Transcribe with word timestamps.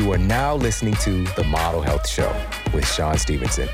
You 0.00 0.10
are 0.12 0.18
now 0.18 0.56
listening 0.56 0.94
to 1.02 1.24
The 1.36 1.44
Model 1.44 1.82
Health 1.82 2.08
Show 2.08 2.34
with 2.72 2.90
Shawn 2.90 3.18
Stevenson. 3.18 3.68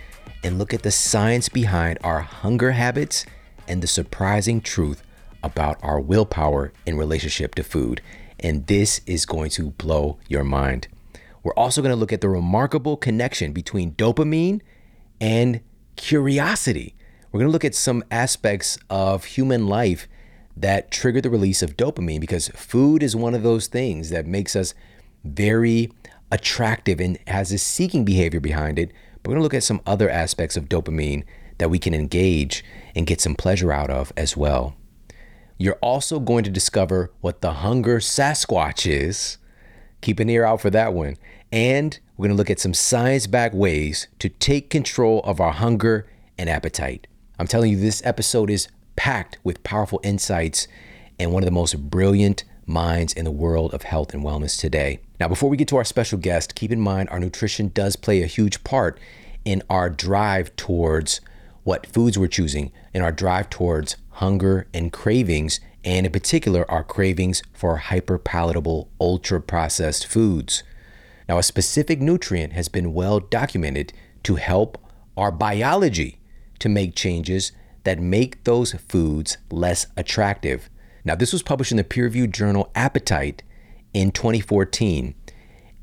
and 0.43 0.57
look 0.57 0.73
at 0.73 0.81
the 0.81 0.89
science 0.89 1.49
behind 1.49 1.99
our 2.03 2.21
hunger 2.21 2.71
habits 2.71 3.27
and 3.67 3.83
the 3.83 3.87
surprising 3.87 4.59
truth 4.59 5.03
about 5.43 5.77
our 5.83 5.99
willpower 5.99 6.73
in 6.87 6.97
relationship 6.97 7.53
to 7.53 7.63
food. 7.63 8.01
And 8.39 8.67
this 8.67 9.01
is 9.05 9.25
going 9.25 9.49
to 9.51 9.71
blow 9.71 10.17
your 10.27 10.43
mind. 10.43 10.87
We're 11.43 11.53
also 11.53 11.81
going 11.81 11.91
to 11.91 11.99
look 11.99 12.13
at 12.13 12.21
the 12.21 12.29
remarkable 12.29 12.97
connection 12.97 13.53
between 13.53 13.91
dopamine 13.93 14.61
and 15.21 15.61
curiosity. 15.95 16.95
We're 17.31 17.39
going 17.39 17.49
to 17.49 17.53
look 17.53 17.65
at 17.65 17.75
some 17.75 18.03
aspects 18.09 18.77
of 18.89 19.25
human 19.25 19.67
life 19.67 20.07
that 20.57 20.89
trigger 20.89 21.21
the 21.21 21.29
release 21.29 21.61
of 21.61 21.77
dopamine 21.77 22.21
because 22.21 22.47
food 22.49 23.03
is 23.03 23.15
one 23.15 23.33
of 23.35 23.43
those 23.43 23.67
things 23.67 24.09
that 24.09 24.25
makes 24.25 24.55
us 24.55 24.73
very 25.23 25.91
attractive 26.31 26.99
and 26.99 27.19
has 27.27 27.51
a 27.51 27.57
seeking 27.57 28.05
behavior 28.05 28.39
behind 28.39 28.79
it. 28.79 28.91
But 29.21 29.29
we're 29.29 29.35
going 29.35 29.41
to 29.41 29.43
look 29.43 29.53
at 29.53 29.63
some 29.63 29.81
other 29.85 30.09
aspects 30.09 30.57
of 30.57 30.69
dopamine 30.69 31.23
that 31.57 31.69
we 31.69 31.79
can 31.79 31.93
engage 31.93 32.63
and 32.95 33.07
get 33.07 33.21
some 33.21 33.35
pleasure 33.35 33.71
out 33.71 33.89
of 33.89 34.11
as 34.17 34.35
well. 34.35 34.75
You're 35.57 35.77
also 35.81 36.19
going 36.19 36.43
to 36.43 36.49
discover 36.49 37.11
what 37.21 37.41
the 37.41 37.53
hunger 37.53 37.99
Sasquatch 37.99 38.89
is. 38.89 39.37
Keep 40.01 40.19
an 40.19 40.29
ear 40.29 40.43
out 40.43 40.61
for 40.61 40.69
that 40.69 40.93
one. 40.93 41.15
And 41.51 41.97
we're 42.17 42.27
going 42.27 42.35
to 42.35 42.37
look 42.37 42.49
at 42.49 42.59
some 42.59 42.73
science 42.73 43.25
backed 43.27 43.55
ways 43.55 44.07
to 44.19 44.27
take 44.27 44.69
control 44.69 45.21
of 45.21 45.39
our 45.39 45.53
hunger 45.53 46.07
and 46.37 46.49
appetite. 46.49 47.07
I'm 47.39 47.47
telling 47.47 47.71
you, 47.71 47.77
this 47.77 48.01
episode 48.05 48.49
is 48.49 48.67
packed 48.97 49.37
with 49.43 49.63
powerful 49.63 50.01
insights 50.03 50.67
and 51.17 51.31
one 51.31 51.43
of 51.43 51.47
the 51.47 51.51
most 51.51 51.89
brilliant 51.89 52.43
minds 52.65 53.13
in 53.13 53.23
the 53.23 53.31
world 53.31 53.73
of 53.73 53.83
health 53.83 54.13
and 54.13 54.23
wellness 54.23 54.59
today. 54.59 54.99
Now, 55.19 55.29
before 55.29 55.49
we 55.49 55.57
get 55.57 55.69
to 55.69 55.77
our 55.77 55.85
special 55.85 56.17
guest, 56.17 56.55
keep 56.55 56.71
in 56.71 56.81
mind 56.81 57.09
our 57.09 57.19
nutrition 57.19 57.69
does 57.69 57.95
play 57.95 58.21
a 58.21 58.27
huge 58.27 58.63
part 58.65 58.99
in 59.45 59.63
our 59.69 59.89
drive 59.89 60.53
towards 60.57 61.21
what 61.65 61.87
foods 61.87 62.17
we're 62.17 62.27
choosing, 62.27 62.71
in 62.93 63.01
our 63.01 63.11
drive 63.11 63.49
towards 63.49 63.97
hunger 64.11 64.67
and 64.73 64.93
cravings, 64.93 65.59
and 65.83 66.05
in 66.05 66.11
particular, 66.11 66.69
our 66.69 66.83
cravings 66.83 67.41
for 67.53 67.77
hyper 67.77 68.17
palatable, 68.17 68.89
ultra 69.01 69.41
processed 69.41 70.05
foods. 70.05 70.63
Now, 71.27 71.39
a 71.39 71.43
specific 71.43 71.99
nutrient 71.99 72.53
has 72.53 72.69
been 72.69 72.93
well 72.93 73.19
documented 73.19 73.93
to 74.23 74.35
help 74.35 74.77
our 75.17 75.31
biology 75.31 76.19
to 76.59 76.69
make 76.69 76.95
changes 76.95 77.51
that 77.83 77.99
make 77.99 78.43
those 78.43 78.73
foods 78.73 79.37
less 79.49 79.87
attractive. 79.97 80.69
Now, 81.03 81.15
this 81.15 81.33
was 81.33 81.43
published 81.43 81.71
in 81.71 81.77
the 81.77 81.83
peer 81.83 82.05
reviewed 82.05 82.33
journal 82.33 82.71
Appetite 82.75 83.41
in 83.91 84.11
2014, 84.11 85.15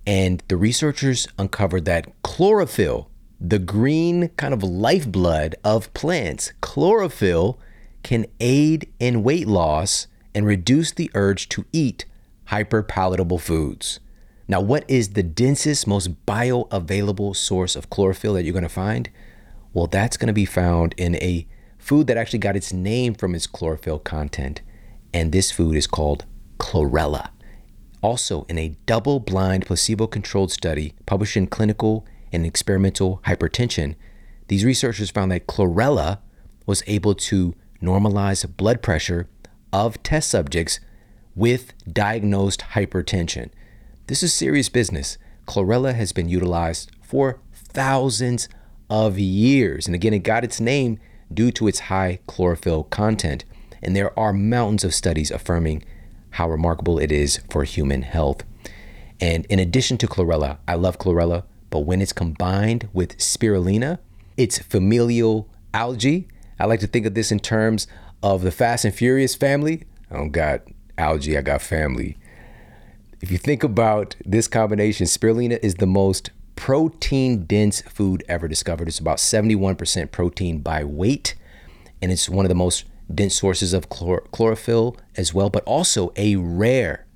and 0.06 0.42
the 0.46 0.56
researchers 0.56 1.26
uncovered 1.38 1.86
that 1.86 2.06
chlorophyll, 2.22 3.08
the 3.44 3.58
green 3.58 4.28
kind 4.36 4.54
of 4.54 4.62
lifeblood 4.62 5.56
of 5.64 5.92
plants, 5.94 6.52
chlorophyll 6.60 7.58
can 8.04 8.26
aid 8.38 8.88
in 9.00 9.24
weight 9.24 9.48
loss 9.48 10.06
and 10.32 10.46
reduce 10.46 10.92
the 10.92 11.10
urge 11.14 11.48
to 11.48 11.64
eat 11.72 12.04
hyperpalatable 12.48 13.40
foods. 13.40 13.98
Now, 14.46 14.60
what 14.60 14.88
is 14.88 15.10
the 15.10 15.24
densest, 15.24 15.86
most 15.88 16.24
bioavailable 16.24 17.34
source 17.34 17.74
of 17.74 17.90
chlorophyll 17.90 18.34
that 18.34 18.44
you're 18.44 18.52
going 18.52 18.62
to 18.62 18.68
find? 18.68 19.10
Well, 19.72 19.88
that's 19.88 20.16
going 20.16 20.28
to 20.28 20.32
be 20.32 20.44
found 20.44 20.94
in 20.96 21.16
a 21.16 21.46
food 21.78 22.06
that 22.06 22.16
actually 22.16 22.38
got 22.38 22.56
its 22.56 22.72
name 22.72 23.14
from 23.14 23.34
its 23.34 23.48
chlorophyll 23.48 23.98
content. 23.98 24.62
And 25.12 25.32
this 25.32 25.50
food 25.50 25.76
is 25.76 25.88
called 25.88 26.26
chlorella. 26.58 27.30
Also, 28.02 28.46
in 28.48 28.58
a 28.58 28.76
double 28.86 29.18
blind, 29.18 29.66
placebo 29.66 30.06
controlled 30.06 30.52
study 30.52 30.94
published 31.06 31.36
in 31.36 31.48
Clinical 31.48 32.06
and 32.32 32.46
Experimental 32.46 33.20
Hypertension, 33.26 33.94
these 34.48 34.64
researchers 34.64 35.10
found 35.10 35.30
that 35.32 35.46
chlorella 35.46 36.18
was 36.66 36.82
able 36.86 37.14
to 37.14 37.54
normalize 37.82 38.56
blood 38.56 38.82
pressure 38.82 39.28
of 39.72 40.02
test 40.02 40.30
subjects 40.30 40.80
with 41.34 41.72
diagnosed 41.90 42.60
hypertension. 42.72 43.50
This 44.06 44.22
is 44.22 44.34
serious 44.34 44.68
business. 44.68 45.18
Chlorella 45.46 45.94
has 45.94 46.12
been 46.12 46.28
utilized 46.28 46.90
for 47.00 47.40
thousands 47.52 48.48
of 48.90 49.18
years. 49.18 49.86
And 49.86 49.94
again, 49.94 50.12
it 50.12 50.20
got 50.20 50.44
its 50.44 50.60
name 50.60 50.98
due 51.32 51.50
to 51.52 51.66
its 51.66 51.80
high 51.80 52.18
chlorophyll 52.26 52.84
content. 52.84 53.44
And 53.82 53.96
there 53.96 54.16
are 54.18 54.32
mountains 54.32 54.84
of 54.84 54.94
studies 54.94 55.30
affirming 55.30 55.82
how 56.30 56.48
remarkable 56.50 56.98
it 56.98 57.10
is 57.10 57.40
for 57.50 57.64
human 57.64 58.02
health. 58.02 58.44
And 59.20 59.46
in 59.46 59.58
addition 59.58 59.98
to 59.98 60.06
chlorella, 60.06 60.58
I 60.68 60.74
love 60.74 60.98
chlorella, 60.98 61.44
but 61.72 61.80
when 61.80 62.00
it's 62.00 62.12
combined 62.12 62.88
with 62.92 63.18
spirulina, 63.18 63.98
it's 64.36 64.58
familial 64.60 65.48
algae 65.74 66.28
I 66.62 66.66
like 66.66 66.78
to 66.78 66.86
think 66.86 67.06
of 67.06 67.14
this 67.14 67.32
in 67.32 67.40
terms 67.40 67.88
of 68.22 68.42
the 68.42 68.52
Fast 68.52 68.84
and 68.84 68.94
Furious 68.94 69.34
family. 69.34 69.82
I 70.12 70.14
don't 70.14 70.30
got 70.30 70.62
algae, 70.96 71.36
I 71.36 71.40
got 71.40 71.60
family. 71.60 72.16
If 73.20 73.32
you 73.32 73.38
think 73.38 73.64
about 73.64 74.14
this 74.24 74.46
combination, 74.46 75.06
spirulina 75.06 75.58
is 75.60 75.74
the 75.74 75.88
most 75.88 76.30
protein 76.54 77.46
dense 77.46 77.80
food 77.82 78.22
ever 78.28 78.46
discovered. 78.46 78.86
It's 78.86 79.00
about 79.00 79.18
71% 79.18 80.12
protein 80.12 80.60
by 80.60 80.84
weight, 80.84 81.34
and 82.00 82.12
it's 82.12 82.28
one 82.28 82.44
of 82.44 82.48
the 82.48 82.54
most 82.54 82.84
dense 83.12 83.34
sources 83.34 83.72
of 83.72 83.88
chlor- 83.88 84.30
chlorophyll 84.30 84.96
as 85.16 85.34
well, 85.34 85.50
but 85.50 85.64
also 85.64 86.12
a 86.14 86.36
rare 86.36 87.06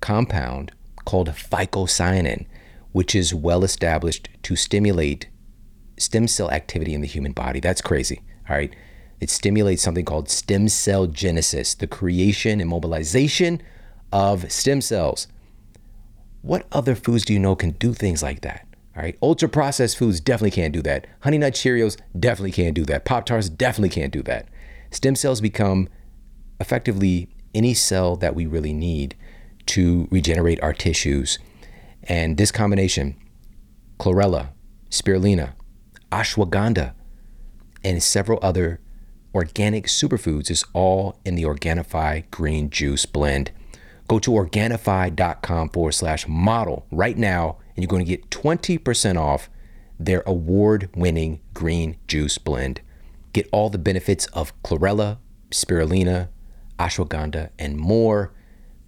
compound 0.00 0.72
called 1.04 1.28
phycocyanin, 1.28 2.46
which 2.96 3.14
is 3.14 3.34
well 3.34 3.62
established 3.62 4.30
to 4.42 4.56
stimulate 4.56 5.28
stem 5.98 6.26
cell 6.26 6.50
activity 6.50 6.94
in 6.94 7.02
the 7.02 7.06
human 7.06 7.32
body. 7.32 7.60
That's 7.60 7.82
crazy. 7.82 8.22
All 8.48 8.56
right. 8.56 8.74
It 9.20 9.28
stimulates 9.28 9.82
something 9.82 10.06
called 10.06 10.30
stem 10.30 10.70
cell 10.70 11.06
genesis, 11.06 11.74
the 11.74 11.86
creation 11.86 12.58
and 12.58 12.70
mobilization 12.70 13.60
of 14.12 14.50
stem 14.50 14.80
cells. 14.80 15.28
What 16.40 16.66
other 16.72 16.94
foods 16.94 17.26
do 17.26 17.34
you 17.34 17.38
know 17.38 17.54
can 17.54 17.72
do 17.72 17.92
things 17.92 18.22
like 18.22 18.40
that? 18.40 18.66
All 18.96 19.02
right. 19.02 19.18
Ultra 19.20 19.50
processed 19.50 19.98
foods 19.98 20.18
definitely 20.18 20.52
can't 20.52 20.72
do 20.72 20.80
that. 20.80 21.06
Honey 21.20 21.36
Nut 21.36 21.52
Cheerios 21.52 21.98
definitely 22.18 22.52
can't 22.52 22.74
do 22.74 22.86
that. 22.86 23.04
Pop 23.04 23.26
Tarts 23.26 23.50
definitely 23.50 23.90
can't 23.90 24.10
do 24.10 24.22
that. 24.22 24.48
Stem 24.90 25.16
cells 25.16 25.42
become 25.42 25.90
effectively 26.60 27.28
any 27.54 27.74
cell 27.74 28.16
that 28.16 28.34
we 28.34 28.46
really 28.46 28.72
need 28.72 29.14
to 29.66 30.08
regenerate 30.10 30.62
our 30.62 30.72
tissues. 30.72 31.38
And 32.08 32.36
this 32.36 32.52
combination, 32.52 33.16
chlorella, 33.98 34.50
spirulina, 34.90 35.54
ashwagandha, 36.12 36.94
and 37.84 38.02
several 38.02 38.38
other 38.42 38.80
organic 39.34 39.84
superfoods 39.84 40.50
is 40.50 40.64
all 40.72 41.18
in 41.24 41.34
the 41.34 41.42
Organifi 41.42 42.30
green 42.30 42.70
juice 42.70 43.06
blend. 43.06 43.50
Go 44.08 44.18
to 44.20 44.30
Organifi.com 44.30 45.68
forward 45.70 45.92
slash 45.92 46.26
model 46.28 46.86
right 46.90 47.18
now, 47.18 47.58
and 47.74 47.82
you're 47.82 47.88
going 47.88 48.04
to 48.04 48.08
get 48.08 48.30
20% 48.30 49.16
off 49.20 49.50
their 49.98 50.22
award 50.26 50.88
winning 50.94 51.40
green 51.54 51.96
juice 52.06 52.38
blend. 52.38 52.80
Get 53.32 53.48
all 53.52 53.68
the 53.68 53.78
benefits 53.78 54.26
of 54.26 54.52
chlorella, 54.62 55.18
spirulina, 55.50 56.28
ashwagandha, 56.78 57.50
and 57.58 57.76
more. 57.76 58.32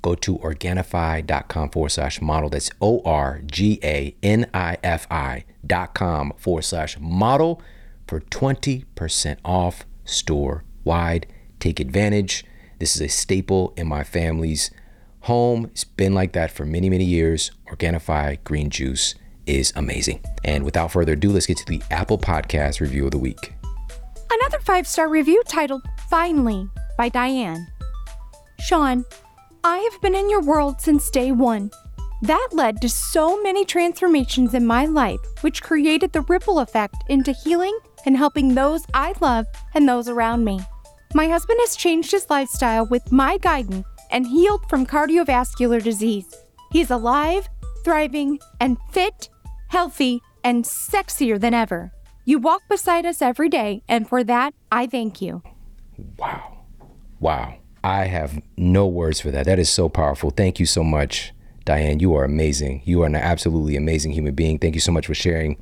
Go 0.03 0.14
to 0.14 0.38
Organifi.com 0.38 1.70
forward 1.70 1.90
slash 1.90 2.20
model. 2.20 2.49
That's 2.49 2.70
O 2.81 3.02
R 3.05 3.43
G 3.46 3.81
A 3.82 4.14
N 4.23 4.49
I 4.55 4.78
F 4.82 5.06
I 5.11 5.44
dot 5.67 5.94
com 5.94 6.32
forward 6.37 6.62
slash 6.62 6.99
model 7.00 7.61
for 8.06 8.20
20% 8.20 9.37
off 9.44 9.84
store 10.05 10.64
wide. 10.84 11.26
Take 11.61 11.81
advantage. 11.81 12.44
This 12.78 12.94
is 12.94 13.02
a 13.02 13.08
staple 13.08 13.75
in 13.76 13.88
my 13.88 14.05
family's 14.05 14.70
home. 15.23 15.67
It's 15.67 15.84
been 15.84 16.14
like 16.14 16.32
that 16.32 16.50
for 16.50 16.64
many, 16.64 16.88
many 16.88 17.05
years. 17.05 17.50
Organifi 17.70 18.43
green 18.44 18.70
juice 18.70 19.14
is 19.46 19.73
amazing. 19.75 20.20
And 20.44 20.64
without 20.64 20.93
further 20.93 21.12
ado, 21.14 21.31
let's 21.31 21.46
get 21.46 21.56
to 21.58 21.67
the 21.67 21.82
Apple 21.90 22.19
Podcast 22.19 22.81
review 22.81 23.06
of 23.06 23.11
the 23.11 23.19
week. 23.19 23.55
Another 24.31 24.61
five 24.61 24.87
star 24.87 25.08
review 25.08 25.43
titled 25.49 25.82
Finally 26.08 26.69
by 26.96 27.08
Diane. 27.08 27.67
Shawn, 28.61 29.05
I 29.64 29.78
have 29.90 30.00
been 30.00 30.14
in 30.14 30.31
your 30.31 30.43
world 30.43 30.81
since 30.81 31.10
day 31.10 31.32
one. 31.32 31.70
That 32.22 32.49
led 32.52 32.81
to 32.81 32.88
so 32.88 33.40
many 33.43 33.64
transformations 33.64 34.55
in 34.55 34.66
my 34.66 34.87
life, 34.87 35.20
which 35.40 35.62
created 35.62 36.12
the 36.12 36.22
ripple 36.22 36.60
effect 36.60 36.96
into 37.08 37.32
healing 37.32 37.76
and 38.06 38.16
helping 38.16 38.55
those 38.55 38.84
I 38.94 39.14
love 39.20 39.46
and 39.75 39.88
those 39.88 40.08
around 40.08 40.44
me. 40.44 40.60
My 41.14 41.28
husband 41.28 41.58
has 41.62 41.76
changed 41.76 42.12
his 42.12 42.28
lifestyle 42.31 42.87
with 42.87 43.10
my 43.12 43.38
guidance 43.38 43.87
and 44.10 44.26
healed 44.26 44.69
from 44.69 44.87
cardiovascular 44.87 45.82
disease. 45.82 46.34
He's 46.70 46.90
alive, 46.90 47.49
thriving, 47.84 48.38
and 48.61 48.78
fit, 48.90 49.28
healthy, 49.69 50.20
and 50.44 50.64
sexier 50.64 51.40
than 51.40 51.54
ever. 51.54 51.93
You 52.25 52.38
walk 52.38 52.62
beside 52.69 53.06
us 53.06 53.22
every 53.22 53.49
day, 53.49 53.82
and 53.88 54.08
for 54.08 54.22
that, 54.25 54.54
I 54.70 54.87
thank 54.87 55.20
you. 55.20 55.43
Wow. 56.16 56.64
Wow. 57.20 57.57
I 57.82 58.04
have 58.06 58.42
no 58.56 58.86
words 58.86 59.20
for 59.20 59.30
that. 59.30 59.46
That 59.46 59.58
is 59.58 59.70
so 59.70 59.88
powerful. 59.88 60.30
Thank 60.30 60.58
you 60.58 60.66
so 60.66 60.82
much, 60.82 61.32
Diane. 61.64 62.00
You 62.00 62.14
are 62.14 62.25
amazing. 62.25 62.82
You 62.84 63.02
are 63.02 63.06
an 63.06 63.14
absolutely 63.14 63.76
amazing 63.76 64.12
human 64.12 64.34
being. 64.34 64.58
Thank 64.58 64.75
you 64.75 64.80
so 64.80 64.92
much 64.92 65.06
for 65.06 65.14
sharing 65.14 65.56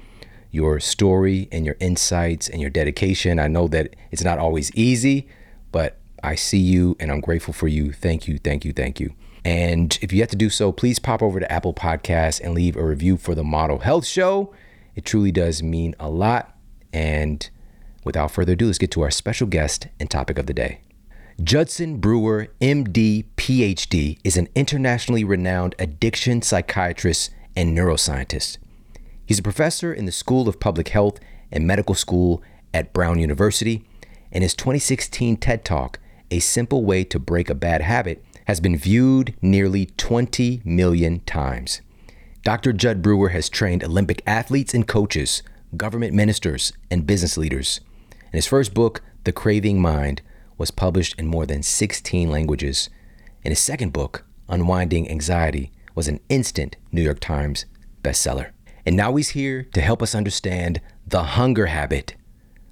your 0.50 0.80
story 0.80 1.48
and 1.52 1.66
your 1.66 1.76
insights 1.80 2.48
and 2.48 2.60
your 2.60 2.70
dedication. 2.70 3.38
I 3.38 3.48
know 3.48 3.68
that 3.68 3.94
it's 4.10 4.24
not 4.24 4.38
always 4.38 4.74
easy, 4.74 5.28
but 5.72 5.98
I 6.22 6.34
see 6.34 6.58
you 6.58 6.96
and 6.98 7.10
I'm 7.10 7.20
grateful 7.20 7.52
for 7.52 7.68
you. 7.68 7.92
Thank 7.92 8.26
you, 8.26 8.38
thank 8.38 8.64
you, 8.64 8.72
thank 8.72 8.98
you. 8.98 9.14
And 9.44 9.96
if 10.02 10.12
you 10.12 10.20
have 10.20 10.30
to 10.30 10.36
do 10.36 10.50
so, 10.50 10.72
please 10.72 10.98
pop 10.98 11.22
over 11.22 11.38
to 11.38 11.52
Apple 11.52 11.74
Podcasts 11.74 12.40
and 12.40 12.54
leave 12.54 12.76
a 12.76 12.84
review 12.84 13.16
for 13.16 13.34
the 13.34 13.44
Model 13.44 13.78
Health 13.78 14.06
Show. 14.06 14.52
It 14.96 15.04
truly 15.04 15.30
does 15.30 15.62
mean 15.62 15.94
a 16.00 16.08
lot. 16.08 16.56
And 16.92 17.48
without 18.02 18.30
further 18.30 18.54
ado, 18.54 18.66
let's 18.66 18.78
get 18.78 18.90
to 18.92 19.02
our 19.02 19.10
special 19.10 19.46
guest 19.46 19.86
and 20.00 20.10
topic 20.10 20.38
of 20.38 20.46
the 20.46 20.54
day. 20.54 20.80
Judson 21.42 21.98
Brewer, 21.98 22.48
MD, 22.62 23.26
PhD, 23.36 24.18
is 24.24 24.38
an 24.38 24.48
internationally 24.54 25.22
renowned 25.22 25.74
addiction 25.78 26.40
psychiatrist 26.40 27.30
and 27.54 27.76
neuroscientist. 27.76 28.56
He's 29.26 29.40
a 29.40 29.42
professor 29.42 29.92
in 29.92 30.06
the 30.06 30.12
School 30.12 30.48
of 30.48 30.58
Public 30.60 30.88
Health 30.88 31.20
and 31.52 31.66
Medical 31.66 31.94
School 31.94 32.42
at 32.72 32.94
Brown 32.94 33.18
University, 33.18 33.84
and 34.32 34.42
his 34.42 34.54
2016 34.54 35.36
TED 35.36 35.62
Talk, 35.62 35.98
A 36.30 36.38
Simple 36.38 36.86
Way 36.86 37.04
to 37.04 37.18
Break 37.18 37.50
a 37.50 37.54
Bad 37.54 37.82
Habit, 37.82 38.24
has 38.46 38.58
been 38.58 38.78
viewed 38.78 39.34
nearly 39.42 39.86
20 39.98 40.62
million 40.64 41.20
times. 41.20 41.82
Dr. 42.44 42.72
Jud 42.72 43.02
Brewer 43.02 43.28
has 43.28 43.50
trained 43.50 43.84
Olympic 43.84 44.22
athletes 44.26 44.72
and 44.72 44.88
coaches, 44.88 45.42
government 45.76 46.14
ministers, 46.14 46.72
and 46.90 47.06
business 47.06 47.36
leaders. 47.36 47.82
And 48.22 48.32
his 48.32 48.46
first 48.46 48.72
book, 48.72 49.02
The 49.24 49.32
Craving 49.32 49.82
Mind, 49.82 50.22
was 50.58 50.70
published 50.70 51.18
in 51.18 51.26
more 51.26 51.46
than 51.46 51.62
16 51.62 52.30
languages. 52.30 52.90
And 53.44 53.52
his 53.52 53.60
second 53.60 53.92
book, 53.92 54.24
Unwinding 54.48 55.10
Anxiety, 55.10 55.72
was 55.94 56.08
an 56.08 56.20
instant 56.28 56.76
New 56.92 57.02
York 57.02 57.20
Times 57.20 57.66
bestseller. 58.02 58.50
And 58.84 58.96
now 58.96 59.14
he's 59.16 59.30
here 59.30 59.64
to 59.74 59.80
help 59.80 60.02
us 60.02 60.14
understand 60.14 60.80
the 61.06 61.22
hunger 61.22 61.66
habit. 61.66 62.14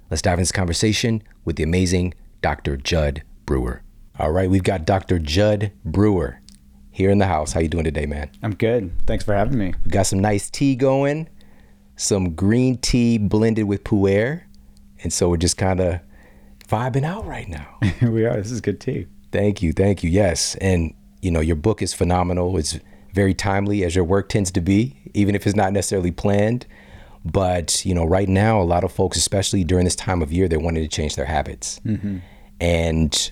Let's 0.09 0.21
dive 0.21 0.33
into 0.33 0.43
this 0.43 0.51
conversation 0.51 1.23
with 1.43 1.55
the 1.55 1.63
amazing 1.63 2.13
Dr. 2.41 2.77
Jud 2.77 3.23
Brewer. 3.45 3.81
All 4.17 4.31
right, 4.31 4.49
we've 4.49 4.63
got 4.63 4.85
Dr. 4.85 5.19
Jud 5.19 5.71
Brewer 5.83 6.39
here 6.91 7.09
in 7.09 7.17
the 7.17 7.25
house. 7.25 7.51
How 7.51 7.59
you 7.59 7.67
doing 7.67 7.83
today, 7.83 8.05
man? 8.05 8.29
I'm 8.41 8.55
good. 8.55 8.91
Thanks 9.05 9.25
for 9.25 9.33
having 9.33 9.57
me. 9.57 9.73
We 9.83 9.91
got 9.91 10.05
some 10.07 10.19
nice 10.19 10.49
tea 10.49 10.75
going, 10.75 11.27
some 11.97 12.33
green 12.33 12.77
tea 12.77 13.17
blended 13.17 13.65
with 13.65 13.83
pu'er, 13.83 14.43
and 15.03 15.11
so 15.11 15.29
we're 15.29 15.37
just 15.37 15.57
kind 15.57 15.81
of 15.81 15.99
vibing 16.67 17.03
out 17.03 17.25
right 17.25 17.47
now. 17.47 17.77
we 18.01 18.25
are. 18.25 18.37
This 18.37 18.51
is 18.51 18.61
good 18.61 18.79
tea. 18.79 19.07
Thank 19.31 19.61
you, 19.61 19.73
thank 19.73 20.03
you. 20.03 20.09
Yes, 20.09 20.55
and 20.55 20.93
you 21.21 21.31
know 21.31 21.41
your 21.41 21.55
book 21.55 21.81
is 21.81 21.93
phenomenal. 21.93 22.57
It's 22.57 22.79
very 23.13 23.33
timely, 23.33 23.83
as 23.83 23.95
your 23.95 24.03
work 24.03 24.29
tends 24.29 24.51
to 24.51 24.61
be, 24.61 24.97
even 25.13 25.35
if 25.35 25.47
it's 25.47 25.55
not 25.55 25.73
necessarily 25.73 26.11
planned. 26.11 26.65
But 27.23 27.83
you 27.85 27.95
know, 27.95 28.05
right 28.05 28.29
now, 28.29 28.61
a 28.61 28.63
lot 28.63 28.83
of 28.83 28.91
folks, 28.91 29.17
especially 29.17 29.63
during 29.63 29.85
this 29.85 29.95
time 29.95 30.21
of 30.21 30.31
year, 30.31 30.47
they're 30.47 30.59
wanting 30.59 30.83
to 30.83 30.89
change 30.89 31.15
their 31.15 31.25
habits. 31.25 31.79
Mm-hmm. 31.85 32.17
And 32.59 33.31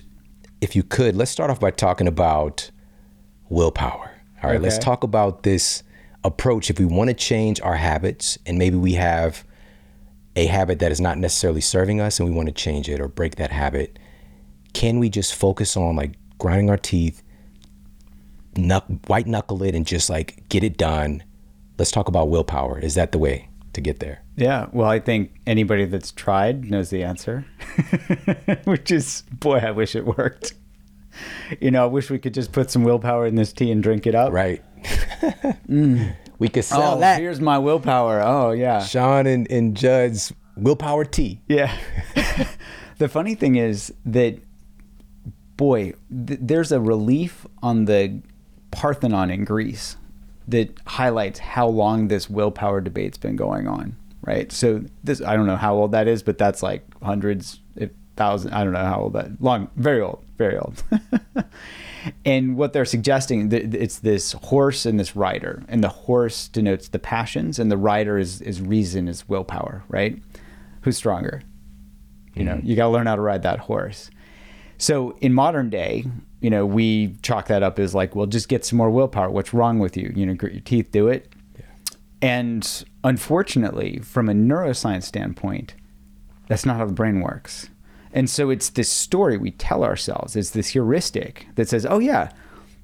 if 0.60 0.74
you 0.74 0.82
could, 0.82 1.14
let's 1.14 1.30
start 1.30 1.50
off 1.50 1.60
by 1.60 1.70
talking 1.70 2.08
about 2.08 2.70
willpower. 3.48 4.10
All 4.42 4.50
right, 4.50 4.56
okay. 4.56 4.58
let's 4.58 4.78
talk 4.78 5.04
about 5.04 5.44
this 5.44 5.82
approach. 6.24 6.70
If 6.70 6.78
we 6.78 6.86
want 6.86 7.08
to 7.08 7.14
change 7.14 7.60
our 7.60 7.76
habits, 7.76 8.36
and 8.46 8.58
maybe 8.58 8.76
we 8.76 8.94
have 8.94 9.44
a 10.36 10.46
habit 10.46 10.78
that 10.80 10.92
is 10.92 11.00
not 11.00 11.18
necessarily 11.18 11.60
serving 11.60 12.00
us 12.00 12.18
and 12.18 12.28
we 12.28 12.34
want 12.34 12.48
to 12.48 12.54
change 12.54 12.88
it 12.88 13.00
or 13.00 13.08
break 13.08 13.36
that 13.36 13.50
habit, 13.50 13.98
can 14.72 14.98
we 14.98 15.08
just 15.08 15.34
focus 15.34 15.76
on 15.76 15.96
like 15.96 16.14
grinding 16.38 16.70
our 16.70 16.76
teeth, 16.76 17.22
knuck- 18.54 19.08
white 19.08 19.26
knuckle 19.26 19.62
it, 19.62 19.74
and 19.74 19.86
just 19.86 20.10
like 20.10 20.48
get 20.48 20.64
it 20.64 20.76
done? 20.76 21.22
Let's 21.78 21.90
talk 21.90 22.08
about 22.08 22.28
willpower. 22.28 22.78
Is 22.78 22.94
that 22.94 23.12
the 23.12 23.18
way 23.18 23.48
to 23.72 23.80
get 23.80 24.00
there? 24.00 24.22
Yeah. 24.36 24.66
Well, 24.72 24.88
I 24.88 24.98
think 24.98 25.32
anybody 25.46 25.84
that's 25.84 26.12
tried 26.12 26.70
knows 26.70 26.90
the 26.90 27.04
answer, 27.04 27.46
which 28.64 28.90
is, 28.90 29.22
boy, 29.32 29.58
I 29.58 29.70
wish 29.70 29.94
it 29.94 30.04
worked. 30.04 30.54
You 31.60 31.70
know, 31.70 31.84
I 31.84 31.86
wish 31.86 32.10
we 32.10 32.18
could 32.18 32.34
just 32.34 32.52
put 32.52 32.70
some 32.70 32.82
willpower 32.82 33.26
in 33.26 33.36
this 33.36 33.52
tea 33.52 33.70
and 33.70 33.82
drink 33.82 34.06
it 34.06 34.14
up. 34.14 34.32
Right. 34.32 34.62
mm. 35.68 36.16
We 36.38 36.48
could 36.48 36.64
sell 36.64 36.96
oh, 36.96 37.00
that. 37.00 37.20
Here's 37.20 37.40
my 37.40 37.58
willpower. 37.58 38.20
Oh, 38.22 38.52
yeah. 38.52 38.82
Shawn 38.82 39.26
and, 39.26 39.50
and 39.50 39.76
Jud's 39.76 40.32
willpower 40.56 41.04
tea. 41.04 41.40
Yeah. 41.48 41.76
the 42.98 43.08
funny 43.08 43.34
thing 43.34 43.56
is 43.56 43.92
that, 44.04 44.38
boy, 45.56 45.92
th- 46.26 46.40
there's 46.42 46.72
a 46.72 46.80
relief 46.80 47.46
on 47.62 47.84
the 47.84 48.20
Parthenon 48.70 49.30
in 49.30 49.44
Greece 49.44 49.96
that 50.48 50.76
highlights 50.86 51.38
how 51.38 51.66
long 51.66 52.08
this 52.08 52.28
willpower 52.28 52.80
debate's 52.80 53.16
been 53.16 53.36
going 53.36 53.66
on, 53.66 53.96
right? 54.22 54.50
So 54.52 54.84
this 55.02 55.22
I 55.22 55.36
don't 55.36 55.46
know 55.46 55.56
how 55.56 55.74
old 55.74 55.92
that 55.92 56.06
is, 56.08 56.22
but 56.22 56.36
that's 56.36 56.62
like 56.62 56.84
hundreds, 57.02 57.60
thousand, 58.16 58.52
I 58.52 58.64
don't 58.64 58.72
know 58.72 58.84
how 58.84 59.00
old 59.02 59.12
that 59.14 59.40
long, 59.40 59.70
very 59.76 60.00
old, 60.00 60.24
very 60.36 60.58
old. 60.58 60.82
and 62.24 62.56
what 62.56 62.72
they're 62.72 62.84
suggesting, 62.84 63.52
it's 63.52 63.98
this 63.98 64.32
horse 64.32 64.86
and 64.86 64.98
this 64.98 65.16
rider, 65.16 65.62
and 65.68 65.82
the 65.82 65.88
horse 65.88 66.48
denotes 66.48 66.88
the 66.88 66.98
passions, 66.98 67.58
and 67.58 67.70
the 67.70 67.76
rider 67.76 68.18
is 68.18 68.40
is 68.40 68.60
reason, 68.60 69.08
is 69.08 69.28
willpower, 69.28 69.84
right? 69.88 70.20
Who's 70.82 70.96
stronger? 70.96 71.42
You 72.34 72.44
know, 72.44 72.54
mm-hmm. 72.56 72.66
you 72.66 72.76
got 72.76 72.84
to 72.84 72.90
learn 72.90 73.06
how 73.06 73.16
to 73.16 73.22
ride 73.22 73.42
that 73.42 73.60
horse. 73.60 74.10
So 74.76 75.16
in 75.20 75.32
modern 75.32 75.70
day, 75.70 76.04
you 76.40 76.50
know, 76.50 76.66
we 76.66 77.16
chalk 77.22 77.46
that 77.46 77.62
up 77.62 77.78
as 77.78 77.94
like, 77.94 78.14
well, 78.14 78.26
just 78.26 78.48
get 78.48 78.64
some 78.64 78.76
more 78.76 78.90
willpower. 78.90 79.30
What's 79.30 79.54
wrong 79.54 79.78
with 79.78 79.96
you? 79.96 80.12
You 80.14 80.26
know, 80.26 80.34
grit 80.34 80.52
your 80.52 80.60
teeth, 80.60 80.90
do 80.90 81.08
it. 81.08 81.32
Yeah. 81.56 81.64
And 82.20 82.84
unfortunately, 83.02 84.00
from 84.00 84.28
a 84.28 84.32
neuroscience 84.32 85.04
standpoint, 85.04 85.74
that's 86.48 86.66
not 86.66 86.76
how 86.76 86.86
the 86.86 86.92
brain 86.92 87.20
works. 87.20 87.70
And 88.14 88.30
so 88.30 88.48
it's 88.48 88.70
this 88.70 88.88
story 88.88 89.36
we 89.36 89.50
tell 89.50 89.84
ourselves. 89.84 90.36
It's 90.36 90.50
this 90.50 90.68
heuristic 90.68 91.48
that 91.56 91.68
says, 91.68 91.84
oh 91.84 91.98
yeah, 91.98 92.30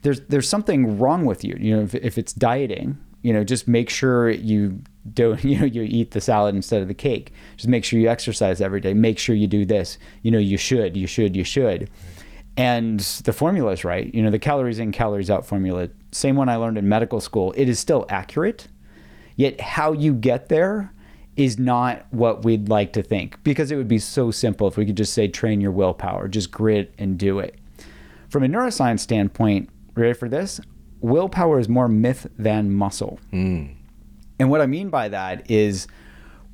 there's 0.03 0.21
there's 0.23 0.49
something 0.49 0.99
wrong 0.99 1.25
with 1.25 1.45
you. 1.45 1.57
You 1.59 1.77
know, 1.77 1.83
if, 1.83 1.95
if 1.95 2.19
it's 2.19 2.33
dieting, 2.33 2.99
you 3.23 3.33
know, 3.33 3.45
just 3.45 3.69
make 3.69 3.89
sure 3.89 4.29
you 4.29 4.83
don't 5.15 5.43
you 5.45 5.61
know 5.61 5.65
you 5.65 5.83
eat 5.83 6.11
the 6.11 6.21
salad 6.21 6.57
instead 6.57 6.83
of 6.83 6.89
the 6.89 6.95
cake. 6.95 7.33
Just 7.57 7.69
make 7.69 7.85
sure 7.85 8.01
you 8.01 8.09
exercise 8.09 8.61
every 8.61 8.81
day. 8.81 8.93
Make 8.93 9.21
sure 9.21 9.37
you 9.37 9.47
do 9.47 9.65
this. 9.65 9.99
You 10.23 10.33
know, 10.33 10.39
you 10.39 10.59
should, 10.59 10.97
you 10.97 11.07
should, 11.07 11.37
you 11.37 11.45
should. 11.45 11.89
And 12.57 12.99
the 13.01 13.33
formula 13.33 13.71
is 13.71 13.85
right. 13.85 14.13
You 14.13 14.23
know, 14.25 14.31
the 14.31 14.39
calories 14.41 14.81
in, 14.81 14.91
calories 14.91 15.31
out 15.31 15.47
formula, 15.47 15.89
same 16.11 16.35
one 16.35 16.49
I 16.49 16.57
learned 16.57 16.77
in 16.77 16.89
medical 16.89 17.21
school. 17.21 17.55
It 17.57 17.69
is 17.69 17.79
still 17.79 18.05
accurate, 18.09 18.67
yet 19.37 19.61
how 19.61 19.93
you 19.93 20.13
get 20.13 20.49
there 20.49 20.93
is 21.41 21.59
not 21.59 22.05
what 22.11 22.45
we'd 22.45 22.69
like 22.69 22.93
to 22.93 23.03
think 23.03 23.43
because 23.43 23.71
it 23.71 23.77
would 23.77 23.89
be 23.89 23.99
so 23.99 24.31
simple 24.31 24.69
if 24.69 24.77
we 24.77 24.85
could 24.85 24.97
just 24.97 25.15
say 25.15 25.27
train 25.27 25.59
your 25.59 25.71
willpower, 25.71 26.29
just 26.29 26.51
grit 26.51 26.95
and 26.99 27.17
do 27.17 27.39
it. 27.39 27.59
From 28.29 28.45
a 28.45 28.47
neuroscience 28.47 29.01
standpoint, 29.01 29.71
ready 29.95 30.13
for 30.13 30.29
this? 30.29 30.61
Willpower 31.01 31.59
is 31.59 31.67
more 31.67 31.89
myth 31.89 32.27
than 32.39 32.71
muscle. 32.71 33.19
Mm. 33.33 33.75
And 34.39 34.51
what 34.51 34.61
I 34.61 34.67
mean 34.67 34.91
by 34.91 35.09
that 35.09 35.51
is 35.51 35.87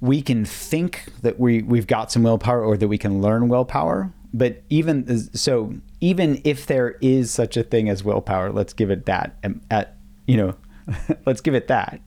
we 0.00 0.22
can 0.22 0.44
think 0.44 1.06
that 1.22 1.40
we, 1.40 1.62
we've 1.62 1.88
got 1.88 2.12
some 2.12 2.22
willpower 2.22 2.64
or 2.64 2.76
that 2.76 2.86
we 2.86 2.96
can 2.96 3.20
learn 3.20 3.48
willpower, 3.48 4.12
but 4.32 4.62
even 4.70 5.18
so 5.34 5.74
even 6.00 6.40
if 6.44 6.66
there 6.66 6.90
is 7.00 7.32
such 7.32 7.56
a 7.56 7.62
thing 7.62 7.88
as 7.88 8.04
willpower 8.04 8.52
let's 8.52 8.74
give 8.74 8.90
it 8.90 9.06
that 9.06 9.34
um, 9.44 9.62
at 9.70 9.96
you 10.26 10.36
know 10.36 10.54
let's 11.26 11.40
give 11.40 11.54
it 11.54 11.68
that 11.68 12.00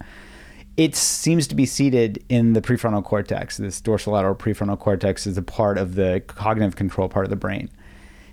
it 0.80 0.96
seems 0.96 1.46
to 1.46 1.56
be 1.56 1.66
seated 1.66 2.24
in 2.30 2.54
the 2.54 2.62
prefrontal 2.62 3.04
cortex. 3.04 3.58
This 3.58 3.82
dorsolateral 3.82 4.38
prefrontal 4.38 4.80
cortex 4.80 5.28
is 5.28 5.38
a 5.38 5.42
part 5.42 5.78
of 5.78 5.96
the 5.96 6.24
cognitive 6.26 6.78
control 6.78 7.10
part 7.10 7.26
of 7.26 7.30
the 7.30 7.36
brain. 7.36 7.70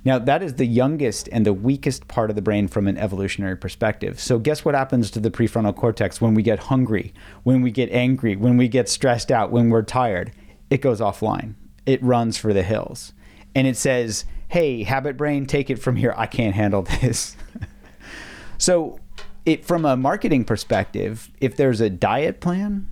Now 0.05 0.21
that 0.21 0.45
is 0.45 0.55
the 0.55 0.65
youngest 0.65 1.29
and 1.33 1.45
the 1.45 1.53
weakest 1.53 2.07
part 2.07 2.31
of 2.31 2.37
the 2.37 2.43
brain 2.43 2.69
from 2.69 2.87
an 2.87 2.99
evolutionary 2.99 3.57
perspective. 3.57 4.21
So 4.21 4.38
guess 4.38 4.65
what 4.65 4.76
happens 4.76 5.11
to 5.11 5.19
the 5.19 5.33
prefrontal 5.33 5.75
cortex 5.75 6.21
when 6.21 6.35
we 6.35 6.45
get 6.45 6.61
hungry 6.61 7.12
when 7.43 7.62
we 7.62 7.73
get 7.73 7.91
angry 7.91 8.37
when 8.37 8.57
we 8.57 8.69
get 8.69 8.88
stressed 8.88 9.33
out 9.33 9.50
when 9.50 9.69
we're 9.69 9.83
tired? 9.83 10.31
It 10.71 10.81
goes 10.81 11.00
offline. 11.00 11.55
It 11.85 12.00
runs 12.00 12.38
for 12.38 12.53
the 12.53 12.62
hills. 12.62 13.12
And 13.57 13.67
it 13.67 13.76
says, 13.76 14.25
"Hey, 14.47 14.85
habit 14.85 15.17
brain, 15.17 15.47
take 15.47 15.69
it 15.69 15.81
from 15.81 15.97
here. 15.97 16.15
I 16.17 16.26
can't 16.26 16.55
handle 16.55 16.83
this." 17.00 17.37
so, 18.57 19.00
it 19.47 19.65
from 19.65 19.85
a 19.85 19.97
marketing 19.97 20.45
perspective, 20.45 21.31
if 21.41 21.57
there's 21.57 21.81
a 21.81 21.88
diet 21.88 22.41
plan, 22.41 22.88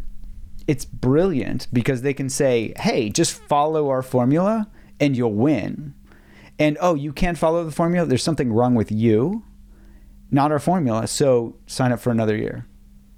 it's 0.66 0.84
brilliant 0.86 1.66
because 1.72 2.00
they 2.02 2.14
can 2.14 2.28
say, 2.30 2.72
"Hey, 2.78 3.10
just 3.10 3.34
follow 3.34 3.90
our 3.90 4.00
formula 4.02 4.68
and 4.98 5.16
you'll 5.16 5.34
win." 5.34 5.94
And 6.58 6.78
oh, 6.80 6.94
you 6.94 7.12
can't 7.12 7.36
follow 7.36 7.64
the 7.64 7.72
formula, 7.72 8.06
there's 8.06 8.22
something 8.22 8.52
wrong 8.52 8.74
with 8.74 8.90
you. 8.92 9.42
not 10.30 10.50
our 10.50 10.58
formula. 10.58 11.06
So 11.06 11.54
sign 11.66 11.92
up 11.92 12.00
for 12.00 12.10
another 12.10 12.36
year. 12.36 12.66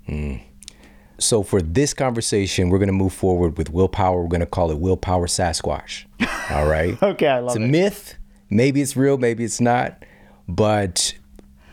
Hmm. 0.07 0.37
So 1.19 1.43
for 1.43 1.63
this 1.63 1.95
conversation, 1.95 2.69
we're 2.69 2.79
going 2.79 2.89
to 2.89 2.93
move 2.93 3.13
forward 3.15 3.57
with 3.57 3.71
willpower. 3.71 4.21
We're 4.23 4.29
going 4.29 4.41
to 4.41 4.47
call 4.47 4.71
it 4.71 4.79
willpower 4.79 5.27
Sasquatch. 5.27 6.05
All 6.51 6.67
right. 6.67 6.97
Okay, 7.03 7.29
I 7.29 7.39
love 7.39 7.57
it. 7.57 7.61
it's 7.63 7.63
a 7.63 7.63
it. 7.65 7.71
myth. 7.71 8.15
Maybe 8.51 8.83
it's 8.83 8.97
real, 8.97 9.17
maybe 9.17 9.45
it's 9.45 9.61
not. 9.63 10.05
But 10.47 11.15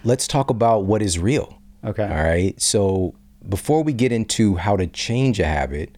let's 0.04 0.28
talk 0.28 0.50
about 0.50 0.86
what 0.86 1.02
is 1.02 1.20
real. 1.20 1.60
Okay. 1.84 2.04
All 2.04 2.24
right. 2.24 2.60
So 2.62 3.16
before 3.48 3.84
we 3.84 3.94
get 3.94 4.12
into 4.12 4.56
how 4.56 4.78
to 4.78 4.88
change 4.88 5.40
a 5.40 5.46
habit, 5.46 5.98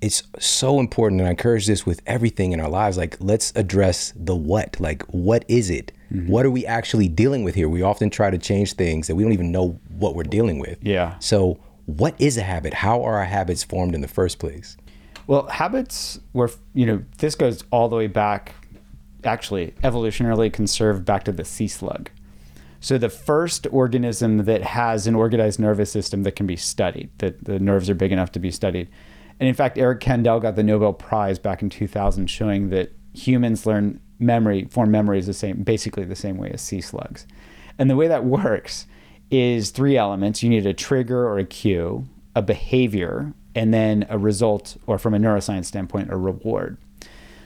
it's 0.00 0.24
so 0.40 0.80
important, 0.80 1.20
and 1.20 1.28
I 1.28 1.30
encourage 1.30 1.66
this 1.68 1.86
with 1.86 2.02
everything 2.06 2.50
in 2.50 2.58
our 2.58 2.68
lives. 2.68 2.98
Like, 2.98 3.16
let's 3.20 3.52
address 3.54 4.12
the 4.16 4.34
what. 4.34 4.80
Like, 4.80 5.04
what 5.04 5.44
is 5.46 5.70
it? 5.70 5.92
Mm-hmm. 6.12 6.28
What 6.28 6.44
are 6.44 6.50
we 6.50 6.66
actually 6.66 7.06
dealing 7.06 7.44
with 7.44 7.54
here? 7.54 7.68
We 7.68 7.82
often 7.82 8.10
try 8.10 8.28
to 8.28 8.36
change 8.36 8.72
things 8.72 9.06
that 9.06 9.14
we 9.14 9.22
don't 9.22 9.32
even 9.32 9.52
know 9.52 9.78
what 9.96 10.16
we're 10.16 10.24
dealing 10.24 10.58
with. 10.58 10.78
Yeah. 10.82 11.16
So, 11.20 11.60
what 11.86 12.20
is 12.20 12.36
a 12.36 12.42
habit? 12.42 12.74
How 12.74 13.02
are 13.04 13.14
our 13.14 13.24
habits 13.24 13.62
formed 13.62 13.94
in 13.94 14.00
the 14.00 14.08
first 14.08 14.40
place? 14.40 14.76
Well, 15.28 15.46
habits 15.46 16.18
were, 16.32 16.50
you 16.74 16.84
know, 16.84 17.04
this 17.18 17.36
goes 17.36 17.62
all 17.70 17.88
the 17.88 17.96
way 17.96 18.08
back, 18.08 18.54
actually, 19.22 19.72
evolutionarily 19.84 20.52
conserved 20.52 21.04
back 21.04 21.22
to 21.24 21.32
the 21.32 21.44
sea 21.44 21.68
slug. 21.68 22.10
So 22.82 22.98
the 22.98 23.08
first 23.08 23.68
organism 23.70 24.38
that 24.38 24.62
has 24.62 25.06
an 25.06 25.14
organized 25.14 25.60
nervous 25.60 25.92
system 25.92 26.24
that 26.24 26.34
can 26.34 26.48
be 26.48 26.56
studied, 26.56 27.10
that 27.18 27.44
the 27.44 27.60
nerves 27.60 27.88
are 27.88 27.94
big 27.94 28.10
enough 28.10 28.32
to 28.32 28.40
be 28.40 28.50
studied. 28.50 28.88
And 29.38 29.48
in 29.48 29.54
fact, 29.54 29.78
Eric 29.78 30.00
Kandel 30.00 30.42
got 30.42 30.56
the 30.56 30.64
Nobel 30.64 30.92
Prize 30.92 31.38
back 31.38 31.62
in 31.62 31.70
2000 31.70 32.26
showing 32.26 32.70
that 32.70 32.92
humans 33.14 33.66
learn 33.66 34.00
memory, 34.18 34.64
form 34.64 34.90
memories 34.90 35.28
the 35.28 35.32
same, 35.32 35.62
basically 35.62 36.02
the 36.02 36.16
same 36.16 36.38
way 36.38 36.50
as 36.50 36.60
sea 36.60 36.80
slugs. 36.80 37.24
And 37.78 37.88
the 37.88 37.94
way 37.94 38.08
that 38.08 38.24
works 38.24 38.88
is 39.30 39.70
three 39.70 39.96
elements. 39.96 40.42
You 40.42 40.50
need 40.50 40.66
a 40.66 40.74
trigger 40.74 41.24
or 41.24 41.38
a 41.38 41.44
cue, 41.44 42.08
a 42.34 42.42
behavior, 42.42 43.32
and 43.54 43.72
then 43.72 44.06
a 44.08 44.18
result, 44.18 44.76
or 44.88 44.98
from 44.98 45.14
a 45.14 45.18
neuroscience 45.18 45.66
standpoint, 45.66 46.10
a 46.10 46.16
reward. 46.16 46.78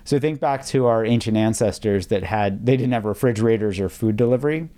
So 0.04 0.18
think 0.18 0.40
back 0.40 0.64
to 0.66 0.86
our 0.86 1.04
ancient 1.04 1.36
ancestors 1.36 2.06
that 2.06 2.22
had 2.22 2.64
they 2.64 2.78
didn't 2.78 2.92
have 2.92 3.04
refrigerators 3.04 3.78
or 3.78 3.90
food 3.90 4.16
delivery. 4.16 4.70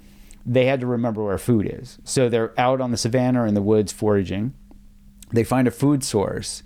They 0.50 0.64
had 0.64 0.80
to 0.80 0.86
remember 0.86 1.22
where 1.22 1.36
food 1.36 1.70
is. 1.70 1.98
So 2.04 2.28
they're 2.28 2.58
out 2.58 2.80
on 2.80 2.90
the 2.90 2.96
savannah 2.96 3.42
or 3.42 3.46
in 3.46 3.52
the 3.52 3.62
woods 3.62 3.92
foraging. 3.92 4.54
They 5.30 5.44
find 5.44 5.68
a 5.68 5.70
food 5.70 6.02
source. 6.02 6.62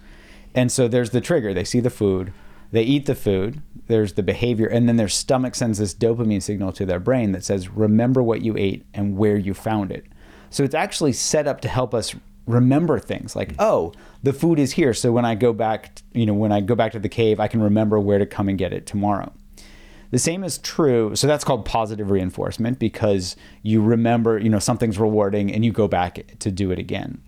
And 0.54 0.70
so 0.70 0.86
there's 0.86 1.10
the 1.10 1.20
trigger. 1.20 1.52
They 1.52 1.64
see 1.64 1.80
the 1.80 1.90
food, 1.90 2.32
they 2.70 2.82
eat 2.82 3.06
the 3.06 3.14
food, 3.14 3.60
there's 3.88 4.12
the 4.12 4.22
behavior, 4.22 4.66
and 4.66 4.88
then 4.88 4.96
their 4.96 5.08
stomach 5.08 5.54
sends 5.54 5.78
this 5.78 5.94
dopamine 5.94 6.42
signal 6.42 6.72
to 6.72 6.86
their 6.86 7.00
brain 7.00 7.32
that 7.32 7.44
says, 7.44 7.68
remember 7.68 8.22
what 8.22 8.42
you 8.42 8.56
ate 8.56 8.86
and 8.94 9.16
where 9.16 9.36
you 9.36 9.52
found 9.52 9.90
it. 9.90 10.06
So 10.50 10.62
it's 10.62 10.74
actually 10.74 11.12
set 11.12 11.46
up 11.46 11.60
to 11.62 11.68
help 11.68 11.92
us 11.92 12.14
remember 12.46 12.98
things 12.98 13.34
like, 13.34 13.54
mm. 13.54 13.56
oh, 13.58 13.92
the 14.22 14.32
food 14.32 14.58
is 14.58 14.72
here. 14.72 14.94
So 14.94 15.10
when 15.10 15.24
I 15.24 15.34
go 15.34 15.52
back, 15.52 16.02
you 16.12 16.26
know, 16.26 16.34
when 16.34 16.52
I 16.52 16.60
go 16.60 16.74
back 16.74 16.92
to 16.92 16.98
the 16.98 17.08
cave, 17.08 17.40
I 17.40 17.48
can 17.48 17.62
remember 17.62 17.98
where 17.98 18.18
to 18.18 18.26
come 18.26 18.48
and 18.48 18.58
get 18.58 18.72
it 18.72 18.86
tomorrow. 18.86 19.32
The 20.12 20.18
same 20.18 20.44
is 20.44 20.58
true. 20.58 21.16
So 21.16 21.26
that's 21.26 21.42
called 21.42 21.64
positive 21.64 22.10
reinforcement 22.10 22.78
because 22.78 23.34
you 23.62 23.82
remember, 23.82 24.38
you 24.38 24.50
know, 24.50 24.58
something's 24.58 24.98
rewarding 24.98 25.52
and 25.52 25.64
you 25.64 25.72
go 25.72 25.88
back 25.88 26.38
to 26.38 26.50
do 26.50 26.70
it 26.70 26.78
again. 26.78 27.22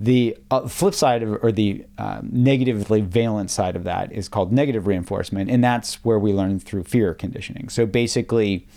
The 0.00 0.36
uh, 0.52 0.68
flip 0.68 0.94
side 0.94 1.24
of, 1.24 1.42
or 1.42 1.50
the 1.50 1.84
uh, 1.98 2.20
negatively 2.22 3.00
valent 3.00 3.50
side 3.50 3.74
of 3.74 3.82
that 3.82 4.12
is 4.12 4.28
called 4.28 4.52
negative 4.52 4.86
reinforcement, 4.86 5.50
and 5.50 5.62
that's 5.62 6.04
where 6.04 6.20
we 6.20 6.32
learn 6.32 6.60
through 6.60 6.84
fear 6.84 7.12
conditioning. 7.12 7.68
So 7.68 7.84
basically, 7.84 8.68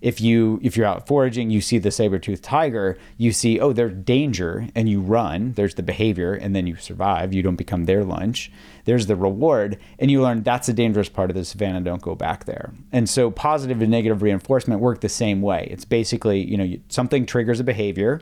if 0.00 0.20
you 0.20 0.58
if 0.62 0.76
you're 0.76 0.86
out 0.86 1.06
foraging, 1.06 1.50
you 1.50 1.60
see 1.60 1.78
the 1.78 1.90
saber-toothed 1.90 2.42
tiger, 2.42 2.96
you 3.18 3.32
see 3.32 3.60
oh 3.60 3.72
there's 3.72 3.94
danger, 4.04 4.68
and 4.74 4.88
you 4.88 5.00
run. 5.00 5.52
There's 5.52 5.74
the 5.74 5.82
behavior, 5.82 6.32
and 6.32 6.56
then 6.56 6.66
you 6.66 6.76
survive. 6.76 7.32
You 7.32 7.42
don't 7.42 7.56
become 7.56 7.84
their 7.84 8.04
lunch. 8.04 8.50
There's 8.84 9.06
the 9.06 9.16
reward, 9.16 9.78
and 9.98 10.10
you 10.10 10.22
learn 10.22 10.42
that's 10.42 10.68
a 10.68 10.72
dangerous 10.72 11.08
part 11.08 11.30
of 11.30 11.36
the 11.36 11.44
savannah. 11.44 11.80
Don't 11.82 12.02
go 12.02 12.14
back 12.14 12.44
there. 12.44 12.72
And 12.92 13.08
so 13.08 13.30
positive 13.30 13.82
and 13.82 13.90
negative 13.90 14.22
reinforcement 14.22 14.80
work 14.80 15.00
the 15.00 15.08
same 15.08 15.42
way. 15.42 15.68
It's 15.70 15.84
basically 15.84 16.40
you 16.40 16.56
know 16.56 16.64
you, 16.64 16.80
something 16.88 17.26
triggers 17.26 17.60
a 17.60 17.64
behavior 17.64 18.20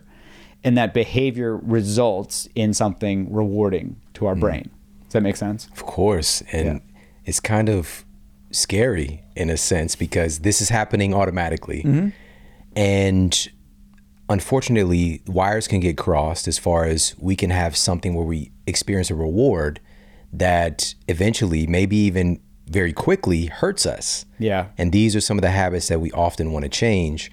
and 0.64 0.76
that 0.76 0.92
behavior 0.92 1.56
results 1.56 2.48
in 2.54 2.74
something 2.74 3.32
rewarding 3.32 4.00
to 4.14 4.26
our 4.26 4.34
hmm. 4.34 4.40
brain. 4.40 4.70
Does 5.04 5.12
that 5.14 5.22
make 5.22 5.36
sense? 5.36 5.68
Of 5.72 5.86
course. 5.86 6.42
And 6.52 6.82
it's 7.24 7.40
kind 7.40 7.68
of 7.68 8.04
scary 8.50 9.22
in 9.36 9.50
a 9.50 9.56
sense 9.56 9.94
because 9.96 10.40
this 10.40 10.60
is 10.60 10.68
happening 10.68 11.14
automatically. 11.14 11.82
Mm-hmm. 11.82 12.08
And 12.76 13.48
unfortunately, 14.28 15.22
wires 15.26 15.66
can 15.68 15.80
get 15.80 15.96
crossed 15.96 16.48
as 16.48 16.58
far 16.58 16.84
as 16.84 17.14
we 17.18 17.36
can 17.36 17.50
have 17.50 17.76
something 17.76 18.14
where 18.14 18.24
we 18.26 18.52
experience 18.66 19.10
a 19.10 19.14
reward 19.14 19.80
that 20.32 20.94
eventually, 21.08 21.66
maybe 21.66 21.96
even 21.96 22.40
very 22.66 22.92
quickly, 22.92 23.46
hurts 23.46 23.86
us. 23.86 24.26
Yeah. 24.38 24.68
And 24.76 24.92
these 24.92 25.16
are 25.16 25.20
some 25.20 25.38
of 25.38 25.42
the 25.42 25.50
habits 25.50 25.88
that 25.88 26.00
we 26.00 26.10
often 26.12 26.52
want 26.52 26.64
to 26.64 26.68
change. 26.68 27.30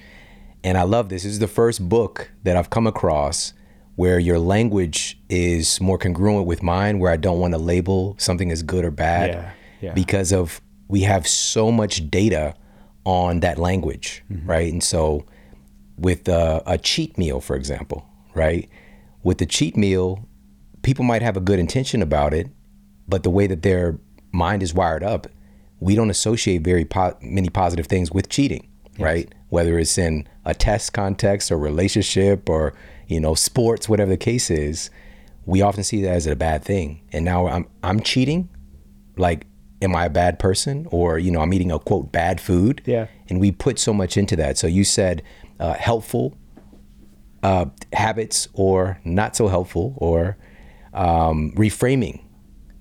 And 0.63 0.77
I 0.77 0.83
love 0.83 1.09
this. 1.09 1.23
This 1.23 1.33
is 1.33 1.39
the 1.39 1.47
first 1.47 1.87
book 1.87 2.31
that 2.43 2.55
I've 2.55 2.69
come 2.69 2.87
across 2.87 3.53
where 3.95 4.19
your 4.19 4.39
language 4.39 5.17
is 5.29 5.79
more 5.79 5.97
congruent 5.97 6.45
with 6.45 6.61
mine, 6.63 6.99
where 6.99 7.11
I 7.11 7.17
don't 7.17 7.39
want 7.39 7.53
to 7.53 7.57
label 7.57 8.15
something 8.17 8.51
as 8.51 8.61
good 8.63 8.83
or 8.83 8.91
bad 8.91 9.29
Yeah, 9.29 9.51
yeah. 9.81 9.93
because 9.93 10.33
of 10.33 10.59
we 10.87 11.01
have 11.01 11.27
so 11.27 11.71
much 11.71 12.09
data 12.09 12.55
on 13.05 13.39
that 13.41 13.57
language, 13.57 14.23
right? 14.45 14.71
And 14.71 14.83
so 14.83 15.25
with 15.97 16.27
uh, 16.27 16.61
a 16.65 16.77
cheat 16.77 17.17
meal, 17.17 17.39
for 17.41 17.55
example, 17.55 18.07
right? 18.33 18.69
With 19.23 19.37
the 19.37 19.45
cheat 19.45 19.77
meal, 19.77 20.27
people 20.83 21.05
might 21.05 21.21
have 21.21 21.37
a 21.37 21.39
good 21.39 21.59
intention 21.59 22.01
about 22.01 22.33
it, 22.33 22.47
but 23.07 23.23
the 23.23 23.29
way 23.29 23.47
that 23.47 23.61
their 23.61 23.99
mind 24.31 24.61
is 24.61 24.73
wired 24.73 25.03
up, 25.03 25.27
we 25.79 25.95
don't 25.95 26.09
associate 26.09 26.63
very 26.63 26.85
po- 26.85 27.17
many 27.21 27.49
positive 27.49 27.87
things 27.87 28.11
with 28.11 28.29
cheating, 28.29 28.67
right? 28.99 29.33
Whether 29.49 29.77
it's 29.79 29.97
in 29.97 30.27
a 30.45 30.53
test 30.53 30.93
context 30.93 31.51
or 31.51 31.57
relationship 31.57 32.49
or 32.49 32.73
you 33.07 33.19
know 33.19 33.35
sports, 33.35 33.87
whatever 33.87 34.11
the 34.11 34.17
case 34.17 34.49
is, 34.49 34.89
we 35.45 35.61
often 35.61 35.83
see 35.83 36.01
that 36.01 36.11
as 36.11 36.27
a 36.27 36.35
bad 36.35 36.63
thing. 36.63 37.01
And 37.11 37.23
now 37.25 37.47
I'm 37.47 37.67
I'm 37.83 37.99
cheating, 37.99 38.49
like, 39.17 39.45
am 39.81 39.95
I 39.95 40.05
a 40.05 40.09
bad 40.09 40.39
person 40.39 40.87
or 40.91 41.19
you 41.19 41.31
know 41.31 41.41
I'm 41.41 41.53
eating 41.53 41.71
a 41.71 41.79
quote 41.79 42.11
bad 42.11 42.39
food? 42.41 42.81
Yeah. 42.85 43.07
And 43.29 43.39
we 43.39 43.51
put 43.51 43.79
so 43.79 43.93
much 43.93 44.17
into 44.17 44.35
that. 44.37 44.57
So 44.57 44.67
you 44.67 44.83
said 44.83 45.23
uh, 45.59 45.73
helpful 45.73 46.37
uh, 47.43 47.65
habits 47.93 48.47
or 48.53 48.99
not 49.03 49.35
so 49.35 49.47
helpful 49.47 49.93
or 49.97 50.37
um, 50.93 51.51
reframing 51.51 52.21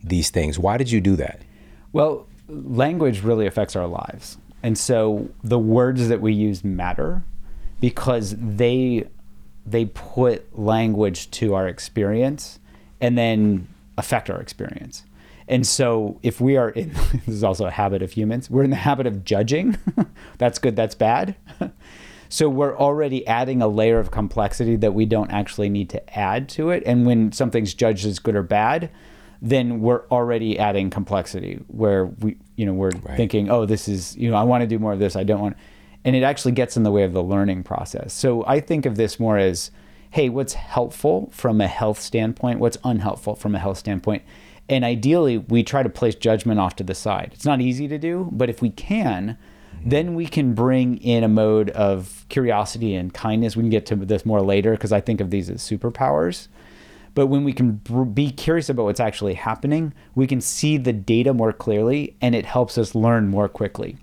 these 0.03 0.31
things. 0.31 0.59
Why 0.59 0.79
did 0.79 0.91
you 0.91 1.01
do 1.01 1.17
that? 1.17 1.43
Well, 1.93 2.27
language 2.49 3.23
really 3.23 3.47
affects 3.47 3.77
our 3.77 3.87
lives. 3.87 4.39
And 4.63 4.79
so 4.79 5.29
the 5.43 5.59
words 5.59 6.09
that 6.09 6.23
we 6.23 6.33
use 6.33 6.65
matter 6.65 7.23
because 7.81 8.35
they 8.39 9.07
they 9.67 9.87
put 9.87 10.59
language 10.59 11.31
to 11.33 11.55
our 11.55 11.69
experience 11.69 12.59
and 13.01 13.17
then 13.17 13.69
affect 13.99 14.31
our 14.31 14.41
experience. 14.41 15.05
And 15.47 15.67
so 15.67 16.19
if 16.23 16.41
we 16.41 16.57
are 16.57 16.71
in 16.71 16.89
this 17.13 17.29
is 17.29 17.45
also 17.45 17.67
a 17.67 17.71
habit 17.71 18.03
of 18.03 18.13
humans, 18.13 18.51
we're 18.51 18.65
in 18.65 18.71
the 18.71 18.77
habit 18.77 19.07
of 19.07 19.25
judging. 19.25 19.77
that's 20.39 20.59
good, 20.59 20.77
that's 20.77 20.95
bad. 20.95 21.37
So 22.35 22.49
we're 22.49 22.77
already 22.77 23.25
adding 23.29 23.63
a 23.63 23.69
layer 23.69 24.01
of 24.01 24.11
complexity 24.11 24.75
that 24.77 24.93
we 24.93 25.07
don't 25.07 25.31
actually 25.31 25.69
need 25.69 25.89
to 25.91 26.19
add 26.19 26.49
to 26.49 26.71
it. 26.71 26.83
And 26.85 27.07
when 27.07 27.31
something's 27.31 27.75
judged 27.75 28.05
as 28.07 28.19
good 28.19 28.35
or 28.35 28.43
bad, 28.43 28.91
then 29.41 29.81
we're 29.81 30.05
already 30.09 30.59
adding 30.59 30.91
complexity 30.91 31.63
where 31.69 32.07
we, 32.07 32.37
you 32.57 32.67
know, 32.67 32.73
we're 32.73 32.91
thinking, 32.91 33.51
oh, 33.51 33.67
this 33.67 33.87
is, 33.87 34.17
you 34.17 34.29
know, 34.29 34.37
I 34.37 34.43
want 34.43 34.63
to 34.63 34.67
do 34.67 34.81
more 34.81 34.93
of 34.93 34.99
this. 34.99 35.15
I 35.15 35.23
don't 35.23 35.41
want, 35.41 35.57
and 36.05 36.17
it 36.17 36.25
actually 36.25 36.53
gets 36.53 36.77
in 36.77 36.83
the 36.83 36.91
way 36.91 37.05
of 37.05 37.13
the 37.13 37.23
learning 37.23 37.63
process. 37.63 38.13
So 38.13 38.45
I 38.47 38.59
think 38.59 38.85
of 38.85 38.97
this 38.97 39.21
more 39.21 39.39
as, 39.39 39.71
hey, 40.11 40.29
what's 40.29 40.55
helpful 40.55 41.29
from 41.31 41.61
a 41.61 41.69
health 41.69 42.01
standpoint? 42.01 42.59
What's 42.59 42.79
unhelpful 42.83 43.37
from 43.37 43.55
a 43.55 43.59
health 43.59 43.79
standpoint? 43.79 44.23
And 44.68 44.85
ideally, 44.85 45.38
we 45.38 45.62
try 45.62 45.83
to 45.83 45.88
place 45.88 46.14
judgment 46.14 46.59
off 46.59 46.76
to 46.76 46.85
the 46.85 46.94
side. 46.94 47.30
It's 47.35 47.44
not 47.44 47.61
easy 47.61 47.87
to 47.88 47.99
do, 47.99 48.28
but 48.33 48.49
if 48.49 48.62
we 48.62 48.71
can, 48.71 49.37
then 49.85 50.14
we 50.14 50.26
can 50.26 50.54
bring 50.54 50.97
in 50.99 51.23
a 51.23 51.28
mode 51.28 51.71
of 51.71 52.25
curiosity 52.30 52.94
and 52.94 53.12
kindness. 53.12 53.56
We 53.56 53.62
can 53.62 53.71
get 53.71 53.85
to 53.87 53.97
this 53.97 54.25
more 54.25 54.40
later 54.40 54.73
because 54.73 54.92
I 54.92 55.00
think 55.00 55.21
of 55.21 55.30
these 55.30 55.50
as 55.50 55.61
superpowers. 55.61 56.49
But 57.14 57.26
when 57.26 57.44
we 57.44 57.52
can 57.52 57.80
be 58.12 58.30
curious 58.30 58.68
about 58.68 58.85
what's 58.85 59.00
actually 59.00 59.35
happening, 59.35 59.92
we 60.14 60.26
can 60.26 60.40
see 60.40 60.78
the 60.78 60.92
data 60.92 61.33
more 61.33 61.52
clearly 61.52 62.16
and 62.21 62.35
it 62.35 62.44
helps 62.44 62.76
us 62.76 62.94
learn 62.94 63.28
more 63.28 63.49
quickly. 63.49 63.99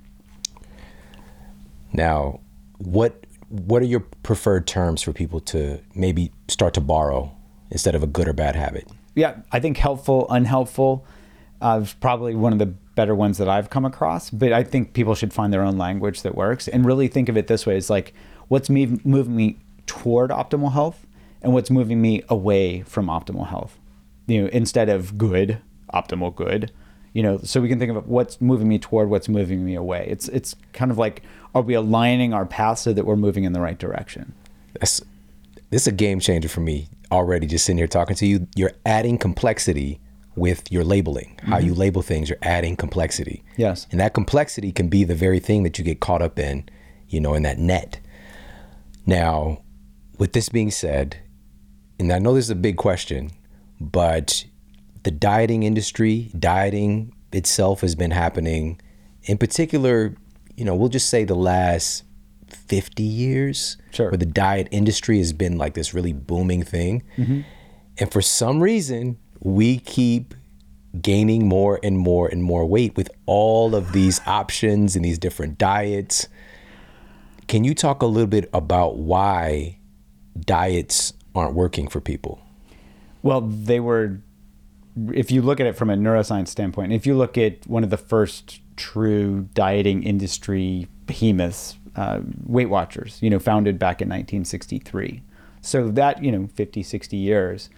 Now, 1.91 2.39
what 2.77 3.25
what 3.49 3.81
are 3.81 3.85
your 3.85 3.99
preferred 4.23 4.65
terms 4.65 5.01
for 5.01 5.11
people 5.11 5.41
to 5.41 5.81
maybe 5.93 6.31
start 6.47 6.73
to 6.75 6.81
borrow 6.81 7.35
instead 7.69 7.95
of 7.95 8.03
a 8.03 8.07
good 8.07 8.29
or 8.29 8.33
bad 8.33 8.55
habit? 8.55 8.87
Yeah, 9.15 9.37
I 9.51 9.59
think 9.59 9.77
helpful, 9.77 10.27
unhelpful, 10.29 11.05
uh, 11.61 11.85
probably 11.99 12.35
one 12.35 12.53
of 12.53 12.59
the 12.59 12.65
better 12.65 13.15
ones 13.15 13.37
that 13.37 13.49
I've 13.49 13.69
come 13.69 13.85
across. 13.85 14.29
But 14.29 14.53
I 14.53 14.63
think 14.63 14.93
people 14.93 15.15
should 15.15 15.33
find 15.33 15.51
their 15.51 15.63
own 15.63 15.77
language 15.77 16.21
that 16.21 16.35
works 16.35 16.67
and 16.67 16.85
really 16.85 17.07
think 17.07 17.29
of 17.29 17.37
it 17.37 17.47
this 17.47 17.65
way: 17.65 17.77
it's 17.77 17.89
like 17.89 18.13
what's 18.47 18.69
me 18.69 18.99
moving 19.03 19.35
me 19.35 19.57
toward 19.85 20.29
optimal 20.29 20.73
health 20.73 21.05
and 21.41 21.53
what's 21.53 21.69
moving 21.69 22.01
me 22.01 22.23
away 22.29 22.81
from 22.81 23.07
optimal 23.07 23.47
health. 23.47 23.77
You 24.27 24.43
know, 24.43 24.47
instead 24.49 24.89
of 24.89 25.17
good, 25.17 25.59
optimal 25.93 26.33
good. 26.33 26.71
You 27.13 27.23
know, 27.23 27.39
so 27.39 27.59
we 27.59 27.67
can 27.67 27.77
think 27.77 27.91
of 27.91 28.07
what's 28.07 28.39
moving 28.39 28.69
me 28.69 28.79
toward, 28.79 29.09
what's 29.09 29.27
moving 29.27 29.65
me 29.65 29.75
away. 29.75 30.05
It's 30.09 30.29
it's 30.29 30.55
kind 30.71 30.91
of 30.91 30.97
like 30.97 31.23
are 31.53 31.61
we 31.61 31.73
aligning 31.73 32.33
our 32.33 32.45
path 32.45 32.79
so 32.79 32.93
that 32.93 33.05
we're 33.05 33.17
moving 33.17 33.43
in 33.43 33.51
the 33.51 33.59
right 33.59 33.77
direction? 33.77 34.33
That's 34.79 35.01
this 35.69 35.81
is 35.81 35.87
a 35.87 35.91
game 35.91 36.21
changer 36.21 36.47
for 36.47 36.61
me 36.61 36.87
already. 37.11 37.47
Just 37.47 37.65
sitting 37.65 37.77
here 37.77 37.87
talking 37.87 38.15
to 38.15 38.25
you, 38.25 38.47
you're 38.55 38.73
adding 38.85 39.17
complexity 39.17 39.99
with 40.35 40.71
your 40.71 40.83
labeling. 40.83 41.37
How 41.43 41.57
mm-hmm. 41.57 41.67
you 41.67 41.73
label 41.73 42.01
things, 42.01 42.29
you're 42.29 42.37
adding 42.41 42.75
complexity. 42.75 43.43
Yes. 43.57 43.87
And 43.91 43.99
that 43.99 44.13
complexity 44.13 44.71
can 44.71 44.87
be 44.87 45.03
the 45.03 45.15
very 45.15 45.39
thing 45.39 45.63
that 45.63 45.77
you 45.77 45.83
get 45.83 45.99
caught 45.99 46.21
up 46.21 46.39
in, 46.39 46.69
you 47.09 47.19
know, 47.19 47.33
in 47.33 47.43
that 47.43 47.57
net. 47.57 47.99
Now, 49.05 49.61
with 50.17 50.33
this 50.33 50.49
being 50.49 50.71
said, 50.71 51.17
and 51.99 52.11
I 52.11 52.19
know 52.19 52.33
this 52.33 52.45
is 52.45 52.51
a 52.51 52.55
big 52.55 52.77
question, 52.77 53.31
but 53.79 54.45
the 55.03 55.11
dieting 55.11 55.63
industry, 55.63 56.31
dieting 56.37 57.13
itself 57.31 57.81
has 57.81 57.95
been 57.95 58.11
happening 58.11 58.79
in 59.23 59.37
particular, 59.37 60.15
you 60.55 60.65
know, 60.65 60.75
we'll 60.75 60.89
just 60.89 61.09
say 61.09 61.23
the 61.23 61.35
last 61.35 62.03
50 62.55 63.03
years 63.03 63.77
Sure. 63.91 64.09
where 64.11 64.17
the 64.17 64.25
diet 64.25 64.67
industry 64.71 65.17
has 65.17 65.33
been 65.33 65.57
like 65.57 65.73
this 65.73 65.93
really 65.93 66.13
booming 66.13 66.63
thing. 66.63 67.03
Mm-hmm. 67.17 67.41
And 67.97 68.11
for 68.11 68.21
some 68.21 68.61
reason, 68.61 69.17
we 69.41 69.79
keep 69.79 70.33
gaining 71.01 71.47
more 71.47 71.79
and 71.83 71.97
more 71.97 72.27
and 72.27 72.43
more 72.43 72.65
weight 72.65 72.95
with 72.97 73.09
all 73.25 73.75
of 73.75 73.91
these 73.93 74.19
options 74.25 74.95
and 74.95 75.05
these 75.05 75.17
different 75.17 75.57
diets. 75.57 76.27
Can 77.47 77.63
you 77.63 77.73
talk 77.73 78.01
a 78.01 78.05
little 78.05 78.27
bit 78.27 78.49
about 78.53 78.97
why 78.97 79.77
diets 80.39 81.13
aren't 81.35 81.53
working 81.53 81.87
for 81.87 82.01
people? 82.01 82.41
Well, 83.23 83.41
they 83.41 83.79
were, 83.79 84.19
if 85.13 85.31
you 85.31 85.41
look 85.41 85.59
at 85.59 85.65
it 85.67 85.75
from 85.75 85.89
a 85.89 85.95
neuroscience 85.95 86.47
standpoint, 86.49 86.91
if 86.91 87.05
you 87.05 87.15
look 87.15 87.37
at 87.37 87.65
one 87.67 87.83
of 87.83 87.89
the 87.89 87.97
first 87.97 88.61
true 88.75 89.47
dieting 89.53 90.03
industry 90.03 90.87
behemoths, 91.05 91.77
uh, 91.95 92.21
Weight 92.45 92.69
Watchers, 92.69 93.21
you 93.21 93.29
know, 93.29 93.39
founded 93.39 93.77
back 93.77 94.01
in 94.01 94.07
1963. 94.07 95.21
So 95.61 95.89
that, 95.89 96.23
you 96.23 96.31
know, 96.31 96.47
50, 96.47 96.83
60 96.83 97.17
years, 97.17 97.69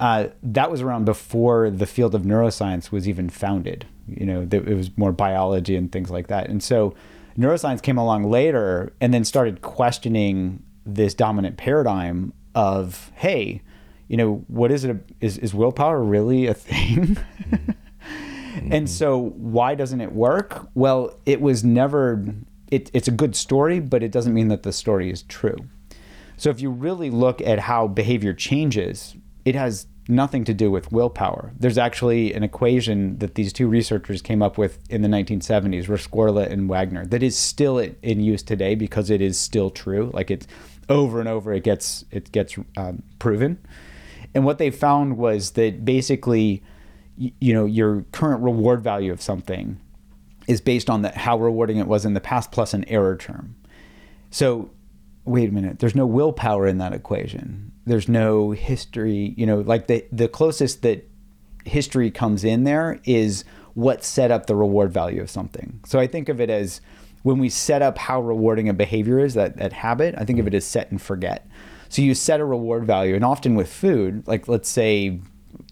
uh, 0.00 0.28
that 0.42 0.70
was 0.70 0.80
around 0.80 1.04
before 1.04 1.70
the 1.70 1.86
field 1.86 2.14
of 2.14 2.22
neuroscience 2.22 2.90
was 2.90 3.08
even 3.08 3.28
founded. 3.30 3.86
You 4.08 4.26
know, 4.26 4.48
it 4.50 4.74
was 4.74 4.96
more 4.96 5.12
biology 5.12 5.76
and 5.76 5.90
things 5.90 6.10
like 6.10 6.26
that. 6.26 6.48
And 6.48 6.62
so 6.62 6.94
neuroscience 7.38 7.80
came 7.80 7.96
along 7.96 8.30
later 8.30 8.92
and 9.00 9.14
then 9.14 9.24
started 9.24 9.62
questioning 9.62 10.62
this 10.84 11.14
dominant 11.14 11.56
paradigm 11.56 12.32
of, 12.54 13.12
hey, 13.14 13.62
you 14.08 14.16
know, 14.16 14.44
what 14.48 14.70
is 14.70 14.84
it? 14.84 14.96
Is, 15.20 15.38
is 15.38 15.54
willpower 15.54 16.02
really 16.02 16.46
a 16.46 16.54
thing? 16.54 17.16
And 18.70 18.88
so, 18.88 19.18
why 19.18 19.74
doesn't 19.74 20.00
it 20.00 20.12
work? 20.12 20.68
Well, 20.74 21.18
it 21.26 21.40
was 21.40 21.64
never. 21.64 22.24
It, 22.74 22.90
it's 22.92 23.06
a 23.06 23.12
good 23.12 23.36
story, 23.36 23.78
but 23.78 24.02
it 24.02 24.10
doesn't 24.10 24.34
mean 24.34 24.48
that 24.48 24.64
the 24.64 24.72
story 24.72 25.08
is 25.08 25.22
true. 25.22 25.56
So, 26.36 26.50
if 26.50 26.60
you 26.60 26.70
really 26.70 27.08
look 27.08 27.40
at 27.40 27.60
how 27.60 27.86
behavior 27.86 28.32
changes, 28.32 29.14
it 29.44 29.54
has 29.54 29.86
nothing 30.08 30.44
to 30.44 30.52
do 30.52 30.72
with 30.72 30.90
willpower. 30.90 31.52
There's 31.56 31.78
actually 31.78 32.34
an 32.34 32.42
equation 32.42 33.18
that 33.18 33.36
these 33.36 33.52
two 33.52 33.68
researchers 33.68 34.20
came 34.20 34.42
up 34.42 34.58
with 34.58 34.80
in 34.90 35.02
the 35.02 35.08
1970s, 35.08 35.86
Rescorla 35.86 36.50
and 36.50 36.68
Wagner, 36.68 37.06
that 37.06 37.22
is 37.22 37.38
still 37.38 37.78
in 37.78 38.20
use 38.20 38.42
today 38.42 38.74
because 38.74 39.08
it 39.08 39.20
is 39.20 39.38
still 39.38 39.70
true. 39.70 40.10
Like 40.12 40.32
it's 40.32 40.48
over 40.88 41.20
and 41.20 41.28
over, 41.28 41.52
it 41.52 41.62
gets 41.62 42.04
it 42.10 42.32
gets 42.32 42.56
um, 42.76 43.04
proven. 43.20 43.58
And 44.34 44.44
what 44.44 44.58
they 44.58 44.70
found 44.70 45.16
was 45.16 45.52
that 45.52 45.84
basically, 45.84 46.64
you 47.16 47.54
know, 47.54 47.66
your 47.66 48.04
current 48.10 48.42
reward 48.42 48.82
value 48.82 49.12
of 49.12 49.22
something 49.22 49.78
is 50.46 50.60
based 50.60 50.90
on 50.90 51.02
the, 51.02 51.10
how 51.10 51.38
rewarding 51.38 51.78
it 51.78 51.86
was 51.86 52.04
in 52.04 52.14
the 52.14 52.20
past 52.20 52.52
plus 52.52 52.74
an 52.74 52.84
error 52.88 53.16
term. 53.16 53.56
So, 54.30 54.70
wait 55.24 55.48
a 55.48 55.52
minute, 55.52 55.78
there's 55.78 55.94
no 55.94 56.06
willpower 56.06 56.66
in 56.66 56.78
that 56.78 56.92
equation. 56.92 57.72
There's 57.86 58.08
no 58.08 58.50
history, 58.50 59.34
you 59.36 59.46
know, 59.46 59.60
like 59.60 59.86
the 59.86 60.04
the 60.10 60.28
closest 60.28 60.82
that 60.82 61.08
history 61.64 62.10
comes 62.10 62.44
in 62.44 62.64
there 62.64 63.00
is 63.04 63.44
what 63.74 64.04
set 64.04 64.30
up 64.30 64.46
the 64.46 64.54
reward 64.54 64.92
value 64.92 65.20
of 65.20 65.30
something. 65.30 65.80
So 65.86 65.98
I 65.98 66.06
think 66.06 66.28
of 66.28 66.40
it 66.40 66.50
as 66.50 66.80
when 67.22 67.38
we 67.38 67.48
set 67.48 67.82
up 67.82 67.98
how 67.98 68.20
rewarding 68.20 68.68
a 68.68 68.74
behavior 68.74 69.18
is, 69.18 69.34
that, 69.34 69.56
that 69.56 69.72
habit, 69.72 70.14
I 70.18 70.24
think 70.24 70.38
of 70.38 70.46
it 70.46 70.54
as 70.54 70.64
set 70.64 70.90
and 70.90 71.00
forget. 71.00 71.48
So 71.88 72.02
you 72.02 72.14
set 72.14 72.40
a 72.40 72.44
reward 72.44 72.86
value, 72.86 73.14
and 73.14 73.24
often 73.24 73.54
with 73.54 73.72
food, 73.72 74.26
like 74.26 74.46
let's 74.48 74.68
say 74.68 75.20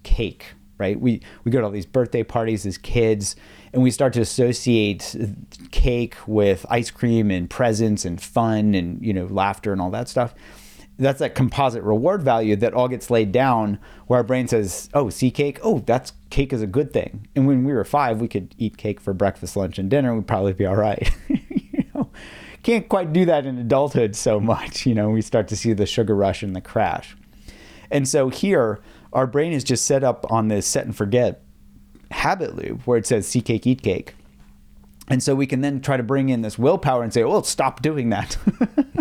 cake, 0.02 0.46
right? 0.78 0.98
We 0.98 1.20
we 1.44 1.50
go 1.50 1.60
to 1.60 1.66
all 1.66 1.70
these 1.70 1.86
birthday 1.86 2.22
parties 2.22 2.64
as 2.64 2.78
kids, 2.78 3.36
and 3.72 3.82
we 3.82 3.90
start 3.90 4.12
to 4.14 4.20
associate 4.20 5.16
cake 5.70 6.16
with 6.26 6.66
ice 6.68 6.90
cream 6.90 7.30
and 7.30 7.48
presents 7.48 8.04
and 8.04 8.20
fun 8.20 8.74
and 8.74 9.04
you 9.04 9.12
know 9.12 9.26
laughter 9.26 9.72
and 9.72 9.80
all 9.80 9.90
that 9.90 10.08
stuff. 10.08 10.34
That's 10.98 11.20
that 11.20 11.34
composite 11.34 11.82
reward 11.82 12.22
value 12.22 12.54
that 12.56 12.74
all 12.74 12.86
gets 12.86 13.10
laid 13.10 13.32
down, 13.32 13.78
where 14.06 14.18
our 14.18 14.24
brain 14.24 14.46
says, 14.46 14.90
"Oh, 14.92 15.08
see 15.08 15.30
cake? 15.30 15.58
Oh, 15.62 15.78
that's 15.80 16.12
cake 16.30 16.52
is 16.52 16.62
a 16.62 16.66
good 16.66 16.92
thing." 16.92 17.26
And 17.34 17.46
when 17.46 17.64
we 17.64 17.72
were 17.72 17.84
five, 17.84 18.20
we 18.20 18.28
could 18.28 18.54
eat 18.58 18.76
cake 18.76 19.00
for 19.00 19.14
breakfast, 19.14 19.56
lunch, 19.56 19.78
and 19.78 19.88
dinner. 19.88 20.14
We'd 20.14 20.26
probably 20.26 20.52
be 20.52 20.66
all 20.66 20.76
right. 20.76 21.10
you 21.28 21.84
know, 21.94 22.10
can't 22.62 22.88
quite 22.88 23.12
do 23.12 23.24
that 23.24 23.46
in 23.46 23.58
adulthood 23.58 24.14
so 24.14 24.38
much. 24.38 24.84
You 24.86 24.94
know, 24.94 25.08
we 25.08 25.22
start 25.22 25.48
to 25.48 25.56
see 25.56 25.72
the 25.72 25.86
sugar 25.86 26.14
rush 26.14 26.42
and 26.42 26.54
the 26.54 26.60
crash. 26.60 27.16
And 27.90 28.06
so 28.06 28.28
here, 28.28 28.80
our 29.12 29.26
brain 29.26 29.52
is 29.52 29.64
just 29.64 29.86
set 29.86 30.04
up 30.04 30.30
on 30.30 30.48
this 30.48 30.66
set 30.66 30.84
and 30.84 30.96
forget 30.96 31.42
habit 32.12 32.54
loop 32.56 32.86
where 32.86 32.98
it 32.98 33.06
says 33.06 33.26
see 33.26 33.40
cake, 33.40 33.66
eat 33.66 33.82
cake. 33.82 34.14
And 35.08 35.22
so 35.22 35.34
we 35.34 35.46
can 35.46 35.60
then 35.60 35.80
try 35.80 35.96
to 35.96 36.02
bring 36.02 36.28
in 36.28 36.42
this 36.42 36.58
willpower 36.58 37.02
and 37.02 37.12
say, 37.12 37.24
well, 37.24 37.42
stop 37.42 37.82
doing 37.82 38.10
that. 38.10 38.36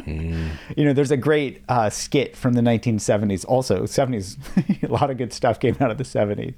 You 0.76 0.86
know, 0.86 0.93
there's 0.93 1.12
a 1.12 1.17
great 1.17 1.63
uh, 1.69 1.89
skit 1.89 2.36
from 2.36 2.54
the 2.54 2.62
1970s, 2.62 3.45
also 3.45 3.84
70s, 3.84 4.38
a 4.84 4.91
lot 4.91 5.10
of 5.10 5.17
good 5.17 5.34
stuff 5.34 5.60
came 5.60 5.78
out 5.80 5.91
of 5.91 5.97
the 5.97 6.04
70s. 6.04 6.54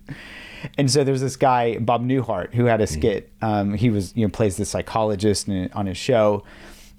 And 0.77 0.89
so 0.89 1.03
there's 1.03 1.21
this 1.21 1.35
guy, 1.35 1.77
Bob 1.77 2.05
Newhart, 2.05 2.53
who 2.53 2.65
had 2.65 2.79
a 2.81 2.87
skit. 2.87 3.31
Um, 3.41 3.73
he 3.73 3.89
was, 3.89 4.15
you 4.15 4.25
know, 4.25 4.31
plays 4.31 4.57
the 4.57 4.65
psychologist 4.65 5.47
in, 5.47 5.69
on 5.73 5.87
his 5.87 5.97
show. 5.97 6.43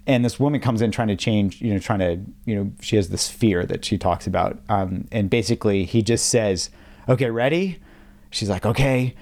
And 0.07 0.25
this 0.25 0.39
woman 0.39 0.61
comes 0.61 0.83
in 0.83 0.91
trying 0.91 1.09
to 1.09 1.17
change, 1.17 1.63
you 1.63 1.73
know, 1.73 1.79
trying 1.79 2.01
to, 2.01 2.21
you 2.45 2.57
know, 2.57 2.73
she 2.81 2.97
has 2.97 3.09
this 3.09 3.31
fear 3.31 3.65
that 3.65 3.85
she 3.85 3.97
talks 3.97 4.27
about. 4.27 4.59
Um, 4.69 5.09
and 5.11 5.31
basically, 5.31 5.85
he 5.85 6.03
just 6.03 6.29
says, 6.29 6.69
okay, 7.09 7.31
ready? 7.31 7.81
She's 8.31 8.51
like, 8.51 8.67
okay. 8.67 9.15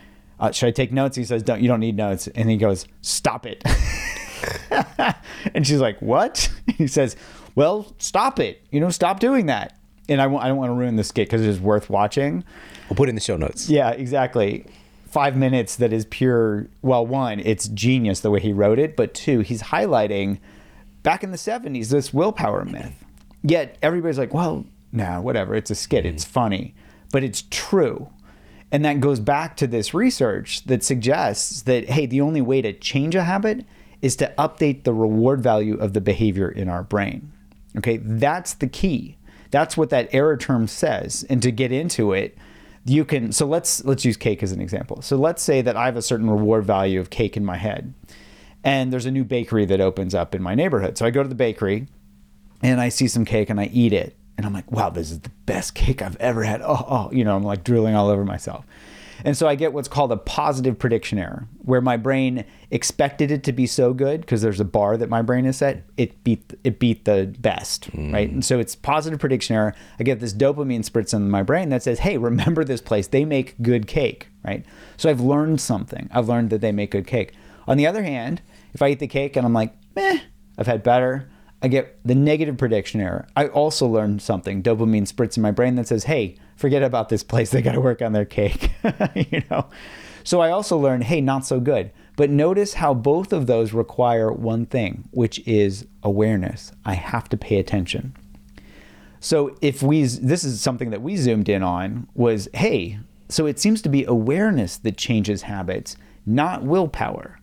Uh, 0.42 0.52
should 0.52 0.66
I 0.66 0.70
take 0.72 0.92
notes? 0.92 1.16
He 1.16 1.24
says, 1.24 1.42
don't, 1.42 1.62
you 1.62 1.68
don't 1.68 1.81
need 1.81 1.96
notes. 1.96 2.26
And 2.26 2.50
he 2.50 2.59
goes, 2.59 2.87
stop 3.00 3.46
it. 3.46 3.62
and 5.55 5.66
she's 5.66 5.81
like, 5.81 6.00
"What?" 6.00 6.50
he 6.76 6.87
says, 6.87 7.16
"Well, 7.55 7.92
stop 7.98 8.38
it. 8.40 8.62
You 8.70 8.81
know, 8.81 8.90
stop 8.90 9.20
doing 9.20 9.46
that." 9.46 9.78
And 10.09 10.20
I 10.20 10.24
w- 10.24 10.40
I 10.40 10.48
don't 10.48 10.57
want 10.57 10.70
to 10.70 10.74
ruin 10.74 10.96
the 10.96 11.05
skit 11.05 11.28
because 11.28 11.42
it 11.42 11.48
is 11.48 11.61
worth 11.61 11.88
watching. 11.88 12.44
We'll 12.88 12.96
put 12.96 13.09
it 13.09 13.11
in 13.11 13.14
the 13.14 13.20
show 13.20 13.37
notes. 13.37 13.68
Yeah, 13.68 13.90
exactly. 13.90 14.66
Five 15.07 15.37
minutes 15.37 15.76
that 15.76 15.92
is 15.92 16.07
pure. 16.07 16.68
Well, 16.83 17.07
one, 17.07 17.40
it's 17.40 17.68
genius 17.68 18.20
the 18.20 18.31
way 18.31 18.40
he 18.40 18.52
wrote 18.52 18.78
it, 18.78 18.96
but 18.96 19.14
two, 19.14 19.40
he's 19.40 19.62
highlighting 19.62 20.38
back 21.02 21.22
in 21.22 21.31
the 21.31 21.38
'70s 21.38 21.88
this 21.90 22.12
willpower 22.12 22.64
myth. 22.64 23.05
Yet 23.42 23.78
everybody's 23.83 24.18
like, 24.18 24.35
"Well, 24.35 24.64
nah, 24.90 25.20
whatever. 25.20 25.55
It's 25.55 25.70
a 25.70 25.74
skit. 25.74 26.07
It's 26.07 26.24
funny," 26.24 26.74
but 27.12 27.22
it's 27.22 27.44
true. 27.50 28.11
And 28.72 28.85
that 28.87 29.00
goes 29.00 29.20
back 29.20 29.56
to 29.58 29.66
this 29.66 29.92
research 29.92 30.64
that 30.64 30.82
suggests 30.82 31.62
that, 31.62 31.90
hey, 31.90 32.06
the 32.06 32.22
only 32.22 32.40
way 32.40 32.62
to 32.62 32.72
change 32.72 33.14
a 33.14 33.22
habit 33.22 33.66
is 34.00 34.16
to 34.16 34.32
update 34.38 34.85
the 34.85 34.94
reward 34.94 35.42
value 35.42 35.76
of 35.76 35.92
the 35.92 36.00
behavior 36.00 36.48
in 36.48 36.70
our 36.70 36.82
brain. 36.82 37.30
Okay, 37.76 37.98
that's 37.98 38.54
the 38.54 38.66
key. 38.66 39.18
That's 39.50 39.76
what 39.76 39.90
that 39.90 40.08
error 40.12 40.38
term 40.38 40.66
says. 40.66 41.24
And 41.28 41.42
to 41.42 41.52
get 41.52 41.70
into 41.70 42.12
it, 42.12 42.37
you 42.85 43.04
can 43.04 43.30
so 43.30 43.46
let's 43.46 43.85
let's 43.85 44.04
use 44.04 44.16
cake 44.16 44.42
as 44.42 44.50
an 44.50 44.61
example. 44.61 45.02
So 45.02 45.16
let's 45.16 45.42
say 45.42 45.62
that 45.62 45.76
I 45.76 45.85
have 45.85 45.96
a 45.96 46.02
certain 46.02 46.28
reward 46.28 46.64
value 46.64 46.98
of 46.98 47.11
cake 47.11 47.37
in 47.37 47.44
my 47.44 47.56
head. 47.56 47.94
And 48.64 48.92
there's 48.92 49.06
a 49.06 49.11
new 49.11 49.24
bakery 49.24 49.66
that 49.66 49.80
opens 49.80 50.14
up 50.14 50.35
in 50.35 50.42
my 50.42 50.54
neighborhood. 50.54 50.96
So 50.98 51.06
I 51.06 51.11
go 51.11 51.22
to 51.22 51.28
the 51.28 51.35
bakery 51.35 51.88
and 52.62 52.80
I 52.80 52.88
see 52.88 53.06
some 53.06 53.24
cake 53.24 53.50
and 53.50 53.61
I 53.61 53.66
eat 53.66 53.92
it. 53.92 54.16
And 54.36 54.46
I'm 54.46 54.52
like, 54.52 54.70
wow, 54.72 54.90
this 54.90 55.10
is 55.10 55.20
the 55.20 55.30
best 55.46 55.74
cake 55.74 56.02
I've 56.02 56.16
ever 56.16 56.42
had. 56.42 56.62
Oh, 56.62 56.84
oh, 56.88 57.10
you 57.12 57.24
know, 57.24 57.36
I'm 57.36 57.42
like 57.42 57.64
drooling 57.64 57.94
all 57.94 58.08
over 58.08 58.24
myself. 58.24 58.64
And 59.24 59.36
so 59.36 59.46
I 59.46 59.54
get 59.54 59.72
what's 59.72 59.88
called 59.88 60.10
a 60.10 60.16
positive 60.16 60.78
prediction 60.78 61.18
error, 61.18 61.46
where 61.58 61.80
my 61.80 61.96
brain 61.96 62.44
expected 62.70 63.30
it 63.30 63.44
to 63.44 63.52
be 63.52 63.66
so 63.66 63.92
good 63.94 64.20
because 64.20 64.42
there's 64.42 64.58
a 64.58 64.64
bar 64.64 64.96
that 64.96 65.08
my 65.08 65.22
brain 65.22 65.44
has 65.44 65.58
set. 65.58 65.84
It 65.96 66.24
beat 66.24 66.54
it 66.64 66.78
beat 66.78 67.04
the 67.04 67.32
best, 67.38 67.90
mm. 67.92 68.12
right? 68.12 68.28
And 68.28 68.44
so 68.44 68.58
it's 68.58 68.74
positive 68.74 69.20
prediction 69.20 69.54
error. 69.54 69.74
I 70.00 70.02
get 70.02 70.20
this 70.20 70.34
dopamine 70.34 70.80
spritz 70.80 71.14
in 71.14 71.30
my 71.30 71.42
brain 71.42 71.68
that 71.68 71.82
says, 71.82 72.00
"Hey, 72.00 72.18
remember 72.18 72.64
this 72.64 72.80
place? 72.80 73.06
They 73.06 73.24
make 73.24 73.60
good 73.62 73.86
cake, 73.86 74.28
right?" 74.44 74.64
So 74.96 75.08
I've 75.08 75.20
learned 75.20 75.60
something. 75.60 76.08
I've 76.12 76.28
learned 76.28 76.50
that 76.50 76.60
they 76.60 76.72
make 76.72 76.90
good 76.90 77.06
cake. 77.06 77.32
On 77.68 77.76
the 77.76 77.86
other 77.86 78.02
hand, 78.02 78.42
if 78.74 78.82
I 78.82 78.88
eat 78.88 78.98
the 78.98 79.06
cake 79.06 79.36
and 79.36 79.46
I'm 79.46 79.54
like, 79.54 79.72
"Meh, 79.94 80.18
I've 80.58 80.66
had 80.66 80.82
better," 80.82 81.28
I 81.62 81.68
get 81.68 81.96
the 82.05 82.14
negative 82.14 82.57
prediction 82.57 83.01
error. 83.01 83.27
I 83.37 83.46
also 83.46 83.87
learned 83.87 84.20
something. 84.20 84.62
Dopamine 84.62 85.11
spritz 85.11 85.37
in 85.37 85.42
my 85.42 85.53
brain 85.53 85.77
that 85.77 85.87
says, 85.87 86.05
"Hey, 86.05 86.37
forget 86.57 86.83
about 86.83 87.09
this 87.09 87.22
place. 87.22 87.51
They 87.51 87.62
got 87.62 87.72
to 87.72 87.81
work 87.81 88.03
on 88.03 88.12
their 88.12 88.25
cake." 88.25 88.70
you 89.14 89.42
know. 89.51 89.66
So 90.25 90.40
I 90.40 90.51
also 90.51 90.77
learned, 90.77 91.05
"Hey, 91.05 91.20
not 91.20 91.46
so 91.46 91.61
good." 91.61 91.92
But 92.16 92.31
notice 92.31 92.75
how 92.75 92.92
both 92.94 93.33
of 93.33 93.46
those 93.46 93.72
require 93.72 94.31
one 94.31 94.66
thing, 94.66 95.09
which 95.12 95.38
is 95.46 95.87
awareness. 96.03 96.72
I 96.85 96.94
have 96.94 97.29
to 97.31 97.37
pay 97.37 97.59
attention. 97.59 98.14
So 99.20 99.57
if 99.62 99.83
we 99.83 100.03
this 100.03 100.42
is 100.42 100.61
something 100.61 100.90
that 100.90 101.01
we 101.01 101.16
zoomed 101.16 101.48
in 101.48 101.62
on 101.62 102.09
was, 102.14 102.48
"Hey, 102.55 102.98
so 103.29 103.46
it 103.46 103.61
seems 103.61 103.81
to 103.83 103.88
be 103.88 104.05
awareness 104.05 104.77
that 104.79 104.96
changes 104.96 105.42
habits, 105.42 105.96
not 106.27 106.64
willpower." 106.64 107.38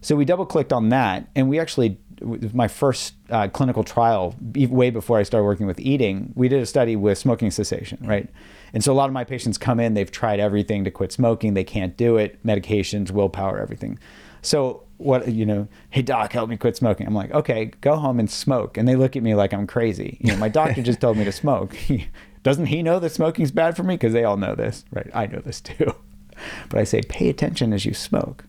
So 0.00 0.14
we 0.14 0.24
double 0.24 0.46
clicked 0.46 0.72
on 0.72 0.90
that, 0.90 1.28
and 1.34 1.48
we 1.48 1.58
actually 1.58 1.98
my 2.20 2.68
first 2.68 3.14
uh, 3.30 3.48
clinical 3.48 3.84
trial, 3.84 4.34
way 4.54 4.90
before 4.90 5.18
I 5.18 5.22
started 5.22 5.44
working 5.44 5.66
with 5.66 5.80
eating, 5.80 6.32
we 6.34 6.48
did 6.48 6.62
a 6.62 6.66
study 6.66 6.96
with 6.96 7.18
smoking 7.18 7.50
cessation, 7.50 7.98
right? 8.02 8.28
And 8.72 8.82
so 8.82 8.92
a 8.92 8.94
lot 8.94 9.08
of 9.08 9.12
my 9.12 9.24
patients 9.24 9.58
come 9.58 9.80
in, 9.80 9.94
they've 9.94 10.10
tried 10.10 10.40
everything 10.40 10.84
to 10.84 10.90
quit 10.90 11.12
smoking, 11.12 11.54
they 11.54 11.64
can't 11.64 11.96
do 11.96 12.16
it, 12.16 12.44
medications, 12.44 13.10
willpower, 13.10 13.58
everything. 13.58 13.98
So 14.42 14.84
what 14.98 15.28
you 15.28 15.44
know, 15.44 15.68
hey 15.90 16.02
doc, 16.02 16.32
help 16.32 16.48
me 16.48 16.56
quit 16.56 16.76
smoking. 16.76 17.06
I'm 17.06 17.14
like, 17.14 17.32
okay, 17.32 17.66
go 17.80 17.96
home 17.96 18.18
and 18.18 18.30
smoke. 18.30 18.76
And 18.76 18.88
they 18.88 18.96
look 18.96 19.16
at 19.16 19.22
me 19.22 19.34
like 19.34 19.52
I'm 19.52 19.66
crazy. 19.66 20.18
You 20.20 20.32
know, 20.32 20.38
my 20.38 20.48
doctor 20.48 20.82
just 20.82 21.00
told 21.00 21.16
me 21.16 21.24
to 21.24 21.32
smoke. 21.32 21.76
Doesn't 22.42 22.66
he 22.66 22.82
know 22.82 22.98
that 23.00 23.10
smoking's 23.10 23.50
bad 23.50 23.76
for 23.76 23.82
me? 23.82 23.94
Because 23.94 24.12
they 24.12 24.24
all 24.24 24.36
know 24.36 24.54
this, 24.54 24.84
right? 24.92 25.10
I 25.12 25.26
know 25.26 25.40
this 25.40 25.60
too. 25.60 25.94
But 26.68 26.80
I 26.80 26.84
say, 26.84 27.00
pay 27.00 27.30
attention 27.30 27.72
as 27.72 27.86
you 27.86 27.94
smoke 27.94 28.44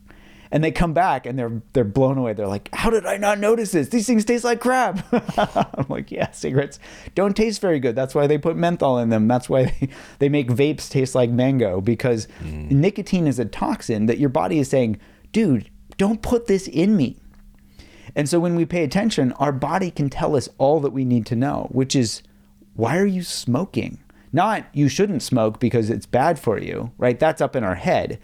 and 0.52 0.64
they 0.64 0.72
come 0.72 0.94
back 0.94 1.26
and 1.26 1.38
they're 1.38 1.62
they're 1.74 1.84
blown 1.84 2.18
away. 2.18 2.34
They're 2.34 2.48
like, 2.48 2.70
"How 2.74 2.90
did 2.90 3.06
I 3.06 3.18
not 3.18 3.40
notice 3.40 3.72
this? 3.72 3.90
These 3.90 4.08
things 4.08 4.26
taste 4.26 4.44
like 4.44 4.60
crap." 4.60 5.06
I'm 5.38 5.86
like, 5.90 6.12
"Yeah, 6.12 6.32
cigarettes 6.32 6.80
don't 7.16 7.36
taste 7.36 7.62
very 7.62 7.80
good. 7.80 7.96
That's 7.96 8.16
why 8.16 8.28
they 8.28 8.38
put 8.38 8.56
menthol 8.56 8.98
in 9.00 9.10
them. 9.10 9.28
That's 9.28 9.50
why 9.50 9.66
they, 9.66 9.90
they 10.20 10.30
make 10.30 10.50
vapes 10.50 10.90
taste 10.90 11.16
like 11.16 11.30
mango 11.30 11.82
because 11.82 12.28
mm. 12.42 12.70
nicotine 12.72 13.28
is 13.28 13.40
a 13.40 13.46
toxin 13.46 14.06
that 14.06 14.20
your 14.20 14.30
body 14.30 14.60
is 14.60 14.70
saying, 14.70 15.00
"Dude, 15.32 15.70
don't 15.98 16.22
put 16.22 16.48
this 16.48 16.68
in 16.68 16.96
me." 16.96 17.18
And 18.16 18.28
so 18.28 18.40
when 18.40 18.56
we 18.56 18.66
pay 18.66 18.84
attention, 18.84 19.32
our 19.34 19.52
body 19.52 19.92
can 19.92 20.10
tell 20.10 20.36
us 20.36 20.50
all 20.58 20.80
that 20.80 20.92
we 20.92 21.06
need 21.06 21.26
to 21.28 21.36
know, 21.36 21.68
which 21.72 21.96
is 21.96 22.24
why 22.74 22.98
are 22.98 23.06
you 23.06 23.24
smoking? 23.24 24.00
Not 24.34 24.66
you 24.74 24.90
shouldn't 24.90 25.24
smoke 25.24 25.60
because 25.60 25.90
it's 25.90 26.06
bad 26.06 26.40
for 26.40 26.60
you, 26.60 26.92
right? 26.98 27.20
That's 27.20 27.42
up 27.42 27.56
in 27.56 27.64
our 27.64 27.76
head 27.76 28.20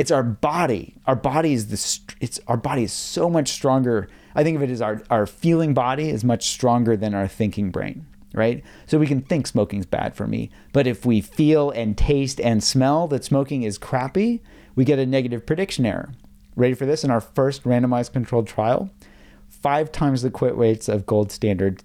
it's 0.00 0.10
our 0.10 0.22
body. 0.22 0.94
Our 1.06 1.14
body 1.14 1.52
is 1.52 1.66
the 1.68 2.14
it's 2.20 2.40
our 2.46 2.56
body 2.56 2.84
is 2.84 2.92
so 2.92 3.28
much 3.28 3.50
stronger. 3.50 4.08
I 4.34 4.42
think 4.42 4.56
of 4.56 4.62
it 4.62 4.70
as 4.70 4.80
our 4.80 5.02
our 5.10 5.26
feeling 5.26 5.74
body 5.74 6.08
is 6.08 6.24
much 6.24 6.48
stronger 6.48 6.96
than 6.96 7.14
our 7.14 7.28
thinking 7.28 7.70
brain, 7.70 8.06
right? 8.32 8.64
So 8.86 8.98
we 8.98 9.06
can 9.06 9.20
think 9.20 9.46
smoking's 9.46 9.84
bad 9.84 10.16
for 10.16 10.26
me, 10.26 10.50
but 10.72 10.86
if 10.86 11.04
we 11.04 11.20
feel 11.20 11.70
and 11.70 11.98
taste 11.98 12.40
and 12.40 12.64
smell 12.64 13.08
that 13.08 13.24
smoking 13.24 13.62
is 13.62 13.76
crappy, 13.76 14.42
we 14.74 14.86
get 14.86 14.98
a 14.98 15.04
negative 15.04 15.44
prediction 15.44 15.84
error. 15.84 16.12
Ready 16.56 16.72
for 16.72 16.86
this? 16.86 17.04
In 17.04 17.10
our 17.10 17.20
first 17.20 17.64
randomized 17.64 18.14
controlled 18.14 18.48
trial, 18.48 18.88
five 19.50 19.92
times 19.92 20.22
the 20.22 20.30
quit 20.30 20.56
rates 20.56 20.88
of 20.88 21.04
gold 21.04 21.30
standard 21.30 21.82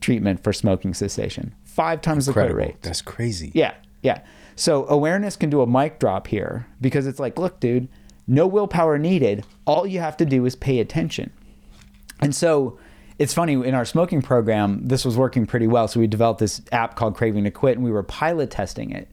treatment 0.00 0.42
for 0.42 0.52
smoking 0.52 0.94
cessation. 0.94 1.54
Five 1.62 2.00
times 2.00 2.26
Incredible. 2.26 2.56
the 2.56 2.62
quit 2.62 2.68
rate. 2.74 2.82
That's 2.82 3.02
crazy. 3.02 3.52
Yeah, 3.54 3.74
yeah. 4.02 4.20
So 4.56 4.86
awareness 4.88 5.36
can 5.36 5.50
do 5.50 5.60
a 5.60 5.66
mic 5.66 5.98
drop 5.98 6.26
here 6.26 6.66
because 6.80 7.06
it's 7.06 7.18
like, 7.18 7.38
look, 7.38 7.60
dude, 7.60 7.88
no 8.26 8.46
willpower 8.46 8.98
needed. 8.98 9.44
All 9.66 9.86
you 9.86 10.00
have 10.00 10.16
to 10.18 10.24
do 10.24 10.46
is 10.46 10.56
pay 10.56 10.80
attention. 10.80 11.30
And 12.20 12.34
so 12.34 12.78
it's 13.18 13.34
funny 13.34 13.54
in 13.54 13.74
our 13.74 13.84
smoking 13.84 14.22
program, 14.22 14.80
this 14.86 15.04
was 15.04 15.16
working 15.16 15.46
pretty 15.46 15.66
well. 15.66 15.88
So 15.88 16.00
we 16.00 16.06
developed 16.06 16.40
this 16.40 16.62
app 16.72 16.96
called 16.96 17.14
Craving 17.14 17.44
to 17.44 17.50
Quit 17.50 17.76
and 17.76 17.84
we 17.84 17.90
were 17.90 18.02
pilot 18.02 18.50
testing 18.50 18.90
it. 18.90 19.08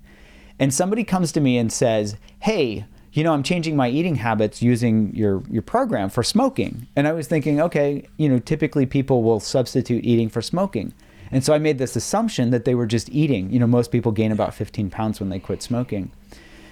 And 0.59 0.73
somebody 0.73 1.03
comes 1.03 1.31
to 1.33 1.41
me 1.41 1.57
and 1.57 1.71
says, 1.71 2.15
Hey, 2.39 2.85
you 3.13 3.23
know, 3.23 3.33
I'm 3.33 3.43
changing 3.43 3.75
my 3.75 3.89
eating 3.89 4.15
habits 4.15 4.61
using 4.61 5.15
your 5.15 5.43
your 5.49 5.61
program 5.61 6.09
for 6.09 6.23
smoking. 6.23 6.87
And 6.95 7.07
I 7.07 7.13
was 7.13 7.27
thinking, 7.27 7.61
okay, 7.61 8.07
you 8.17 8.27
know, 8.27 8.39
typically 8.39 8.87
people 8.87 9.21
will 9.21 9.39
substitute 9.39 10.03
eating 10.03 10.29
for 10.29 10.41
smoking. 10.41 10.93
And 11.33 11.43
so 11.43 11.53
I 11.53 11.57
made 11.57 11.79
this 11.79 11.95
assumption 11.95 12.51
that 12.51 12.63
they 12.63 12.75
were 12.75 12.85
just 12.85 13.09
eating. 13.09 13.51
You 13.51 13.59
know, 13.59 13.67
most 13.67 13.91
people 13.91 14.11
gain 14.11 14.31
about 14.31 14.53
15 14.53 14.89
pounds 14.89 15.19
when 15.19 15.29
they 15.29 15.39
quit 15.39 15.61
smoking. 15.61 16.11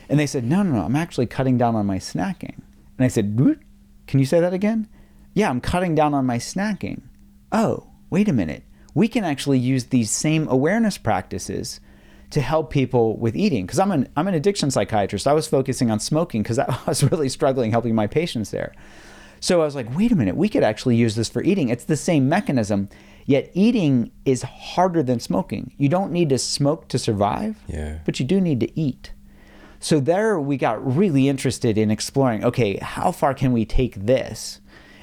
And 0.07 0.19
they 0.19 0.27
said, 0.27 0.43
no, 0.43 0.61
no, 0.61 0.73
no, 0.75 0.81
I'm 0.83 0.95
actually 0.95 1.25
cutting 1.25 1.57
down 1.57 1.75
on 1.75 1.85
my 1.85 1.97
snacking. 1.97 2.55
And 2.97 3.05
I 3.05 3.07
said, 3.07 3.37
can 4.07 4.19
you 4.19 4.25
say 4.25 4.39
that 4.39 4.53
again? 4.53 4.87
Yeah, 5.33 5.49
I'm 5.49 5.61
cutting 5.61 5.95
down 5.95 6.13
on 6.13 6.25
my 6.25 6.37
snacking. 6.37 7.01
Oh, 7.51 7.87
wait 8.09 8.27
a 8.27 8.33
minute. 8.33 8.63
We 8.93 9.07
can 9.07 9.23
actually 9.23 9.57
use 9.57 9.85
these 9.85 10.11
same 10.11 10.47
awareness 10.47 10.97
practices 10.97 11.79
to 12.31 12.41
help 12.41 12.69
people 12.69 13.17
with 13.17 13.35
eating 13.35 13.65
because 13.65 13.79
I'm 13.79 13.91
an 13.91 14.09
I'm 14.15 14.27
an 14.27 14.33
addiction 14.33 14.71
psychiatrist. 14.71 15.27
I 15.27 15.33
was 15.33 15.47
focusing 15.47 15.91
on 15.91 15.99
smoking 15.99 16.43
because 16.43 16.59
I 16.59 16.77
was 16.87 17.03
really 17.03 17.29
struggling 17.29 17.71
helping 17.71 17.95
my 17.95 18.07
patients 18.07 18.51
there. 18.51 18.73
So 19.39 19.61
I 19.61 19.65
was 19.65 19.75
like, 19.75 19.95
wait 19.95 20.11
a 20.11 20.15
minute, 20.15 20.35
we 20.35 20.49
could 20.49 20.63
actually 20.63 20.95
use 20.95 21.15
this 21.15 21.29
for 21.29 21.41
eating. 21.41 21.69
It's 21.69 21.85
the 21.85 21.97
same 21.97 22.29
mechanism. 22.29 22.89
Yet 23.31 23.49
eating 23.53 24.11
is 24.25 24.41
harder 24.41 25.01
than 25.01 25.21
smoking. 25.21 25.73
You 25.77 25.87
don't 25.87 26.11
need 26.11 26.27
to 26.29 26.37
smoke 26.37 26.89
to 26.89 26.99
survive, 26.99 27.63
yeah. 27.65 27.99
but 28.03 28.19
you 28.19 28.25
do 28.25 28.41
need 28.41 28.59
to 28.59 28.77
eat. 28.77 29.13
So 29.79 30.01
there 30.01 30.37
we 30.37 30.57
got 30.57 30.85
really 30.85 31.29
interested 31.29 31.77
in 31.77 31.91
exploring, 31.91 32.43
okay, 32.43 32.75
how 32.81 33.13
far 33.13 33.33
can 33.33 33.53
we 33.53 33.63
take 33.63 33.95
this? 33.95 34.59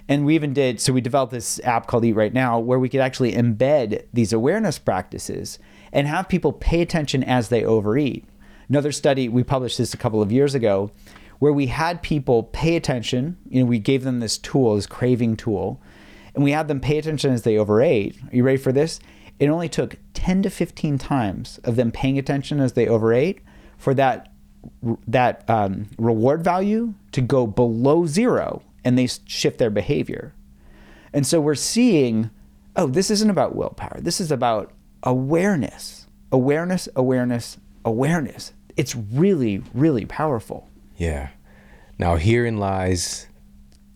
And 0.08 0.26
we 0.26 0.34
even 0.34 0.52
did, 0.52 0.78
so 0.78 0.92
we 0.92 1.00
developed 1.00 1.32
this 1.32 1.58
app 1.64 1.86
called 1.86 2.04
Eat 2.04 2.12
Right 2.12 2.34
Now 2.34 2.58
where 2.58 2.78
we 2.78 2.90
could 2.90 3.00
actually 3.00 3.32
embed 3.32 4.04
these 4.12 4.34
awareness 4.34 4.78
practices 4.78 5.58
and 5.90 6.06
have 6.06 6.28
people 6.28 6.52
pay 6.52 6.82
attention 6.82 7.24
as 7.24 7.48
they 7.48 7.64
overeat. 7.64 8.26
Another 8.68 8.92
study, 8.92 9.30
we 9.30 9.42
published 9.42 9.78
this 9.78 9.94
a 9.94 9.98
couple 9.98 10.20
of 10.20 10.30
years 10.30 10.54
ago, 10.54 10.90
where 11.38 11.54
we 11.54 11.68
had 11.68 12.02
people 12.02 12.42
pay 12.42 12.76
attention. 12.76 13.38
You 13.48 13.60
know, 13.60 13.66
we 13.66 13.78
gave 13.78 14.04
them 14.04 14.20
this 14.20 14.36
tool, 14.36 14.76
this 14.76 14.86
craving 14.86 15.38
tool, 15.38 15.80
and 16.34 16.44
we 16.44 16.52
had 16.52 16.68
them 16.68 16.80
pay 16.80 16.98
attention 16.98 17.32
as 17.32 17.42
they 17.42 17.58
overate. 17.58 18.16
Are 18.30 18.36
you 18.36 18.42
ready 18.42 18.58
for 18.58 18.72
this? 18.72 19.00
It 19.38 19.48
only 19.48 19.68
took 19.68 19.96
10 20.14 20.42
to 20.42 20.50
15 20.50 20.98
times 20.98 21.58
of 21.64 21.76
them 21.76 21.92
paying 21.92 22.18
attention 22.18 22.60
as 22.60 22.72
they 22.72 22.88
overate 22.88 23.40
for 23.76 23.94
that 23.94 24.32
that 25.06 25.48
um, 25.48 25.88
reward 25.98 26.42
value 26.42 26.92
to 27.12 27.20
go 27.20 27.46
below 27.46 28.06
zero 28.06 28.62
and 28.84 28.98
they 28.98 29.06
shift 29.06 29.58
their 29.58 29.70
behavior. 29.70 30.34
And 31.12 31.26
so 31.26 31.40
we're 31.40 31.54
seeing, 31.54 32.30
oh, 32.76 32.86
this 32.86 33.10
isn't 33.10 33.30
about 33.30 33.54
willpower. 33.54 33.98
This 34.00 34.20
is 34.20 34.32
about 34.32 34.72
awareness, 35.02 36.06
awareness, 36.32 36.88
awareness, 36.96 37.58
awareness. 37.84 38.52
It's 38.76 38.94
really, 38.94 39.62
really 39.72 40.04
powerful. 40.04 40.68
Yeah. 40.96 41.30
Now, 41.98 42.16
herein 42.16 42.58
lies 42.58 43.28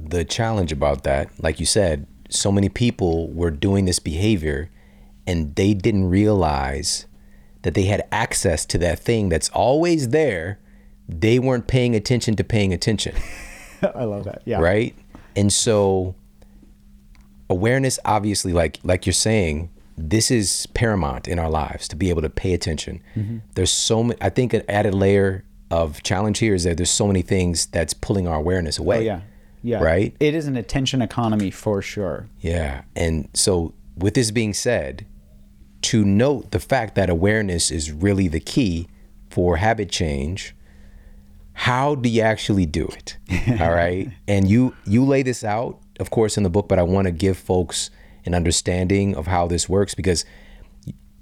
the 0.01 0.25
challenge 0.25 0.73
about 0.73 1.05
that. 1.05 1.31
Like 1.43 1.61
you 1.61 1.67
said, 1.67 2.07
so 2.33 2.53
many 2.53 2.69
people 2.69 3.31
were 3.33 3.51
doing 3.51 3.85
this 3.85 3.99
behavior 3.99 4.71
and 5.27 5.55
they 5.55 5.75
didn't 5.75 6.09
realize 6.09 7.07
that 7.63 7.75
they 7.75 7.85
had 7.85 8.07
access 8.11 8.67
to 8.67 8.79
that 8.79 8.99
thing 8.99 9.29
that's 9.29 9.49
always 9.51 10.09
there. 10.09 10.59
They 11.09 11.39
weren't 11.39 11.67
paying 11.67 11.95
attention 11.95 12.37
to 12.37 12.45
paying 12.45 12.73
attention. 12.73 13.15
I 13.95 14.05
love 14.05 14.25
that. 14.25 14.43
Yeah. 14.45 14.61
Right? 14.61 14.95
And 15.37 15.53
so 15.53 16.15
awareness 17.49 17.99
obviously 18.07 18.53
like 18.53 18.79
like 18.83 19.05
you're 19.05 19.13
saying 19.13 19.69
this 19.99 20.31
is 20.31 20.67
paramount 20.73 21.29
in 21.29 21.39
our 21.39 21.51
lives 21.51 21.87
to 21.87 21.97
be 21.97 22.09
able 22.09 22.23
to 22.23 22.31
pay 22.31 22.55
attention. 22.55 23.03
Mm-hmm. 23.15 23.39
There's 23.55 23.73
so 23.73 24.03
many 24.03 24.21
I 24.21 24.31
think 24.31 24.53
an 24.55 24.63
added 24.69 24.95
layer 24.95 25.45
of 25.71 26.03
challenge 26.03 26.39
here 26.39 26.55
is 26.55 26.65
that 26.65 26.77
there's 26.77 26.91
so 26.91 27.07
many 27.07 27.23
things 27.23 27.67
that's 27.67 27.95
pulling 27.95 28.27
our 28.27 28.37
awareness 28.37 28.79
away. 28.79 28.99
Oh, 28.99 29.01
yeah. 29.01 29.21
Yeah. 29.63 29.83
Right? 29.83 30.17
It 30.21 30.35
is 30.35 30.47
an 30.47 30.57
attention 30.57 31.03
economy 31.03 31.51
for 31.51 31.83
sure. 31.83 32.29
Yeah. 32.41 32.83
And 32.97 33.29
so, 33.35 33.75
with 33.97 34.15
this 34.15 34.31
being 34.31 34.55
said, 34.55 35.07
to 35.83 36.05
note 36.05 36.51
the 36.51 36.61
fact 36.61 36.95
that 36.95 37.11
awareness 37.11 37.71
is 37.71 37.91
really 37.91 38.29
the 38.29 38.41
key 38.41 38.89
for 39.31 39.57
habit 39.57 39.91
change, 39.91 40.55
how 41.53 41.95
do 41.95 42.09
you 42.09 42.23
actually 42.23 42.67
do 42.67 42.87
it? 42.87 43.19
All 43.61 43.73
right. 43.73 44.11
And 44.27 44.49
you 44.49 44.75
you 44.85 45.05
lay 45.05 45.23
this 45.23 45.45
out, 45.45 45.81
of 46.01 46.11
course, 46.11 46.37
in 46.37 46.43
the 46.43 46.51
book, 46.51 46.69
but 46.69 46.79
I 46.79 46.83
want 46.83 47.07
to 47.07 47.13
give 47.13 47.37
folks 47.37 47.91
an 48.25 48.35
understanding 48.35 49.17
of 49.17 49.27
how 49.27 49.47
this 49.47 49.69
works 49.69 49.95
because 49.95 50.25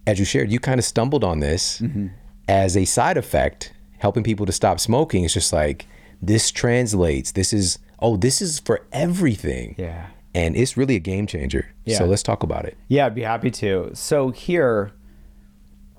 as 0.07 0.19
you 0.19 0.25
shared, 0.25 0.51
you 0.51 0.61
kind 0.61 0.79
of 0.79 0.85
stumbled 0.85 1.25
on 1.25 1.41
this 1.41 1.81
mm-hmm. 1.81 2.09
as 2.49 2.77
a 2.77 2.85
side 2.85 3.17
effect, 3.17 3.73
helping 3.99 4.23
people 4.23 4.47
to 4.47 4.53
stop 4.53 4.81
smoking. 4.81 5.25
It's 5.25 5.35
just 5.35 5.53
like 5.53 5.87
this 6.21 6.51
translates. 6.51 7.33
This 7.33 7.53
is 7.53 7.79
oh, 8.01 8.17
this 8.17 8.41
is 8.43 8.61
for 8.61 8.87
everything. 8.93 9.75
Yeah. 9.79 10.07
And 10.35 10.57
it's 10.57 10.77
really 10.77 10.97
a 10.97 11.01
game 11.01 11.27
changer. 11.27 11.73
Yeah. 11.85 11.99
So 11.99 12.07
let's 12.07 12.23
talk 12.23 12.43
about 12.43 12.65
it. 12.65 12.77
Yeah, 12.89 13.07
I'd 13.07 13.15
be 13.15 13.23
happy 13.23 13.51
to. 13.51 13.91
So 13.95 14.31
here, 14.31 14.93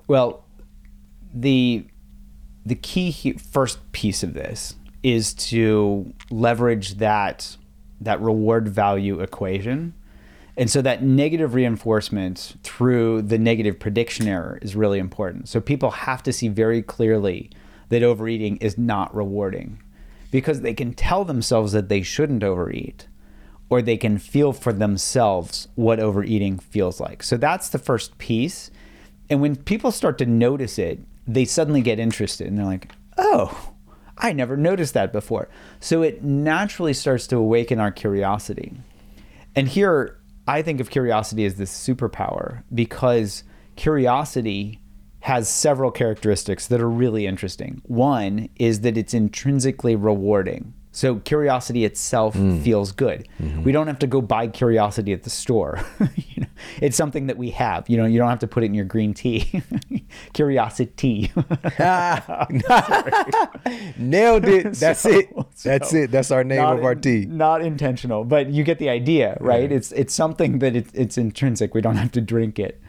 well, 0.08 0.44
the 1.34 1.86
the 2.64 2.74
key 2.76 3.10
he, 3.10 3.32
first 3.32 3.92
piece 3.92 4.22
of 4.22 4.34
this 4.34 4.74
is 5.02 5.34
to 5.34 6.14
leverage 6.30 6.94
that 6.94 7.56
that 8.00 8.20
reward 8.20 8.68
value 8.68 9.20
equation 9.20 9.94
And 10.56 10.70
so 10.70 10.82
that 10.82 11.02
negative 11.02 11.54
reinforcement 11.54 12.56
through 12.62 13.22
the 13.22 13.38
negative 13.38 13.78
prediction 13.78 14.28
error 14.28 14.58
is 14.60 14.76
really 14.76 14.98
important. 14.98 15.48
So 15.48 15.60
people 15.60 15.90
have 15.90 16.22
to 16.24 16.32
see 16.32 16.48
very 16.48 16.82
clearly 16.82 17.50
that 17.88 18.02
overeating 18.02 18.58
is 18.58 18.76
not 18.76 19.14
rewarding 19.14 19.82
because 20.32 20.62
they 20.62 20.74
can 20.74 20.94
tell 20.94 21.24
themselves 21.24 21.70
that 21.72 21.88
they 21.88 22.02
shouldn't 22.02 22.42
overeat 22.42 23.06
or 23.68 23.80
they 23.80 23.96
can 23.96 24.18
feel 24.18 24.52
for 24.52 24.72
themselves 24.72 25.68
what 25.76 26.00
overeating 26.00 26.58
feels 26.58 26.98
like. 26.98 27.22
So 27.22 27.36
that's 27.36 27.68
the 27.68 27.78
first 27.78 28.18
piece. 28.18 28.70
And 29.30 29.40
when 29.40 29.54
people 29.54 29.92
start 29.92 30.18
to 30.18 30.26
notice 30.26 30.78
it, 30.78 31.00
they 31.26 31.44
suddenly 31.44 31.82
get 31.82 32.00
interested 32.00 32.48
and 32.48 32.58
they're 32.58 32.66
like, 32.66 32.90
oh, 33.16 33.72
I 34.18 34.32
never 34.32 34.56
noticed 34.56 34.94
that 34.94 35.12
before. 35.12 35.48
So 35.80 36.02
it 36.02 36.24
naturally 36.24 36.94
starts 36.94 37.26
to 37.28 37.36
awaken 37.36 37.78
our 37.78 37.92
curiosity. 37.92 38.74
And 39.54 39.68
here, 39.68 40.18
I 40.48 40.62
think 40.62 40.80
of 40.80 40.90
curiosity 40.90 41.44
as 41.44 41.54
this 41.54 41.72
superpower 41.72 42.62
because 42.74 43.44
curiosity 43.76 44.81
has 45.22 45.48
several 45.48 45.90
characteristics 45.92 46.66
that 46.66 46.80
are 46.80 46.90
really 46.90 47.26
interesting. 47.26 47.80
One 47.86 48.48
is 48.56 48.80
that 48.80 48.98
it's 48.98 49.14
intrinsically 49.14 49.94
rewarding. 49.94 50.74
So 50.90 51.20
curiosity 51.20 51.84
itself 51.84 52.34
mm. 52.34 52.60
feels 52.62 52.90
good. 52.90 53.28
Mm-hmm. 53.40 53.62
We 53.62 53.70
don't 53.70 53.86
have 53.86 54.00
to 54.00 54.08
go 54.08 54.20
buy 54.20 54.48
curiosity 54.48 55.12
at 55.12 55.22
the 55.22 55.30
store. 55.30 55.80
you 56.16 56.42
know, 56.42 56.48
it's 56.80 56.96
something 56.96 57.28
that 57.28 57.38
we 57.38 57.50
have. 57.50 57.88
You 57.88 57.98
know, 57.98 58.04
you 58.04 58.18
don't 58.18 58.28
have 58.28 58.40
to 58.40 58.48
put 58.48 58.64
it 58.64 58.66
in 58.66 58.74
your 58.74 58.84
green 58.84 59.14
tea. 59.14 59.62
curiosity. 60.32 61.32
Nailed 63.96 64.44
it. 64.44 64.74
That's 64.74 65.00
so, 65.00 65.08
it. 65.08 65.30
That's 65.62 65.90
so 65.90 65.96
it. 65.98 66.10
That's 66.10 66.32
our 66.32 66.42
name 66.42 66.64
of 66.64 66.84
our 66.84 66.96
tea. 66.96 67.26
Not 67.26 67.62
intentional, 67.62 68.24
but 68.24 68.50
you 68.50 68.64
get 68.64 68.80
the 68.80 68.90
idea, 68.90 69.38
right? 69.40 69.70
Yeah. 69.70 69.76
It's 69.76 69.92
it's 69.92 70.12
something 70.12 70.58
that 70.58 70.74
it, 70.74 70.88
it's 70.92 71.16
intrinsic. 71.16 71.74
We 71.74 71.80
don't 71.80 71.96
have 71.96 72.10
to 72.12 72.20
drink 72.20 72.58
it. 72.58 72.82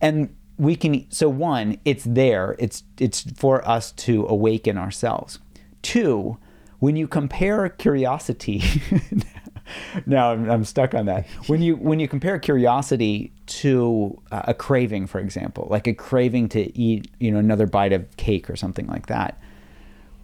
And 0.00 0.34
we 0.60 0.76
can 0.76 1.10
so 1.10 1.30
one, 1.30 1.78
it's 1.86 2.04
there. 2.04 2.54
It's 2.58 2.84
it's 2.98 3.22
for 3.22 3.66
us 3.66 3.92
to 3.92 4.26
awaken 4.26 4.76
ourselves. 4.76 5.38
Two, 5.80 6.36
when 6.80 6.96
you 6.96 7.08
compare 7.08 7.68
curiosity 7.70 8.62
now 10.06 10.32
I'm, 10.32 10.50
I'm, 10.50 10.64
stuck 10.64 10.94
on 10.94 11.06
that 11.06 11.26
when 11.46 11.62
you 11.62 11.76
when 11.76 12.00
you 12.00 12.08
compare 12.08 12.38
curiosity 12.38 13.32
to 13.46 14.20
uh, 14.32 14.42
a 14.48 14.54
craving 14.54 15.06
for 15.06 15.20
example 15.20 15.68
like 15.70 15.86
a 15.86 15.94
craving 15.94 16.48
to 16.50 16.76
eat 16.76 17.08
you 17.20 17.30
know 17.30 17.38
another 17.38 17.66
bite 17.66 17.92
of 17.92 18.16
cake 18.16 18.50
or 18.50 18.56
something 18.56 18.86
like 18.86 19.06
that 19.06 19.38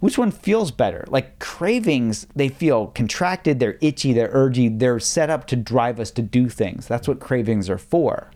which 0.00 0.18
one 0.18 0.30
feels 0.30 0.70
better 0.70 1.04
like 1.08 1.38
cravings 1.38 2.26
they 2.34 2.48
feel 2.48 2.88
contracted 2.88 3.60
they're 3.60 3.78
itchy 3.80 4.12
they're 4.12 4.32
urgy 4.32 4.78
they're 4.78 4.98
set 4.98 5.30
up 5.30 5.46
to 5.46 5.56
drive 5.56 6.00
us 6.00 6.10
to 6.10 6.22
do 6.22 6.48
things 6.48 6.88
that's 6.88 7.06
what 7.06 7.20
cravings 7.20 7.70
are 7.70 7.78
for 7.78 8.30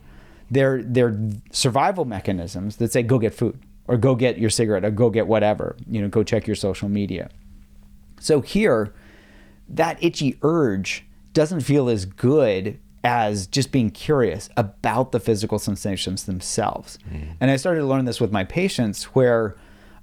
they're 0.51 0.83
they're 0.83 1.19
survival 1.53 2.05
mechanisms 2.05 2.77
that 2.77 2.93
say 2.93 3.03
go 3.03 3.19
get 3.19 3.35
food 3.35 3.59
or 3.87 3.97
go 3.97 4.15
get 4.15 4.39
your 4.39 4.51
cigarette 4.51 4.85
or 4.85 4.91
go 4.91 5.11
get 5.11 5.27
whatever 5.27 5.77
you 5.89 6.01
know 6.01 6.09
go 6.09 6.23
check 6.23 6.47
your 6.47 6.57
social 6.57 6.89
media 6.89 7.29
so 8.21 8.43
here, 8.43 8.93
that 9.69 10.03
itchy 10.03 10.39
urge 10.43 11.05
doesn't 11.33 11.61
feel 11.61 11.89
as 11.89 12.05
good 12.05 12.79
as 13.03 13.47
just 13.47 13.73
being 13.73 13.91
curious 13.91 14.51
about 14.57 15.11
the 15.11 15.19
physical 15.19 15.59
sensations 15.59 16.25
themselves. 16.25 16.99
Mm. 17.11 17.37
And 17.41 17.51
I 17.51 17.57
started 17.57 17.81
to 17.81 17.87
learn 17.87 18.05
this 18.05 18.21
with 18.21 18.31
my 18.31 18.45
patients 18.45 19.05
where 19.05 19.57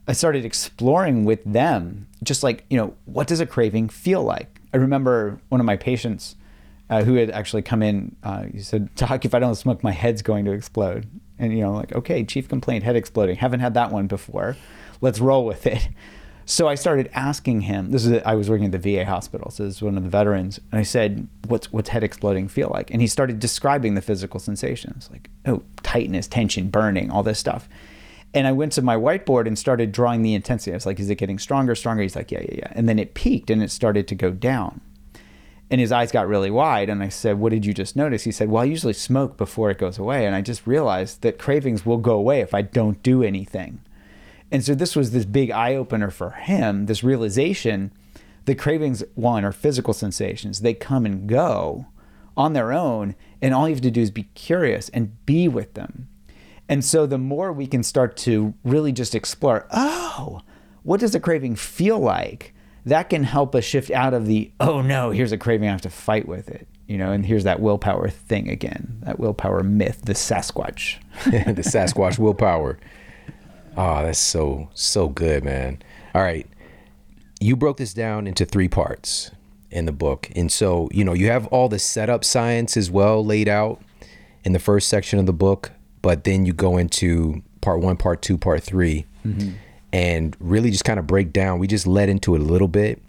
I 0.08 0.14
started 0.14 0.46
exploring 0.46 1.26
with 1.26 1.44
them 1.44 2.08
just 2.24 2.42
like, 2.42 2.66
you 2.70 2.78
know, 2.78 2.96
what 3.06 3.28
does 3.28 3.40
a 3.40 3.46
craving 3.46 3.90
feel 3.90 4.24
like? 4.24 4.62
I 4.74 4.78
remember 4.78 5.40
one 5.50 5.62
of 5.62 5.66
my 5.66 5.78
patients 5.78 6.36
uh, 6.90 7.04
who 7.04 7.16
had 7.16 7.30
actually 7.32 7.62
come 7.62 7.84
in, 7.84 8.16
uh, 8.24 8.44
he 8.44 8.60
said, 8.60 8.94
Doc, 8.96 9.26
if 9.26 9.34
I 9.36 9.40
don't 9.40 9.56
smoke, 9.56 9.84
my 9.84 9.92
head's 9.92 10.22
going 10.22 10.46
to 10.46 10.52
explode. 10.52 11.08
And, 11.40 11.54
you 11.54 11.60
know, 11.60 11.74
like, 11.74 11.94
okay, 11.94 12.24
chief 12.24 12.48
complaint, 12.50 12.84
head 12.84 12.96
exploding. 12.96 13.36
Haven't 13.36 13.60
had 13.60 13.74
that 13.76 13.92
one 13.92 14.08
before. 14.08 14.56
Let's 15.02 15.20
roll 15.20 15.46
with 15.46 15.68
it. 15.68 15.90
So 16.50 16.70
I 16.70 16.76
started 16.76 17.10
asking 17.14 17.62
him. 17.62 17.92
This 17.92 18.06
is 18.06 18.22
I 18.26 18.36
was 18.36 18.50
working 18.50 18.68
at 18.68 18.72
the 18.72 18.96
VA 18.96 19.04
hospital, 19.04 19.52
so 19.52 19.66
this 19.66 19.76
is 19.76 19.82
one 19.82 19.98
of 19.98 20.04
the 20.04 20.10
veterans, 20.10 20.62
and 20.72 20.80
I 20.80 20.84
said, 20.84 21.28
"What's 21.50 21.74
what's 21.74 21.90
head 21.90 22.06
exploding 22.06 22.48
feel 22.48 22.70
like?" 22.74 22.90
And 22.90 23.02
he 23.02 23.08
started 23.08 23.40
describing 23.40 23.96
the 23.96 24.02
physical 24.02 24.40
sensations, 24.40 25.10
like 25.12 25.30
oh, 25.46 25.64
tightness, 25.84 26.26
tension, 26.26 26.70
burning, 26.70 27.12
all 27.12 27.22
this 27.22 27.38
stuff. 27.38 27.68
And 28.34 28.48
I 28.48 28.54
went 28.54 28.72
to 28.74 28.82
my 28.82 28.96
whiteboard 28.96 29.46
and 29.46 29.60
started 29.60 29.92
drawing 29.92 30.22
the 30.22 30.34
intensity. 30.36 30.72
I 30.72 30.76
was 30.76 30.86
like, 30.86 31.02
"Is 31.02 31.10
it 31.10 31.16
getting 31.16 31.38
stronger, 31.38 31.76
stronger?" 31.76 32.02
He's 32.02 32.16
like, 32.16 32.32
"Yeah, 32.32 32.44
yeah, 32.44 32.60
yeah." 32.60 32.72
And 32.72 32.88
then 32.88 32.98
it 32.98 33.14
peaked 33.14 33.50
and 33.50 33.62
it 33.62 33.70
started 33.70 34.08
to 34.08 34.16
go 34.16 34.32
down. 34.32 34.80
And 35.70 35.82
his 35.82 35.92
eyes 35.92 36.12
got 36.12 36.28
really 36.28 36.50
wide. 36.50 36.90
And 36.90 37.04
I 37.04 37.10
said, 37.10 37.40
What 37.40 37.52
did 37.52 37.66
you 37.66 37.74
just 37.74 37.96
notice? 37.96 38.24
He 38.24 38.32
said, 38.32 38.50
Well, 38.50 38.64
I 38.64 38.66
usually 38.66 38.94
smoke 38.94 39.38
before 39.38 39.70
it 39.70 39.78
goes 39.78 39.98
away. 39.98 40.26
And 40.26 40.36
I 40.36 40.42
just 40.42 40.66
realized 40.66 41.22
that 41.22 41.40
cravings 41.40 41.86
will 41.86 41.98
go 41.98 42.14
away 42.14 42.42
if 42.42 42.54
I 42.54 42.62
don't 42.62 43.04
do 43.04 43.24
anything. 43.24 43.82
And 44.52 44.64
so 44.64 44.74
this 44.76 44.96
was 44.96 45.12
this 45.12 45.26
big 45.26 45.52
eye 45.52 45.76
opener 45.76 46.10
for 46.10 46.32
him, 46.32 46.86
this 46.86 47.04
realization 47.04 47.92
the 48.48 48.56
cravings, 48.56 49.04
one, 49.16 49.44
are 49.44 49.52
physical 49.52 49.94
sensations. 49.94 50.62
They 50.62 50.74
come 50.74 51.06
and 51.06 51.28
go 51.28 51.88
on 52.38 52.54
their 52.54 52.72
own. 52.72 53.14
And 53.42 53.54
all 53.54 53.68
you 53.68 53.76
have 53.76 53.84
to 53.84 53.92
do 53.92 54.00
is 54.00 54.10
be 54.10 54.24
curious 54.36 54.88
and 54.90 55.26
be 55.26 55.50
with 55.50 55.74
them. 55.74 56.08
And 56.70 56.84
so 56.84 57.06
the 57.06 57.18
more 57.18 57.52
we 57.52 57.68
can 57.68 57.84
start 57.84 58.16
to 58.18 58.54
really 58.64 58.94
just 58.94 59.14
explore, 59.14 59.68
oh, 59.72 60.40
what 60.84 61.02
does 61.02 61.14
a 61.14 61.20
craving 61.20 61.58
feel 61.58 62.00
like? 62.00 62.54
That 62.88 63.10
can 63.10 63.24
help 63.24 63.54
us 63.54 63.64
shift 63.64 63.92
out 63.92 64.14
of 64.14 64.26
the, 64.26 64.52
oh 64.60 64.82
no, 64.82 65.12
here's 65.12 65.32
a 65.32 65.38
craving, 65.38 65.68
I 65.68 65.72
have 65.72 65.82
to 65.82 65.90
fight 65.90 66.28
with 66.28 66.50
it. 66.50 66.68
You 66.88 66.98
know, 66.98 67.12
and 67.12 67.26
here's 67.26 67.44
that 67.44 67.60
willpower 67.60 68.08
thing 68.10 68.50
again, 68.50 69.00
that 69.04 69.20
willpower 69.20 69.62
myth, 69.62 70.04
the 70.06 70.14
Sasquatch. 70.14 70.96
the 71.26 71.62
Sasquatch 71.62 72.18
willpower. 72.18 72.80
Oh, 73.76 74.04
that's 74.04 74.20
so 74.20 74.70
so 74.74 75.10
good, 75.10 75.44
man. 75.44 75.82
All 76.16 76.22
right. 76.22 76.48
You 77.40 77.56
broke 77.56 77.78
this 77.78 77.94
down 77.94 78.26
into 78.26 78.46
three 78.46 78.70
parts 78.70 79.32
in 79.70 79.86
the 79.86 79.92
book. 79.92 80.30
And 80.36 80.52
so, 80.52 80.88
you 80.92 81.04
know, 81.04 81.14
you 81.14 81.28
have 81.28 81.46
all 81.48 81.70
the 81.70 81.80
setup 81.80 82.24
science 82.24 82.78
as 82.78 82.90
well 82.90 83.24
laid 83.24 83.48
out 83.50 83.82
in 84.44 84.54
the 84.54 84.60
first 84.60 84.88
section 84.88 85.20
of 85.20 85.26
the 85.26 85.34
book, 85.34 85.72
but 86.02 86.24
then 86.24 86.46
you 86.46 86.54
go 86.54 86.78
into 86.78 87.44
part 87.60 87.82
1, 87.82 87.98
part 87.98 88.22
2, 88.22 88.38
part 88.38 88.64
3 88.64 89.06
mm-hmm. 89.26 89.52
And 89.98 90.38
really 90.40 90.70
just 90.70 90.86
kind 90.86 91.00
of 91.00 91.08
break 91.08 91.34
down. 91.34 91.58
We 91.58 91.66
just 91.66 91.88
led 91.88 92.08
into 92.08 92.36
it 92.36 92.42
a 92.42 92.44
little 92.44 92.68
bit, 92.68 93.02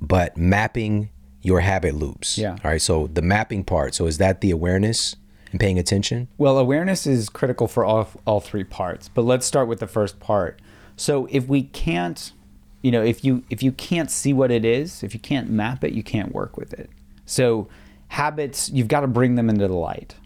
but 0.00 0.36
mapping 0.36 1.08
your 1.40 1.60
habit 1.60 1.94
loops. 1.94 2.36
Yeah. 2.36 2.56
All 2.64 2.70
right. 2.72 2.82
So 2.82 3.06
the 3.06 3.22
mapping 3.22 3.62
part. 3.62 3.94
So 3.94 4.06
is 4.06 4.18
that 4.18 4.40
the 4.40 4.50
awareness? 4.50 5.14
and 5.52 5.60
paying 5.60 5.78
attention? 5.78 6.26
Well, 6.36 6.58
awareness 6.58 7.06
is 7.06 7.28
critical 7.28 7.68
for 7.68 7.84
all, 7.84 8.08
all 8.26 8.40
three 8.40 8.64
parts, 8.64 9.08
but 9.08 9.22
let's 9.22 9.46
start 9.46 9.68
with 9.68 9.78
the 9.78 9.86
first 9.86 10.18
part. 10.18 10.60
So 10.96 11.28
if 11.30 11.46
we 11.46 11.62
can't, 11.62 12.32
you 12.82 12.90
know, 12.90 13.04
if 13.04 13.24
you 13.24 13.44
if 13.50 13.62
you 13.62 13.70
can't 13.70 14.10
see 14.10 14.32
what 14.32 14.50
it 14.50 14.64
is, 14.64 15.04
if 15.04 15.14
you 15.14 15.20
can't 15.20 15.48
map 15.48 15.84
it, 15.84 15.92
you 15.92 16.02
can't 16.02 16.34
work 16.34 16.56
with 16.56 16.72
it. 16.72 16.90
So 17.24 17.68
habits, 18.08 18.68
you've 18.68 18.88
got 18.88 19.02
to 19.02 19.06
bring 19.06 19.36
them 19.36 19.48
into 19.48 19.68
the 19.68 19.74
light. 19.74 20.16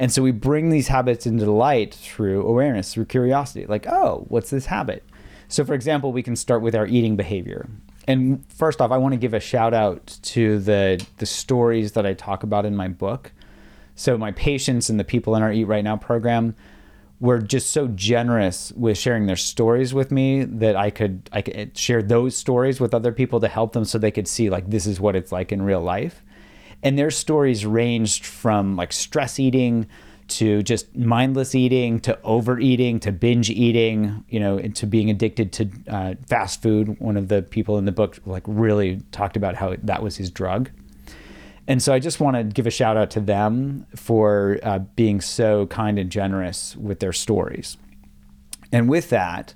And 0.00 0.10
so 0.10 0.22
we 0.22 0.30
bring 0.30 0.70
these 0.70 0.88
habits 0.88 1.26
into 1.26 1.50
light 1.52 1.94
through 1.94 2.46
awareness, 2.46 2.94
through 2.94 3.04
curiosity. 3.04 3.66
Like, 3.66 3.86
oh, 3.86 4.24
what's 4.28 4.48
this 4.48 4.64
habit? 4.64 5.04
So, 5.48 5.62
for 5.62 5.74
example, 5.74 6.10
we 6.10 6.22
can 6.22 6.36
start 6.36 6.62
with 6.62 6.74
our 6.74 6.86
eating 6.86 7.16
behavior. 7.16 7.68
And 8.08 8.42
first 8.48 8.80
off, 8.80 8.92
I 8.92 8.96
want 8.96 9.12
to 9.12 9.18
give 9.18 9.34
a 9.34 9.40
shout 9.40 9.74
out 9.74 10.18
to 10.22 10.58
the 10.58 11.04
the 11.18 11.26
stories 11.26 11.92
that 11.92 12.06
I 12.06 12.14
talk 12.14 12.42
about 12.42 12.64
in 12.64 12.74
my 12.74 12.88
book. 12.88 13.30
So 13.94 14.16
my 14.16 14.32
patients 14.32 14.88
and 14.88 14.98
the 14.98 15.04
people 15.04 15.36
in 15.36 15.42
our 15.42 15.52
Eat 15.52 15.64
Right 15.64 15.84
Now 15.84 15.98
program 15.98 16.54
were 17.20 17.38
just 17.38 17.68
so 17.70 17.86
generous 17.88 18.72
with 18.72 18.96
sharing 18.96 19.26
their 19.26 19.36
stories 19.36 19.92
with 19.92 20.10
me 20.10 20.44
that 20.44 20.76
I 20.76 20.88
could 20.88 21.28
I 21.30 21.42
could 21.42 21.76
share 21.76 22.02
those 22.02 22.34
stories 22.34 22.80
with 22.80 22.94
other 22.94 23.12
people 23.12 23.38
to 23.40 23.48
help 23.48 23.74
them 23.74 23.84
so 23.84 23.98
they 23.98 24.10
could 24.10 24.26
see 24.26 24.48
like 24.48 24.70
this 24.70 24.86
is 24.86 24.98
what 24.98 25.14
it's 25.14 25.30
like 25.30 25.52
in 25.52 25.60
real 25.60 25.82
life. 25.82 26.22
And 26.82 26.98
their 26.98 27.10
stories 27.10 27.66
ranged 27.66 28.24
from 28.24 28.76
like 28.76 28.92
stress 28.92 29.38
eating 29.38 29.86
to 30.28 30.62
just 30.62 30.94
mindless 30.96 31.54
eating 31.54 32.00
to 32.00 32.18
overeating 32.22 33.00
to 33.00 33.12
binge 33.12 33.50
eating, 33.50 34.24
you 34.28 34.40
know, 34.40 34.58
to 34.60 34.86
being 34.86 35.10
addicted 35.10 35.52
to 35.52 35.68
uh, 35.88 36.14
fast 36.26 36.62
food. 36.62 36.98
One 37.00 37.16
of 37.16 37.28
the 37.28 37.42
people 37.42 37.78
in 37.78 37.84
the 37.84 37.92
book 37.92 38.18
like 38.24 38.44
really 38.46 39.02
talked 39.12 39.36
about 39.36 39.56
how 39.56 39.74
that 39.82 40.02
was 40.02 40.16
his 40.16 40.30
drug. 40.30 40.70
And 41.66 41.82
so 41.82 41.92
I 41.92 41.98
just 41.98 42.20
want 42.20 42.36
to 42.36 42.44
give 42.44 42.66
a 42.66 42.70
shout 42.70 42.96
out 42.96 43.10
to 43.10 43.20
them 43.20 43.86
for 43.94 44.58
uh, 44.62 44.80
being 44.96 45.20
so 45.20 45.66
kind 45.66 45.98
and 45.98 46.10
generous 46.10 46.76
with 46.76 47.00
their 47.00 47.12
stories. 47.12 47.76
And 48.72 48.88
with 48.88 49.10
that, 49.10 49.54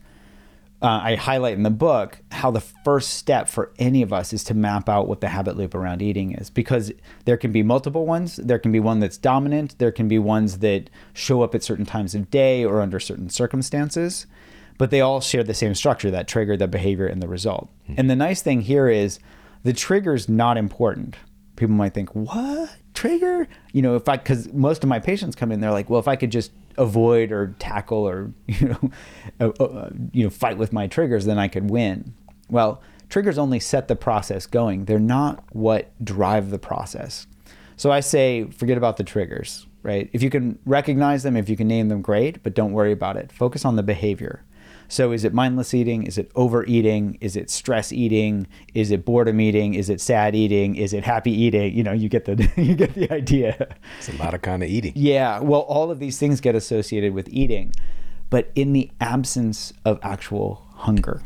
uh, 0.84 1.00
I 1.02 1.14
highlight 1.14 1.54
in 1.54 1.62
the 1.62 1.70
book 1.70 2.18
how 2.30 2.50
the 2.50 2.60
first 2.60 3.14
step 3.14 3.48
for 3.48 3.72
any 3.78 4.02
of 4.02 4.12
us 4.12 4.34
is 4.34 4.44
to 4.44 4.54
map 4.54 4.86
out 4.86 5.08
what 5.08 5.22
the 5.22 5.28
habit 5.28 5.56
loop 5.56 5.74
around 5.74 6.02
eating 6.02 6.32
is 6.32 6.50
because 6.50 6.92
there 7.24 7.38
can 7.38 7.52
be 7.52 7.62
multiple 7.62 8.04
ones. 8.04 8.36
There 8.36 8.58
can 8.58 8.70
be 8.70 8.80
one 8.80 9.00
that's 9.00 9.16
dominant, 9.16 9.78
there 9.78 9.90
can 9.90 10.08
be 10.08 10.18
ones 10.18 10.58
that 10.58 10.90
show 11.14 11.42
up 11.42 11.54
at 11.54 11.62
certain 11.62 11.86
times 11.86 12.14
of 12.14 12.30
day 12.30 12.66
or 12.66 12.82
under 12.82 13.00
certain 13.00 13.30
circumstances, 13.30 14.26
but 14.76 14.90
they 14.90 15.00
all 15.00 15.22
share 15.22 15.42
the 15.42 15.54
same 15.54 15.74
structure 15.74 16.10
that 16.10 16.28
trigger, 16.28 16.54
the 16.54 16.68
behavior, 16.68 17.06
and 17.06 17.22
the 17.22 17.28
result. 17.28 17.70
Mm-hmm. 17.84 17.94
And 17.96 18.10
the 18.10 18.16
nice 18.16 18.42
thing 18.42 18.60
here 18.60 18.88
is 18.88 19.18
the 19.62 19.72
trigger 19.72 20.14
is 20.14 20.28
not 20.28 20.58
important 20.58 21.16
people 21.56 21.74
might 21.74 21.94
think, 21.94 22.14
what? 22.14 22.76
trigger, 22.94 23.48
you 23.72 23.82
know, 23.82 23.96
if 23.96 24.08
I, 24.08 24.16
because 24.16 24.52
most 24.52 24.82
of 24.82 24.88
my 24.88 24.98
patients 24.98 25.36
come 25.36 25.52
in, 25.52 25.60
they're 25.60 25.72
like, 25.72 25.90
well, 25.90 26.00
if 26.00 26.08
I 26.08 26.16
could 26.16 26.30
just 26.30 26.52
avoid 26.76 27.32
or 27.32 27.54
tackle 27.58 28.08
or, 28.08 28.32
you 28.46 28.68
know, 28.68 28.90
uh, 29.40 29.62
uh, 29.62 29.90
you 30.12 30.24
know, 30.24 30.30
fight 30.30 30.58
with 30.58 30.72
my 30.72 30.86
triggers, 30.86 31.24
then 31.24 31.38
I 31.38 31.48
could 31.48 31.70
win. 31.70 32.14
Well, 32.48 32.82
triggers 33.08 33.38
only 33.38 33.60
set 33.60 33.88
the 33.88 33.96
process 33.96 34.46
going. 34.46 34.84
They're 34.84 34.98
not 34.98 35.44
what 35.52 35.92
drive 36.04 36.50
the 36.50 36.58
process. 36.58 37.26
So 37.76 37.90
I 37.90 38.00
say, 38.00 38.44
forget 38.44 38.78
about 38.78 38.96
the 38.96 39.04
triggers, 39.04 39.66
right? 39.82 40.08
If 40.12 40.22
you 40.22 40.30
can 40.30 40.58
recognize 40.64 41.22
them, 41.22 41.36
if 41.36 41.48
you 41.48 41.56
can 41.56 41.66
name 41.66 41.88
them, 41.88 42.02
great, 42.02 42.42
but 42.42 42.54
don't 42.54 42.72
worry 42.72 42.92
about 42.92 43.16
it. 43.16 43.32
Focus 43.32 43.64
on 43.64 43.76
the 43.76 43.82
behavior. 43.82 44.44
So 44.94 45.10
is 45.10 45.24
it 45.24 45.34
mindless 45.34 45.74
eating? 45.74 46.04
Is 46.04 46.18
it 46.18 46.30
overeating? 46.36 47.18
Is 47.20 47.34
it 47.34 47.50
stress 47.50 47.92
eating? 47.92 48.46
Is 48.74 48.92
it 48.92 49.04
boredom 49.04 49.40
eating? 49.40 49.74
Is 49.74 49.90
it 49.90 50.00
sad 50.00 50.36
eating? 50.36 50.76
Is 50.76 50.92
it 50.92 51.02
happy 51.02 51.32
eating? 51.32 51.76
You 51.76 51.82
know, 51.82 51.90
you 51.90 52.08
get 52.08 52.26
the 52.26 52.48
you 52.56 52.76
get 52.76 52.94
the 52.94 53.10
idea. 53.10 53.74
It's 53.98 54.08
a 54.08 54.16
lot 54.18 54.34
of 54.34 54.42
kind 54.42 54.62
of 54.62 54.68
eating. 54.68 54.92
Yeah, 54.94 55.40
well, 55.40 55.62
all 55.62 55.90
of 55.90 55.98
these 55.98 56.20
things 56.20 56.40
get 56.40 56.54
associated 56.54 57.12
with 57.12 57.28
eating, 57.28 57.72
but 58.30 58.52
in 58.54 58.72
the 58.72 58.88
absence 59.00 59.72
of 59.84 59.98
actual 60.00 60.64
hunger, 60.74 61.22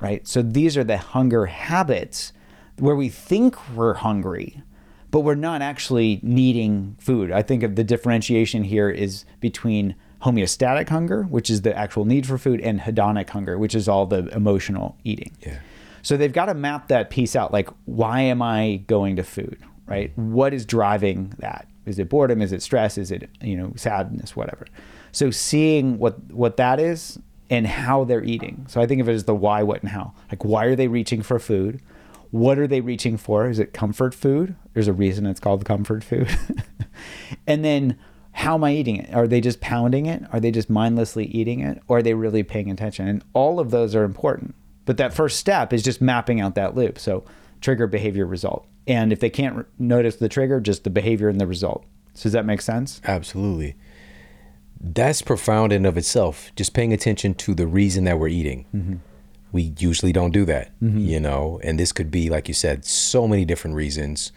right? 0.00 0.26
So 0.26 0.40
these 0.40 0.78
are 0.78 0.84
the 0.84 0.96
hunger 0.96 1.44
habits 1.44 2.32
where 2.78 2.96
we 2.96 3.10
think 3.10 3.58
we're 3.76 3.92
hungry, 3.92 4.62
but 5.10 5.20
we're 5.20 5.34
not 5.34 5.60
actually 5.60 6.18
needing 6.22 6.96
food. 6.98 7.30
I 7.30 7.42
think 7.42 7.62
of 7.62 7.76
the 7.76 7.84
differentiation 7.84 8.64
here 8.64 8.88
is 8.88 9.26
between 9.38 9.96
homeostatic 10.22 10.88
hunger, 10.88 11.24
which 11.24 11.50
is 11.50 11.62
the 11.62 11.76
actual 11.76 12.04
need 12.04 12.26
for 12.26 12.38
food, 12.38 12.60
and 12.60 12.80
hedonic 12.80 13.28
hunger, 13.30 13.58
which 13.58 13.74
is 13.74 13.88
all 13.88 14.06
the 14.06 14.28
emotional 14.28 14.96
eating. 15.04 15.32
Yeah. 15.40 15.58
So 16.02 16.16
they've 16.16 16.32
got 16.32 16.46
to 16.46 16.54
map 16.54 16.88
that 16.88 17.10
piece 17.10 17.36
out. 17.36 17.52
Like, 17.52 17.68
why 17.84 18.20
am 18.20 18.42
I 18.42 18.82
going 18.86 19.16
to 19.16 19.22
food? 19.22 19.58
Right? 19.86 20.16
What 20.16 20.54
is 20.54 20.64
driving 20.64 21.34
that? 21.38 21.68
Is 21.86 21.98
it 21.98 22.08
boredom? 22.08 22.40
Is 22.40 22.52
it 22.52 22.62
stress? 22.62 22.96
Is 22.96 23.10
it 23.10 23.28
you 23.40 23.56
know 23.56 23.72
sadness? 23.76 24.36
Whatever. 24.36 24.66
So 25.10 25.30
seeing 25.30 25.98
what 25.98 26.18
what 26.32 26.56
that 26.56 26.78
is 26.78 27.18
and 27.50 27.66
how 27.66 28.04
they're 28.04 28.24
eating. 28.24 28.64
So 28.68 28.80
I 28.80 28.86
think 28.86 29.00
of 29.00 29.08
it 29.08 29.12
as 29.12 29.24
the 29.24 29.34
why, 29.34 29.62
what, 29.62 29.82
and 29.82 29.90
how. 29.90 30.14
Like, 30.30 30.44
why 30.44 30.64
are 30.64 30.76
they 30.76 30.88
reaching 30.88 31.22
for 31.22 31.38
food? 31.38 31.82
What 32.30 32.58
are 32.58 32.66
they 32.66 32.80
reaching 32.80 33.18
for? 33.18 33.46
Is 33.46 33.58
it 33.58 33.74
comfort 33.74 34.14
food? 34.14 34.56
There's 34.72 34.88
a 34.88 34.92
reason 34.92 35.26
it's 35.26 35.38
called 35.38 35.66
comfort 35.66 36.02
food. 36.02 36.30
and 37.46 37.62
then 37.62 37.98
how 38.32 38.54
am 38.54 38.64
I 38.64 38.74
eating 38.74 38.96
it? 38.96 39.14
Are 39.14 39.28
they 39.28 39.40
just 39.40 39.60
pounding 39.60 40.06
it? 40.06 40.22
Are 40.32 40.40
they 40.40 40.50
just 40.50 40.70
mindlessly 40.70 41.26
eating 41.26 41.60
it? 41.60 41.82
Or 41.86 41.98
are 41.98 42.02
they 42.02 42.14
really 42.14 42.42
paying 42.42 42.70
attention? 42.70 43.06
And 43.06 43.22
all 43.34 43.60
of 43.60 43.70
those 43.70 43.94
are 43.94 44.04
important. 44.04 44.54
But 44.84 44.96
that 44.96 45.14
first 45.14 45.38
step 45.38 45.72
is 45.72 45.82
just 45.82 46.00
mapping 46.00 46.40
out 46.40 46.54
that 46.54 46.74
loop. 46.74 46.98
So 46.98 47.24
trigger, 47.60 47.86
behavior, 47.86 48.26
result. 48.26 48.66
And 48.86 49.12
if 49.12 49.20
they 49.20 49.30
can't 49.30 49.56
re- 49.56 49.64
notice 49.78 50.16
the 50.16 50.28
trigger, 50.28 50.60
just 50.60 50.82
the 50.84 50.90
behavior 50.90 51.28
and 51.28 51.40
the 51.40 51.46
result. 51.46 51.84
So 52.14 52.24
does 52.24 52.32
that 52.32 52.44
make 52.46 52.60
sense? 52.60 53.00
Absolutely. 53.04 53.76
That's 54.80 55.22
profound 55.22 55.72
in 55.72 55.86
of 55.86 55.96
itself. 55.96 56.50
Just 56.56 56.74
paying 56.74 56.92
attention 56.92 57.34
to 57.34 57.54
the 57.54 57.66
reason 57.66 58.04
that 58.04 58.18
we're 58.18 58.28
eating. 58.28 59.00
We 59.52 59.74
usually 59.78 60.12
don't 60.12 60.32
do 60.32 60.44
that, 60.46 60.72
you 60.80 61.20
know. 61.20 61.60
And 61.62 61.78
this 61.78 61.92
could 61.92 62.10
be, 62.10 62.28
like 62.28 62.48
you 62.48 62.54
said, 62.54 62.84
so 62.84 63.28
many 63.28 63.44
different 63.44 63.76
reasons. 63.76 64.32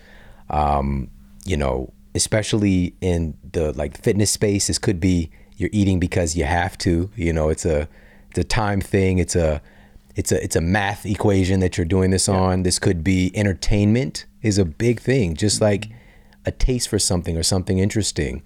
Um, 0.49 1.09
you 1.45 1.57
know, 1.57 1.91
especially 2.15 2.95
in 3.01 3.37
the 3.51 3.73
like 3.73 4.01
fitness 4.01 4.31
space, 4.31 4.67
this 4.67 4.79
could 4.79 4.99
be 4.99 5.29
you're 5.57 5.69
eating 5.73 5.99
because 5.99 6.35
you 6.35 6.45
have 6.45 6.77
to. 6.79 7.11
You 7.15 7.33
know, 7.33 7.49
it's 7.49 7.65
a 7.65 7.87
it's 8.29 8.39
a 8.39 8.43
time 8.43 8.81
thing. 8.81 9.19
It's 9.19 9.35
a 9.35 9.61
it's 10.15 10.31
a 10.31 10.43
it's 10.43 10.55
a 10.55 10.61
math 10.61 11.05
equation 11.05 11.59
that 11.59 11.77
you're 11.77 11.85
doing 11.85 12.11
this 12.11 12.27
on. 12.27 12.63
This 12.63 12.79
could 12.79 13.03
be 13.03 13.31
entertainment 13.35 14.25
is 14.41 14.57
a 14.57 14.65
big 14.65 14.99
thing. 14.99 15.35
Just 15.35 15.57
mm-hmm. 15.57 15.65
like 15.65 15.89
a 16.45 16.51
taste 16.51 16.89
for 16.89 16.99
something 16.99 17.37
or 17.37 17.43
something 17.43 17.79
interesting. 17.79 18.41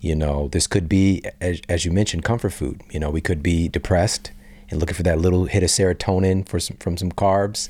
You 0.00 0.14
know, 0.14 0.48
this 0.48 0.66
could 0.66 0.88
be, 0.88 1.22
as, 1.42 1.60
as 1.68 1.84
you 1.84 1.90
mentioned, 1.90 2.24
comfort 2.24 2.50
food. 2.50 2.80
You 2.90 3.00
know, 3.00 3.10
we 3.10 3.20
could 3.20 3.42
be 3.42 3.68
depressed 3.68 4.32
and 4.70 4.80
looking 4.80 4.94
for 4.94 5.02
that 5.02 5.18
little 5.18 5.44
hit 5.44 5.62
of 5.62 5.68
serotonin 5.68 6.48
for 6.48 6.58
some, 6.58 6.78
from 6.78 6.96
some 6.96 7.12
carbs. 7.12 7.68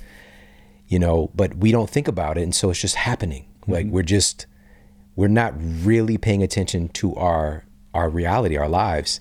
You 0.87 0.99
know, 0.99 1.31
but 1.35 1.57
we 1.57 1.73
don't 1.73 1.91
think 1.91 2.09
about 2.09 2.37
it, 2.37 2.43
and 2.43 2.55
so 2.55 2.71
it's 2.71 2.81
just 2.81 2.97
happening. 2.97 3.47
Like 3.67 3.87
mm-hmm. 3.87 3.95
we're 3.95 4.03
just 4.03 4.47
we're 5.21 5.29
not 5.29 5.53
really 5.59 6.17
paying 6.17 6.43
attention 6.43 6.89
to 6.89 7.15
our 7.17 7.67
our 7.93 8.09
reality, 8.09 8.57
our 8.57 8.71
lives, 8.71 9.21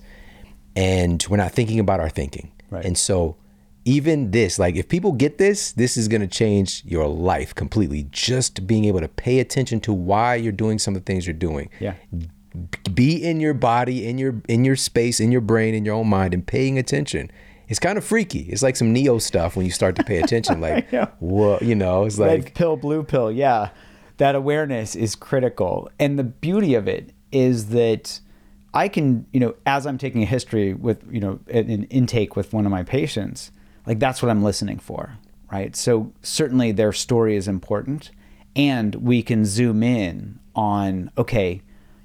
and 0.74 1.26
we're 1.28 1.36
not 1.36 1.52
thinking 1.52 1.78
about 1.78 2.00
our 2.00 2.08
thinking. 2.08 2.50
Right. 2.70 2.86
And 2.86 2.96
so 2.96 3.36
even 3.84 4.30
this, 4.30 4.58
like 4.58 4.76
if 4.76 4.88
people 4.88 5.12
get 5.12 5.36
this, 5.36 5.72
this 5.72 5.98
is 5.98 6.08
going 6.08 6.22
to 6.22 6.26
change 6.26 6.82
your 6.86 7.06
life 7.06 7.54
completely. 7.54 8.06
Just 8.12 8.66
being 8.66 8.86
able 8.86 9.00
to 9.00 9.08
pay 9.08 9.40
attention 9.40 9.78
to 9.80 9.92
why 9.92 10.36
you're 10.36 10.52
doing 10.52 10.78
some 10.78 10.96
of 10.96 11.04
the 11.04 11.04
things 11.04 11.26
you're 11.26 11.34
doing. 11.34 11.68
Yeah. 11.80 11.96
Be 12.94 13.22
in 13.22 13.38
your 13.38 13.52
body, 13.52 14.08
in 14.08 14.16
your 14.16 14.40
in 14.48 14.64
your 14.64 14.76
space, 14.76 15.20
in 15.20 15.30
your 15.30 15.42
brain, 15.42 15.74
in 15.74 15.84
your 15.84 15.96
own 15.96 16.08
mind, 16.08 16.32
and 16.32 16.46
paying 16.46 16.78
attention. 16.78 17.30
It's 17.68 17.78
kind 17.78 17.98
of 17.98 18.04
freaky. 18.04 18.46
It's 18.48 18.62
like 18.62 18.76
some 18.76 18.94
Neo 18.94 19.18
stuff 19.18 19.54
when 19.54 19.66
you 19.66 19.70
start 19.70 19.96
to 19.96 20.04
pay 20.04 20.22
attention. 20.22 20.60
Like, 20.66 20.90
what 21.18 21.60
you 21.60 21.74
know, 21.74 22.06
it's 22.06 22.18
like 22.18 22.30
Red 22.30 22.44
like 22.44 22.54
pill, 22.54 22.78
blue 22.78 23.02
pill. 23.02 23.30
Yeah. 23.30 23.68
That 24.20 24.34
awareness 24.34 24.94
is 24.94 25.16
critical. 25.16 25.88
And 25.98 26.18
the 26.18 26.24
beauty 26.24 26.74
of 26.74 26.86
it 26.86 27.14
is 27.32 27.70
that 27.70 28.20
I 28.74 28.86
can, 28.88 29.24
you 29.32 29.40
know, 29.40 29.54
as 29.64 29.86
I'm 29.86 29.96
taking 29.96 30.22
a 30.22 30.26
history 30.26 30.74
with, 30.74 31.02
you 31.10 31.20
know, 31.20 31.40
an 31.48 31.84
intake 31.84 32.36
with 32.36 32.52
one 32.52 32.66
of 32.66 32.70
my 32.70 32.82
patients, 32.82 33.50
like 33.86 33.98
that's 33.98 34.20
what 34.20 34.28
I'm 34.28 34.42
listening 34.42 34.78
for. 34.78 35.16
Right. 35.50 35.74
So 35.74 36.12
certainly 36.20 36.70
their 36.70 36.92
story 36.92 37.34
is 37.34 37.48
important. 37.48 38.10
And 38.54 38.94
we 38.96 39.22
can 39.22 39.46
zoom 39.46 39.82
in 39.82 40.38
on, 40.54 41.10
okay, 41.16 41.62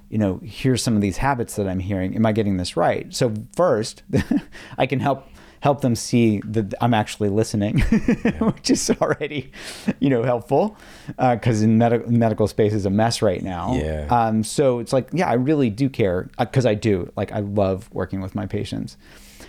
you 0.08 0.18
know, 0.18 0.40
here's 0.42 0.82
some 0.82 0.96
of 0.96 1.02
these 1.02 1.18
habits 1.18 1.58
that 1.58 1.68
I'm 1.68 1.80
hearing. 1.80 2.16
Am 2.16 2.26
I 2.26 2.32
getting 2.32 2.56
this 2.56 2.78
right? 2.78 3.14
So 3.14 3.34
first, 3.58 4.04
I 4.78 4.86
can 4.86 5.02
help 5.02 5.28
help 5.66 5.82
them 5.82 5.96
see 5.96 6.40
that 6.46 6.76
I'm 6.80 6.94
actually 6.94 7.30
listening, 7.30 7.80
which 8.40 8.70
is 8.70 8.88
already, 9.02 9.52
you 10.00 10.12
know, 10.12 10.22
helpful 10.22 10.78
because 11.18 11.64
in 11.64 11.80
medical 11.80 12.12
medical 12.12 12.48
space 12.48 12.72
is 12.72 12.86
a 12.86 12.92
mess 12.92 13.24
right 13.24 13.42
now. 13.42 13.74
Yeah. 13.74 14.06
Um, 14.12 14.44
so 14.44 14.78
it's 14.78 14.94
like, 14.94 15.10
yeah, 15.12 15.28
I 15.28 15.34
really 15.34 15.72
do 15.72 15.90
care 15.90 16.30
because 16.38 16.68
I 16.68 16.76
do. 16.76 17.12
Like, 17.18 17.32
I 17.32 17.40
love 17.40 17.90
working 17.92 18.22
with 18.22 18.36
my 18.36 18.46
patients. 18.46 18.96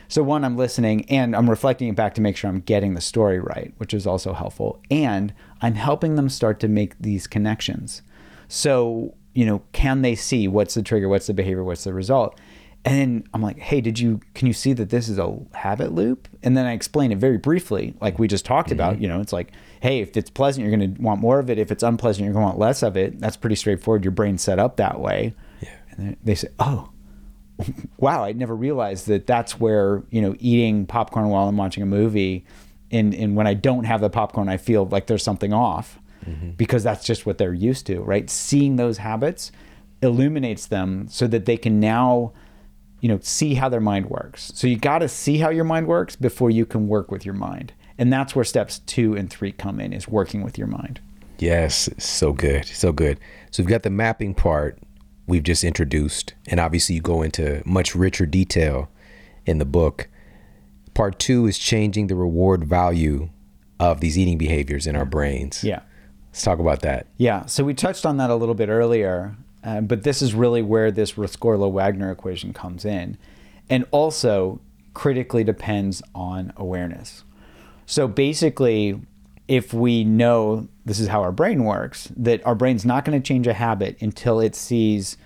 So 0.08 0.22
one, 0.22 0.42
I'm 0.42 0.56
listening 0.56 1.04
and 1.10 1.36
I'm 1.36 1.50
reflecting 1.50 1.88
it 1.88 1.96
back 1.96 2.14
to 2.14 2.22
make 2.22 2.38
sure 2.38 2.48
I'm 2.48 2.60
getting 2.60 2.94
the 2.94 3.02
story 3.02 3.38
right, 3.38 3.74
which 3.76 3.92
is 3.92 4.06
also 4.06 4.32
helpful. 4.32 4.80
And 4.90 5.34
I'm 5.60 5.74
helping 5.74 6.14
them 6.14 6.30
start 6.30 6.60
to 6.60 6.68
make 6.68 6.98
these 6.98 7.26
connections. 7.26 8.00
So, 8.48 9.12
you 9.34 9.44
know, 9.44 9.60
can 9.72 10.00
they 10.00 10.14
see 10.14 10.48
what's 10.48 10.72
the 10.72 10.82
trigger, 10.82 11.10
what's 11.10 11.26
the 11.26 11.34
behavior, 11.34 11.62
what's 11.62 11.84
the 11.84 11.92
result? 11.92 12.40
And 12.86 12.94
then 12.94 13.28
I'm 13.34 13.42
like, 13.42 13.58
hey, 13.58 13.80
did 13.80 13.98
you 13.98 14.20
can 14.34 14.46
you 14.46 14.52
see 14.52 14.72
that 14.72 14.90
this 14.90 15.08
is 15.08 15.18
a 15.18 15.36
habit 15.52 15.92
loop? 15.92 16.28
And 16.42 16.56
then 16.56 16.66
I 16.66 16.72
explain 16.72 17.10
it 17.10 17.18
very 17.18 17.36
briefly, 17.36 17.94
like 18.00 18.18
we 18.18 18.28
just 18.28 18.44
talked 18.44 18.70
about. 18.70 18.94
Mm-hmm. 18.94 19.02
You 19.02 19.08
know, 19.08 19.20
it's 19.20 19.32
like, 19.32 19.52
hey, 19.80 20.00
if 20.00 20.16
it's 20.16 20.30
pleasant, 20.30 20.64
you're 20.66 20.76
gonna 20.76 20.94
want 21.00 21.20
more 21.20 21.40
of 21.40 21.50
it. 21.50 21.58
If 21.58 21.72
it's 21.72 21.82
unpleasant, 21.82 22.24
you're 22.24 22.32
gonna 22.32 22.46
want 22.46 22.58
less 22.58 22.84
of 22.84 22.96
it. 22.96 23.18
That's 23.20 23.36
pretty 23.36 23.56
straightforward. 23.56 24.04
Your 24.04 24.12
brain's 24.12 24.42
set 24.42 24.60
up 24.60 24.76
that 24.76 25.00
way. 25.00 25.34
Yeah. 25.60 25.70
And 25.90 26.06
then 26.06 26.16
they 26.22 26.36
say, 26.36 26.48
oh, 26.60 26.90
wow, 27.98 28.24
I 28.24 28.32
never 28.32 28.54
realized 28.54 29.06
that 29.08 29.26
that's 29.26 29.58
where 29.58 30.02
you 30.10 30.22
know 30.22 30.36
eating 30.38 30.86
popcorn 30.86 31.28
while 31.28 31.48
I'm 31.48 31.56
watching 31.56 31.82
a 31.82 31.86
movie, 31.86 32.44
and 32.90 33.14
and 33.14 33.36
when 33.36 33.46
I 33.46 33.54
don't 33.54 33.84
have 33.84 34.00
the 34.00 34.10
popcorn, 34.10 34.48
I 34.48 34.56
feel 34.56 34.86
like 34.86 35.06
there's 35.06 35.22
something 35.22 35.52
off, 35.52 35.98
mm-hmm. 36.24 36.50
because 36.50 36.82
that's 36.82 37.04
just 37.04 37.26
what 37.26 37.38
they're 37.38 37.54
used 37.54 37.86
to, 37.86 38.00
right? 38.00 38.28
Seeing 38.30 38.76
those 38.76 38.98
habits 38.98 39.52
illuminates 40.02 40.66
them 40.66 41.08
so 41.08 41.26
that 41.26 41.46
they 41.46 41.56
can 41.56 41.80
now, 41.80 42.32
you 43.00 43.08
know, 43.08 43.18
see 43.22 43.54
how 43.54 43.68
their 43.68 43.80
mind 43.80 44.06
works. 44.06 44.52
So 44.54 44.66
you 44.66 44.76
got 44.76 44.98
to 44.98 45.08
see 45.08 45.38
how 45.38 45.50
your 45.50 45.64
mind 45.64 45.86
works 45.86 46.16
before 46.16 46.50
you 46.50 46.66
can 46.66 46.88
work 46.88 47.10
with 47.10 47.24
your 47.24 47.34
mind, 47.34 47.72
and 47.98 48.12
that's 48.12 48.34
where 48.34 48.44
steps 48.44 48.80
two 48.80 49.14
and 49.14 49.30
three 49.30 49.52
come 49.52 49.80
in: 49.80 49.92
is 49.92 50.08
working 50.08 50.42
with 50.42 50.58
your 50.58 50.68
mind. 50.68 51.00
Yes, 51.38 51.90
so 51.98 52.32
good, 52.32 52.64
so 52.64 52.92
good. 52.92 53.20
So 53.50 53.62
we've 53.62 53.70
got 53.70 53.82
the 53.82 53.90
mapping 53.90 54.34
part 54.34 54.78
we've 55.26 55.42
just 55.42 55.64
introduced, 55.64 56.34
and 56.46 56.58
obviously 56.60 56.94
you 56.94 57.02
go 57.02 57.22
into 57.22 57.62
much 57.66 57.94
richer 57.94 58.26
detail 58.26 58.90
in 59.44 59.58
the 59.58 59.64
book. 59.64 60.08
Part 60.94 61.18
two 61.18 61.46
is 61.46 61.58
changing 61.58 62.06
the 62.06 62.14
reward 62.14 62.64
value 62.64 63.28
of 63.78 64.00
these 64.00 64.16
eating 64.16 64.38
behaviors 64.38 64.86
in 64.86 64.96
our 64.96 65.04
brains. 65.04 65.62
Yeah. 65.62 65.80
Let's 66.30 66.42
talk 66.42 66.58
about 66.58 66.80
that. 66.82 67.06
Yeah, 67.18 67.46
so 67.46 67.64
we 67.64 67.74
touched 67.74 68.06
on 68.06 68.16
that 68.18 68.30
a 68.30 68.34
little 68.34 68.54
bit 68.54 68.68
earlier, 68.68 69.36
uh, 69.66 69.80
but 69.80 70.04
this 70.04 70.22
is 70.22 70.32
really 70.32 70.62
where 70.62 70.92
this 70.92 71.14
Rescorla 71.14 71.70
Wagner 71.70 72.12
equation 72.12 72.52
comes 72.52 72.84
in. 72.84 73.18
And 73.68 73.84
also 73.90 74.60
critically 74.94 75.42
depends 75.42 76.02
on 76.14 76.52
awareness. 76.56 77.24
So 77.84 78.06
basically, 78.06 79.00
if 79.48 79.74
we 79.74 80.04
know 80.04 80.68
this 80.84 81.00
is 81.00 81.08
how 81.08 81.20
our 81.20 81.32
brain 81.32 81.64
works, 81.64 82.12
that 82.16 82.46
our 82.46 82.54
brain's 82.54 82.84
not 82.84 83.04
going 83.04 83.20
to 83.20 83.26
change 83.26 83.48
a 83.48 83.54
habit 83.54 84.00
until 84.00 84.38
it 84.38 84.54
sees 84.54 85.16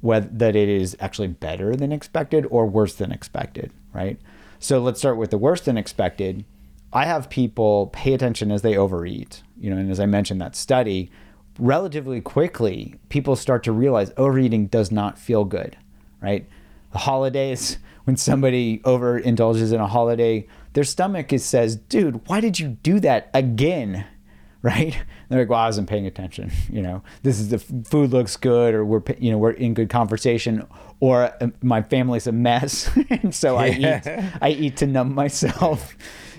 whether 0.00 0.28
that 0.32 0.56
it 0.56 0.68
is 0.68 0.96
actually 0.98 1.28
better 1.28 1.76
than 1.76 1.92
expected 1.92 2.46
or 2.50 2.66
worse 2.66 2.94
than 2.94 3.12
expected, 3.12 3.72
right? 3.92 4.18
So 4.58 4.80
let's 4.80 4.98
start 4.98 5.16
with 5.16 5.30
the 5.30 5.38
worse 5.38 5.60
than 5.60 5.78
expected. 5.78 6.44
I 6.92 7.06
have 7.06 7.30
people 7.30 7.88
pay 7.92 8.12
attention 8.12 8.50
as 8.50 8.62
they 8.62 8.76
overeat, 8.76 9.42
you 9.56 9.70
know, 9.70 9.76
and 9.76 9.90
as 9.90 10.00
I 10.00 10.06
mentioned 10.06 10.40
that 10.40 10.56
study, 10.56 11.10
relatively 11.58 12.20
quickly, 12.20 12.96
people 13.08 13.36
start 13.36 13.62
to 13.64 13.72
realize 13.72 14.12
overeating 14.16 14.66
does 14.66 14.90
not 14.90 15.18
feel 15.18 15.44
good, 15.44 15.76
right? 16.20 16.46
The 16.92 16.98
holidays, 16.98 17.78
when 18.04 18.16
somebody 18.16 18.78
overindulges 18.80 19.72
in 19.72 19.80
a 19.80 19.86
holiday, 19.86 20.46
their 20.74 20.84
stomach 20.84 21.32
is 21.32 21.44
says, 21.44 21.76
"Dude, 21.76 22.26
why 22.28 22.40
did 22.40 22.58
you 22.58 22.68
do 22.82 23.00
that 23.00 23.30
again?" 23.34 24.06
Right? 24.64 24.96
They're 25.28 25.40
like, 25.40 25.50
"Well, 25.50 25.58
I 25.58 25.66
wasn't 25.66 25.90
paying 25.90 26.06
attention. 26.06 26.50
You 26.70 26.80
know, 26.80 27.02
this 27.22 27.38
is 27.38 27.50
the 27.50 27.56
f- 27.56 27.86
food 27.86 28.12
looks 28.12 28.38
good, 28.38 28.72
or 28.72 28.82
we're 28.82 29.02
you 29.18 29.30
know 29.30 29.36
we're 29.36 29.50
in 29.50 29.74
good 29.74 29.90
conversation, 29.90 30.66
or 31.00 31.24
uh, 31.38 31.48
my 31.60 31.82
family's 31.82 32.26
a 32.26 32.32
mess, 32.32 32.88
and 33.10 33.34
so 33.34 33.56
I 33.56 33.68
eat 33.68 34.06
I 34.40 34.48
eat 34.48 34.78
to 34.78 34.86
numb 34.86 35.14
myself. 35.14 35.94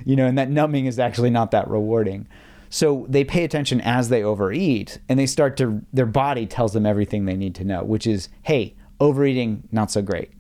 You 0.06 0.16
know, 0.16 0.26
and 0.26 0.40
that 0.40 0.50
numbing 0.50 0.88
is 0.88 0.98
actually 0.98 1.30
not 1.30 1.52
that 1.52 1.68
rewarding." 1.68 2.26
So 2.76 3.06
they 3.08 3.24
pay 3.24 3.46
attention 3.46 3.80
as 3.80 4.10
they 4.10 4.22
overeat, 4.22 5.00
and 5.08 5.18
they 5.18 5.28
start 5.28 5.56
to 5.56 5.82
their 5.94 6.06
body 6.06 6.46
tells 6.46 6.74
them 6.74 6.86
everything 6.86 7.24
they 7.24 7.38
need 7.38 7.56
to 7.56 7.64
know, 7.64 7.86
which 7.86 8.06
is, 8.06 8.28
"Hey, 8.42 8.76
overeating 9.00 9.64
not 9.72 9.92
so 9.92 10.02
great." 10.02 10.32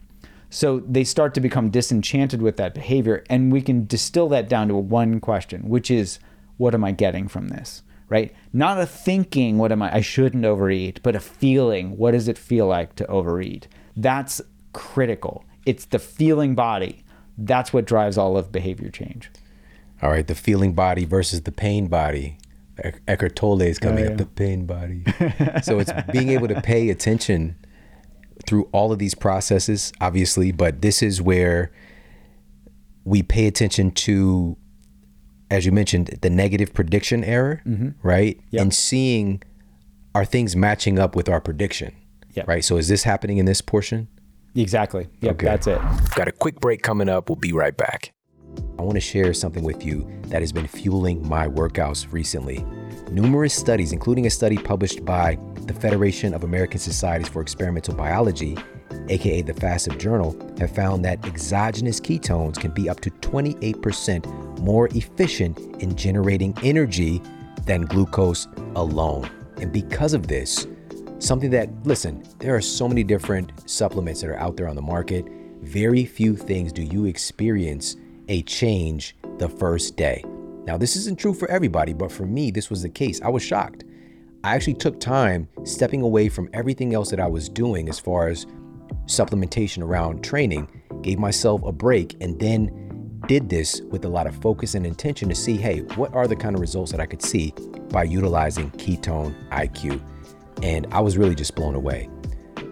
So 0.49 0.81
they 0.81 1.05
start 1.05 1.33
to 1.35 1.39
become 1.39 1.69
disenchanted 1.69 2.41
with 2.41 2.57
that 2.57 2.73
behavior. 2.73 3.23
And 3.29 3.53
we 3.53 3.61
can 3.61 3.85
distill 3.85 4.27
that 4.29 4.49
down 4.49 4.67
to 4.67 4.75
one 4.75 5.21
question, 5.21 5.69
which 5.69 5.89
is, 5.89 6.19
what 6.57 6.73
am 6.73 6.83
I 6.83 6.91
getting 6.91 7.29
from 7.29 7.47
this? 7.47 7.83
Right? 8.09 8.35
Not 8.51 8.81
a 8.81 8.85
thinking, 8.85 9.57
what 9.57 9.71
am 9.71 9.81
I, 9.81 9.95
I 9.95 10.01
shouldn't 10.01 10.43
overeat, 10.43 10.99
but 11.03 11.15
a 11.15 11.21
feeling, 11.21 11.95
what 11.95 12.11
does 12.11 12.27
it 12.27 12.37
feel 12.37 12.67
like 12.67 12.95
to 12.95 13.07
overeat? 13.07 13.69
That's 13.95 14.41
critical. 14.73 15.45
It's 15.65 15.85
the 15.85 15.99
feeling 15.99 16.53
body. 16.53 17.05
That's 17.37 17.71
what 17.71 17.85
drives 17.85 18.17
all 18.17 18.35
of 18.35 18.51
behavior 18.51 18.89
change. 18.89 19.31
All 20.01 20.09
right, 20.11 20.25
the 20.27 20.35
feeling 20.35 20.73
body 20.73 21.05
versus 21.05 21.41
the 21.41 21.51
pain 21.51 21.87
body. 21.87 22.37
Ec- 22.77 23.01
Eckhart 23.07 23.35
Tolle 23.35 23.61
is 23.61 23.79
coming 23.79 24.03
Oh, 24.03 24.07
yeah. 24.07 24.11
up, 24.11 24.17
the 24.17 24.25
pain 24.25 24.65
body. 24.65 25.03
so 25.63 25.79
it's 25.79 25.91
being 26.11 26.29
able 26.29 26.47
to 26.49 26.59
pay 26.61 26.89
attention 26.89 27.55
through 28.45 28.67
all 28.73 28.91
of 28.91 28.99
these 28.99 29.15
processes, 29.15 29.93
obviously, 30.01 30.51
but 30.51 30.81
this 30.81 31.01
is 31.01 31.21
where 31.21 31.71
we 33.05 33.23
pay 33.23 33.47
attention 33.47 33.91
to, 33.91 34.57
as 35.49 35.65
you 35.65 35.71
mentioned, 35.71 36.19
the 36.21 36.29
negative 36.29 36.73
prediction 36.73 37.23
error, 37.23 37.61
mm-hmm. 37.65 37.89
right? 38.05 38.39
Yep. 38.51 38.61
And 38.61 38.73
seeing 38.73 39.41
are 40.13 40.25
things 40.25 40.55
matching 40.55 40.99
up 40.99 41.15
with 41.15 41.29
our 41.29 41.39
prediction, 41.39 41.93
Yep. 42.33 42.47
right? 42.47 42.63
So 42.65 42.77
is 42.77 42.87
this 42.89 43.03
happening 43.03 43.37
in 43.37 43.45
this 43.45 43.61
portion? 43.61 44.07
Exactly. 44.55 45.07
Yep, 45.21 45.33
Okay. 45.35 45.45
that's 45.45 45.67
it. 45.67 45.79
Got 46.15 46.27
a 46.27 46.31
quick 46.31 46.59
break 46.59 46.81
coming 46.81 47.09
up. 47.09 47.29
We'll 47.29 47.35
be 47.37 47.53
right 47.53 47.75
back. 47.75 48.11
I 48.77 48.81
want 48.81 48.95
to 48.95 49.01
share 49.01 49.33
something 49.33 49.63
with 49.63 49.85
you 49.85 50.05
that 50.27 50.41
has 50.41 50.51
been 50.51 50.67
fueling 50.67 51.27
my 51.27 51.47
workouts 51.47 52.11
recently. 52.11 52.65
Numerous 53.09 53.53
studies, 53.53 53.93
including 53.93 54.25
a 54.25 54.29
study 54.29 54.57
published 54.57 55.05
by 55.05 55.37
the 55.61 55.73
Federation 55.73 56.33
of 56.33 56.43
American 56.43 56.79
Societies 56.79 57.29
for 57.29 57.41
Experimental 57.41 57.95
Biology, 57.95 58.57
aka 59.09 59.41
the 59.41 59.53
FASEB 59.53 59.97
Journal, 59.97 60.35
have 60.59 60.71
found 60.71 61.05
that 61.05 61.25
exogenous 61.25 62.01
ketones 62.01 62.59
can 62.59 62.71
be 62.71 62.89
up 62.89 62.99
to 63.01 63.09
28% 63.11 64.59
more 64.59 64.87
efficient 64.89 65.57
in 65.81 65.95
generating 65.95 66.57
energy 66.61 67.21
than 67.65 67.83
glucose 67.83 68.47
alone. 68.75 69.29
And 69.57 69.71
because 69.71 70.13
of 70.13 70.27
this, 70.27 70.67
something 71.19 71.49
that, 71.51 71.69
listen, 71.85 72.23
there 72.39 72.55
are 72.55 72.61
so 72.61 72.87
many 72.87 73.03
different 73.03 73.69
supplements 73.69 74.21
that 74.21 74.29
are 74.29 74.39
out 74.39 74.57
there 74.57 74.67
on 74.67 74.75
the 74.75 74.81
market. 74.81 75.25
Very 75.61 76.05
few 76.05 76.35
things 76.35 76.73
do 76.73 76.83
you 76.83 77.05
experience 77.05 77.95
a 78.27 78.41
change 78.43 79.15
the 79.37 79.49
first 79.49 79.95
day. 79.95 80.23
Now, 80.65 80.77
this 80.77 80.95
isn't 80.95 81.19
true 81.19 81.33
for 81.33 81.49
everybody, 81.49 81.93
but 81.93 82.11
for 82.11 82.25
me, 82.25 82.51
this 82.51 82.69
was 82.69 82.81
the 82.81 82.89
case. 82.89 83.21
I 83.21 83.29
was 83.29 83.43
shocked. 83.43 83.83
I 84.43 84.55
actually 84.55 84.75
took 84.75 84.99
time 84.99 85.47
stepping 85.63 86.01
away 86.01 86.29
from 86.29 86.49
everything 86.53 86.93
else 86.93 87.09
that 87.11 87.19
I 87.19 87.27
was 87.27 87.49
doing 87.49 87.89
as 87.89 87.99
far 87.99 88.27
as 88.27 88.45
supplementation 89.05 89.83
around 89.83 90.23
training, 90.23 90.67
gave 91.01 91.19
myself 91.19 91.63
a 91.63 91.71
break, 91.71 92.15
and 92.21 92.39
then 92.39 93.19
did 93.27 93.49
this 93.49 93.81
with 93.89 94.05
a 94.05 94.09
lot 94.09 94.27
of 94.27 94.35
focus 94.41 94.75
and 94.75 94.85
intention 94.85 95.27
to 95.29 95.35
see 95.35 95.57
hey, 95.57 95.79
what 95.95 96.13
are 96.13 96.27
the 96.27 96.35
kind 96.35 96.55
of 96.55 96.61
results 96.61 96.91
that 96.91 96.99
I 96.99 97.05
could 97.05 97.21
see 97.21 97.53
by 97.89 98.03
utilizing 98.03 98.69
ketone 98.71 99.33
IQ? 99.49 100.01
And 100.63 100.87
I 100.91 100.99
was 100.99 101.17
really 101.17 101.35
just 101.35 101.55
blown 101.55 101.75
away. 101.75 102.09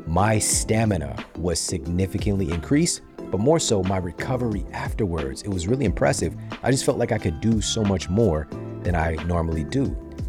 My 0.06 0.38
stamina 0.38 1.26
was 1.38 1.60
significantly 1.60 2.52
increased, 2.52 3.02
but 3.34 3.42
more 3.42 3.60
so 3.60 3.82
my 3.82 3.98
recovery 3.98 4.64
afterwards. 4.74 5.42
It 5.42 5.50
was 5.50 5.68
really 5.68 5.86
impressive. 5.86 6.36
I 6.62 6.70
just 6.70 6.86
felt 6.86 7.00
like 7.00 7.12
I 7.12 7.18
could 7.18 7.42
do 7.42 7.62
so 7.62 7.84
much 7.84 8.08
more 8.08 8.48
than 8.84 8.94
I 8.94 9.16
normally 9.26 9.64
do. 9.64 9.86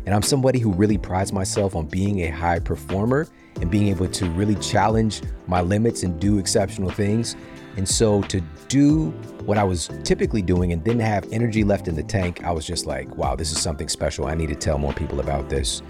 And 0.06 0.14
I'm 0.14 0.22
somebody 0.22 0.58
who 0.58 0.72
really 0.72 0.96
prides 0.96 1.30
myself 1.30 1.76
on 1.76 1.84
being 1.84 2.22
a 2.22 2.30
high 2.30 2.60
performer 2.60 3.28
and 3.60 3.70
being 3.70 3.88
able 3.88 4.08
to 4.08 4.30
really 4.30 4.54
challenge 4.54 5.20
my 5.46 5.60
limits 5.60 6.02
and 6.02 6.18
do 6.18 6.38
exceptional 6.38 6.88
things. 6.88 7.36
And 7.76 7.86
so 7.86 8.22
to 8.22 8.40
do 8.68 9.10
what 9.44 9.58
I 9.58 9.64
was 9.64 9.90
typically 10.02 10.40
doing 10.40 10.72
and 10.72 10.82
then 10.82 10.98
have 10.98 11.30
energy 11.30 11.62
left 11.62 11.88
in 11.88 11.96
the 11.96 12.04
tank, 12.04 12.42
I 12.42 12.52
was 12.52 12.66
just 12.66 12.86
like, 12.86 13.14
wow, 13.18 13.36
this 13.36 13.52
is 13.52 13.60
something 13.60 13.90
special. 13.90 14.24
I 14.28 14.34
need 14.34 14.48
to 14.48 14.54
tell 14.54 14.78
more 14.78 14.94
people 14.94 15.20
about 15.20 15.50
this. 15.50 15.82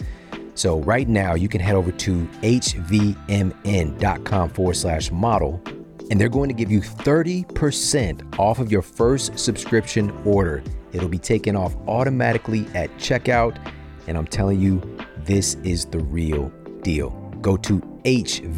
So 0.56 0.80
right 0.80 1.08
now 1.08 1.36
you 1.36 1.48
can 1.48 1.60
head 1.60 1.76
over 1.76 1.92
to 1.92 2.28
hvmn.com 2.42 3.28
forward 4.50 4.74
slash 4.74 5.12
model 5.12 5.62
and 6.10 6.20
they're 6.20 6.28
going 6.28 6.48
to 6.48 6.54
give 6.54 6.70
you 6.70 6.80
30% 6.80 8.38
off 8.38 8.58
of 8.58 8.70
your 8.70 8.82
first 8.82 9.38
subscription 9.38 10.10
order. 10.24 10.62
It'll 10.92 11.08
be 11.08 11.18
taken 11.18 11.56
off 11.56 11.74
automatically 11.88 12.66
at 12.74 12.94
checkout. 12.98 13.58
And 14.06 14.18
I'm 14.18 14.26
telling 14.26 14.60
you, 14.60 14.82
this 15.18 15.54
is 15.64 15.86
the 15.86 15.98
real 16.00 16.52
deal. 16.82 17.10
Go 17.40 17.56
to 17.58 17.80
hvmn.com 18.04 18.50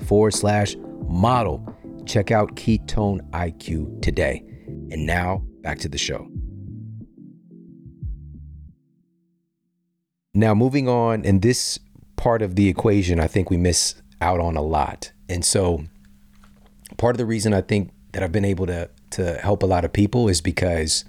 forward 0.00 0.34
slash 0.34 0.76
model. 1.06 1.76
Check 2.06 2.30
out 2.30 2.56
Ketone 2.56 3.20
IQ 3.30 4.02
today. 4.02 4.42
And 4.66 5.06
now 5.06 5.44
back 5.60 5.78
to 5.80 5.88
the 5.88 5.98
show. 5.98 6.28
Now, 10.34 10.54
moving 10.54 10.88
on, 10.88 11.26
and 11.26 11.42
this 11.42 11.78
part 12.16 12.40
of 12.40 12.56
the 12.56 12.68
equation, 12.68 13.20
I 13.20 13.26
think 13.26 13.50
we 13.50 13.58
miss 13.58 14.01
out 14.22 14.40
on 14.40 14.56
a 14.56 14.62
lot. 14.62 15.12
And 15.28 15.44
so, 15.44 15.84
part 16.96 17.14
of 17.14 17.18
the 17.18 17.26
reason 17.26 17.52
I 17.52 17.60
think 17.60 17.90
that 18.12 18.22
I've 18.22 18.32
been 18.32 18.44
able 18.44 18.66
to 18.66 18.88
to 19.10 19.34
help 19.34 19.62
a 19.62 19.66
lot 19.66 19.84
of 19.84 19.92
people 19.92 20.28
is 20.28 20.40
because 20.40 21.04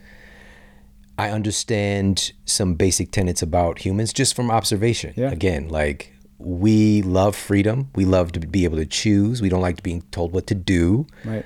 I 1.17 1.29
understand 1.29 2.33
some 2.45 2.73
basic 2.75 3.11
tenets 3.11 3.41
about 3.41 3.79
humans 3.79 4.11
just 4.11 4.35
from 4.35 4.51
observation. 4.51 5.13
Yeah. 5.15 5.31
Again, 5.31 5.69
like 5.69 6.13
we 6.37 7.01
love 7.03 7.35
freedom, 7.35 7.89
we 7.95 8.03
love 8.05 8.31
to 8.33 8.39
be 8.39 8.65
able 8.65 8.77
to 8.77 8.85
choose. 8.85 9.41
We 9.41 9.49
don't 9.49 9.61
like 9.61 9.83
being 9.83 10.01
told 10.11 10.33
what 10.33 10.47
to 10.47 10.55
do. 10.55 11.07
Right. 11.23 11.45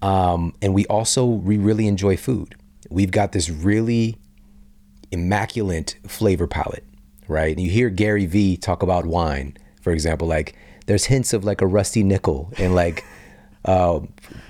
Um, 0.00 0.54
and 0.60 0.74
we 0.74 0.86
also 0.86 1.24
we 1.24 1.58
really 1.58 1.86
enjoy 1.86 2.16
food. 2.16 2.56
We've 2.90 3.12
got 3.12 3.32
this 3.32 3.48
really 3.48 4.18
immaculate 5.12 5.96
flavor 6.06 6.46
palate, 6.48 6.84
right? 7.28 7.56
And 7.56 7.64
you 7.64 7.70
hear 7.70 7.90
Gary 7.90 8.26
Vee 8.26 8.56
talk 8.56 8.82
about 8.82 9.06
wine, 9.06 9.56
for 9.80 9.92
example, 9.92 10.26
like 10.26 10.56
there's 10.92 11.06
hints 11.06 11.32
of 11.32 11.42
like 11.42 11.62
a 11.62 11.66
rusty 11.66 12.02
nickel 12.02 12.52
and 12.58 12.74
like 12.74 13.02
uh, 13.64 13.98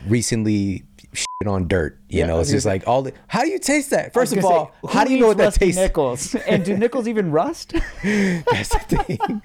recently 0.08 0.82
shit 1.12 1.46
on 1.46 1.68
dirt. 1.68 2.00
You 2.08 2.20
Yeah, 2.20 2.26
know, 2.26 2.40
it's 2.40 2.50
just 2.50 2.66
like 2.66 2.88
all 2.88 3.02
the. 3.02 3.12
How 3.28 3.42
do 3.42 3.48
you 3.50 3.60
taste 3.60 3.90
that? 3.90 4.12
First 4.12 4.32
of 4.32 4.38
I 4.38 4.40
was 4.40 4.44
gonna 4.44 4.56
all, 4.56 4.74
say, 4.88 4.92
how 4.92 5.04
do 5.04 5.12
you 5.12 5.20
know 5.20 5.28
what 5.28 5.36
that 5.36 5.54
tastes? 5.54 5.80
Nickels? 5.80 6.34
and 6.34 6.64
do 6.64 6.76
nickels 6.76 7.06
even 7.06 7.30
rust? 7.30 7.72
That's 8.02 8.70
the 8.70 8.80
thing. 8.88 9.42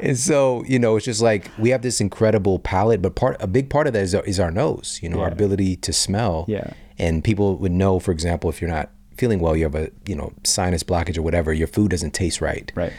and 0.00 0.18
so, 0.18 0.64
you 0.64 0.80
know, 0.80 0.96
it's 0.96 1.04
just 1.04 1.22
like 1.22 1.52
we 1.56 1.70
have 1.70 1.82
this 1.82 2.00
incredible 2.00 2.58
palate, 2.58 3.00
but 3.00 3.14
part 3.14 3.36
a 3.40 3.46
big 3.46 3.70
part 3.70 3.86
of 3.86 3.92
that 3.92 4.02
is, 4.02 4.12
is 4.14 4.40
our 4.40 4.50
nose, 4.50 4.98
you 5.02 5.08
know, 5.08 5.20
our 5.20 5.28
ability 5.28 5.76
to 5.76 5.92
smell. 5.92 6.46
Yeah. 6.48 6.72
And 6.98 7.22
people 7.22 7.58
would 7.58 7.70
know, 7.70 8.00
for 8.00 8.10
example, 8.10 8.50
if 8.50 8.60
you're 8.60 8.70
not 8.70 8.90
feeling 9.16 9.38
well, 9.38 9.54
you 9.54 9.62
have 9.64 9.76
a, 9.76 9.92
you 10.06 10.16
know, 10.16 10.32
sinus 10.42 10.82
blockage 10.82 11.16
or 11.16 11.22
whatever, 11.22 11.52
your 11.52 11.68
food 11.68 11.92
doesn't 11.92 12.10
taste 12.12 12.40
right. 12.40 12.72
Right. 12.74 12.92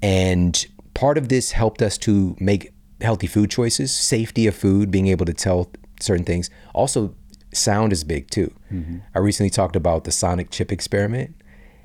And 0.00 0.64
part 0.98 1.16
of 1.16 1.28
this 1.28 1.52
helped 1.52 1.80
us 1.80 1.96
to 1.96 2.34
make 2.40 2.72
healthy 3.00 3.28
food 3.28 3.48
choices, 3.48 3.94
safety 3.94 4.48
of 4.48 4.56
food, 4.56 4.90
being 4.90 5.06
able 5.06 5.24
to 5.24 5.32
tell 5.32 5.70
certain 6.00 6.24
things. 6.24 6.50
Also, 6.74 7.14
sound 7.54 7.92
is 7.92 8.02
big 8.02 8.28
too. 8.30 8.52
Mm-hmm. 8.72 8.98
I 9.14 9.20
recently 9.20 9.48
talked 9.48 9.76
about 9.76 10.02
the 10.02 10.10
sonic 10.10 10.50
chip 10.50 10.72
experiment. 10.72 11.36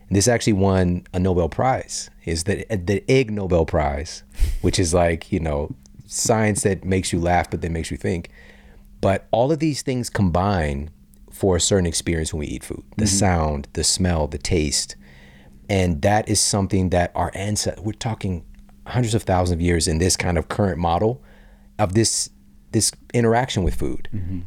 And 0.07 0.17
this 0.17 0.27
actually 0.27 0.53
won 0.53 1.05
a 1.13 1.19
Nobel 1.19 1.47
Prize. 1.47 2.09
Is 2.25 2.45
the 2.45 2.65
the 2.69 3.03
Ig 3.07 3.29
Nobel 3.29 3.67
Prize, 3.67 4.23
which 4.61 4.79
is 4.79 4.95
like 4.95 5.31
you 5.31 5.39
know 5.39 5.75
science 6.07 6.63
that 6.63 6.83
makes 6.83 7.13
you 7.13 7.19
laugh 7.19 7.51
but 7.51 7.61
then 7.61 7.71
makes 7.71 7.91
you 7.91 7.97
think. 7.97 8.31
But 8.99 9.27
all 9.29 9.51
of 9.51 9.59
these 9.59 9.83
things 9.83 10.09
combine 10.09 10.89
for 11.29 11.55
a 11.55 11.61
certain 11.61 11.85
experience 11.85 12.33
when 12.33 12.39
we 12.39 12.47
eat 12.47 12.63
food: 12.63 12.83
the 12.97 13.05
mm-hmm. 13.05 13.15
sound, 13.15 13.67
the 13.73 13.83
smell, 13.83 14.27
the 14.27 14.39
taste, 14.39 14.95
and 15.69 16.01
that 16.01 16.27
is 16.27 16.39
something 16.39 16.89
that 16.89 17.11
our 17.13 17.29
ancestors. 17.35 17.83
We're 17.85 17.93
talking 17.93 18.43
hundreds 18.87 19.15
of 19.15 19.23
thousands 19.23 19.55
of 19.55 19.61
years 19.61 19.87
in 19.87 19.97
this 19.97 20.17
kind 20.17 20.37
of 20.37 20.49
current 20.49 20.77
model 20.77 21.21
of 21.79 21.93
this 21.93 22.29
this 22.71 22.91
interaction 23.13 23.63
with 23.63 23.75
food 23.75 24.09
mm-hmm. 24.13 24.39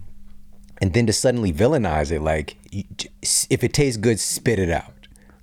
and 0.82 0.93
then 0.95 1.07
to 1.07 1.12
suddenly 1.12 1.53
villainize 1.53 2.11
it 2.11 2.20
like 2.20 2.57
if 3.51 3.62
it 3.62 3.72
tastes 3.72 3.97
good 3.97 4.18
spit 4.18 4.59
it 4.59 4.68
out 4.68 4.97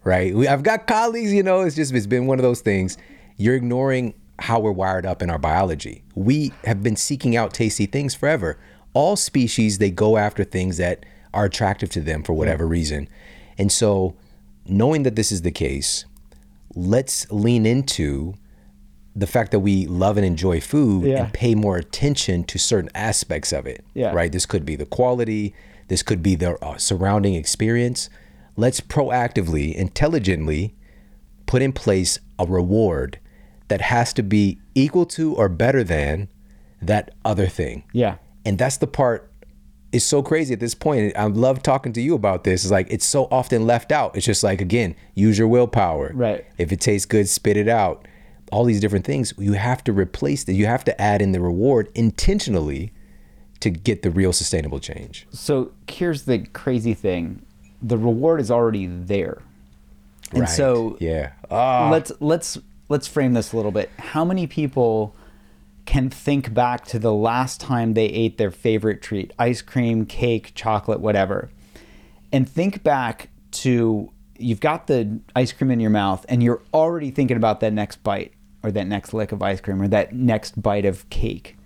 right? 0.04 0.36
We, 0.36 0.48
I've 0.48 0.64
got 0.64 0.88
colleagues, 0.88 1.34
you 1.34 1.44
know, 1.44 1.62
it's 1.62 1.76
just 1.76 1.94
it's 1.94 2.08
been 2.08 2.28
one 2.28 2.40
of 2.40 2.44
those 2.44 2.62
things. 2.62 2.98
You're 3.38 3.56
ignoring 3.56 4.14
how 4.40 4.60
we're 4.60 4.72
wired 4.72 5.06
up 5.06 5.22
in 5.22 5.30
our 5.30 5.38
biology. 5.38 6.04
We 6.16 6.52
have 6.66 6.84
been 6.84 6.96
seeking 6.96 7.36
out 7.36 7.54
tasty 7.54 7.86
things 7.86 8.16
forever. 8.16 8.58
All 8.94 9.16
species 9.16 9.78
they 9.78 9.92
go 9.92 10.18
after 10.18 10.44
things 10.44 10.78
that 10.78 11.06
are 11.34 11.46
attractive 11.46 11.90
to 11.92 12.02
them 12.02 12.24
for 12.24 12.34
whatever 12.34 12.66
mm. 12.66 12.70
reason. 12.70 13.10
And 13.58 13.72
so, 13.72 14.16
knowing 14.66 15.04
that 15.04 15.16
this 15.16 15.32
is 15.32 15.42
the 15.42 15.52
case, 15.52 16.06
let's 16.76 17.30
lean 17.32 17.66
into 17.66 18.36
the 19.16 19.28
fact 19.28 19.52
that 19.52 19.60
we 19.60 19.86
love 19.86 20.18
and 20.18 20.26
enjoy 20.26 20.60
food 20.60 21.06
Yeah. 21.06 21.26
and 21.26 21.34
pay 21.34 21.54
more 21.56 21.78
attention 21.78 22.44
to 22.46 22.58
certain 22.58 22.90
aspects 22.96 23.52
of 23.52 23.68
it. 23.68 23.84
Yeah. 23.94 24.12
Right? 24.12 24.32
This 24.32 24.46
could 24.46 24.66
be 24.66 24.76
the 24.76 24.86
quality, 24.88 25.54
this 25.88 26.02
could 26.02 26.24
be 26.24 26.36
the 26.36 26.58
uh, 26.66 26.78
surrounding 26.78 27.36
experience. 27.36 28.10
Let's 28.56 28.80
proactively, 28.82 29.74
intelligently 29.76 30.74
put 31.46 31.62
in 31.62 31.74
place 31.74 32.20
a 32.40 32.46
reward 32.46 33.20
that 33.68 33.82
has 33.82 34.14
to 34.14 34.24
be 34.24 34.60
equal 34.76 35.06
to 35.08 35.36
or 35.36 35.50
better 35.50 35.84
than 35.84 36.28
that 36.82 37.12
other 37.24 37.48
thing. 37.48 37.84
Yeah. 37.94 38.16
And 38.46 38.58
that's 38.58 38.78
the 38.78 38.88
part 38.88 39.32
is 39.92 40.04
so 40.04 40.24
crazy 40.24 40.54
at 40.54 40.60
this 40.60 40.74
point. 40.74 41.16
I 41.16 41.26
love 41.26 41.62
talking 41.62 41.94
to 41.94 42.02
you 42.02 42.16
about 42.16 42.44
this. 42.44 42.64
It's 42.64 42.72
like 42.72 42.88
it's 42.90 43.06
so 43.06 43.28
often 43.32 43.66
left 43.68 43.92
out. 43.92 44.16
It's 44.16 44.26
just 44.26 44.44
like 44.44 44.60
again, 44.60 44.96
use 45.14 45.38
your 45.38 45.48
willpower. 45.48 46.12
Right. 46.14 46.46
If 46.58 46.72
it 46.72 46.82
tastes 46.82 47.06
good, 47.06 47.30
spit 47.30 47.58
it 47.58 47.68
out. 47.68 48.08
All 48.54 48.66
these 48.66 48.80
different 48.80 49.04
things. 49.04 49.34
You 49.40 49.54
have 49.54 49.84
to 49.86 49.92
replace 49.92 50.44
that. 50.44 50.54
You 50.54 50.68
have 50.68 50.84
to 50.86 51.02
add 51.02 51.24
in 51.24 51.32
the 51.32 51.42
reward 51.42 51.90
intentionally 51.96 52.92
to 53.62 53.72
get 53.72 54.04
the 54.04 54.12
real 54.12 54.32
sustainable 54.32 54.80
change. 54.80 55.26
So 55.32 55.72
here's 55.90 56.24
the 56.24 56.40
crazy 56.54 56.94
thing: 56.94 57.42
the 57.82 57.98
reward 57.98 58.40
is 58.40 58.52
already 58.52 58.86
there, 58.86 59.42
and 60.32 60.42
Right. 60.42 60.50
so 60.50 60.98
yeah. 61.00 61.32
Ah. 61.50 61.90
let's 61.92 62.12
let's 62.20 62.60
let's 62.90 63.08
frame 63.08 63.34
this 63.34 63.54
a 63.54 63.56
little 63.56 63.72
bit. 63.72 63.90
How 63.98 64.24
many 64.24 64.46
people 64.46 65.16
can 65.86 66.10
think 66.10 66.54
back 66.54 66.86
to 66.86 67.00
the 67.00 67.14
last 67.14 67.60
time 67.60 67.94
they 67.94 68.06
ate 68.06 68.38
their 68.38 68.52
favorite 68.52 69.02
treat, 69.02 69.32
ice 69.40 69.62
cream, 69.62 70.06
cake, 70.06 70.52
chocolate, 70.56 71.00
whatever, 71.00 71.50
and 72.32 72.48
think 72.48 72.84
back 72.84 73.30
to 73.52 74.12
you've 74.38 74.60
got 74.60 74.88
the 74.88 75.20
ice 75.36 75.54
cream 75.54 75.72
in 75.72 75.80
your 75.80 75.90
mouth 75.90 76.26
and 76.28 76.44
you're 76.44 76.62
already 76.74 77.12
thinking 77.12 77.38
about 77.38 77.60
that 77.62 77.72
next 77.72 78.04
bite 78.04 78.33
or 78.64 78.72
that 78.72 78.88
next 78.88 79.14
lick 79.14 79.32
of 79.32 79.44
ice 79.44 79.62
cream 79.62 79.82
or 79.82 79.88
that 79.90 80.14
next 80.14 80.62
bite 80.62 80.86
of 80.86 81.08
cake. 81.10 81.58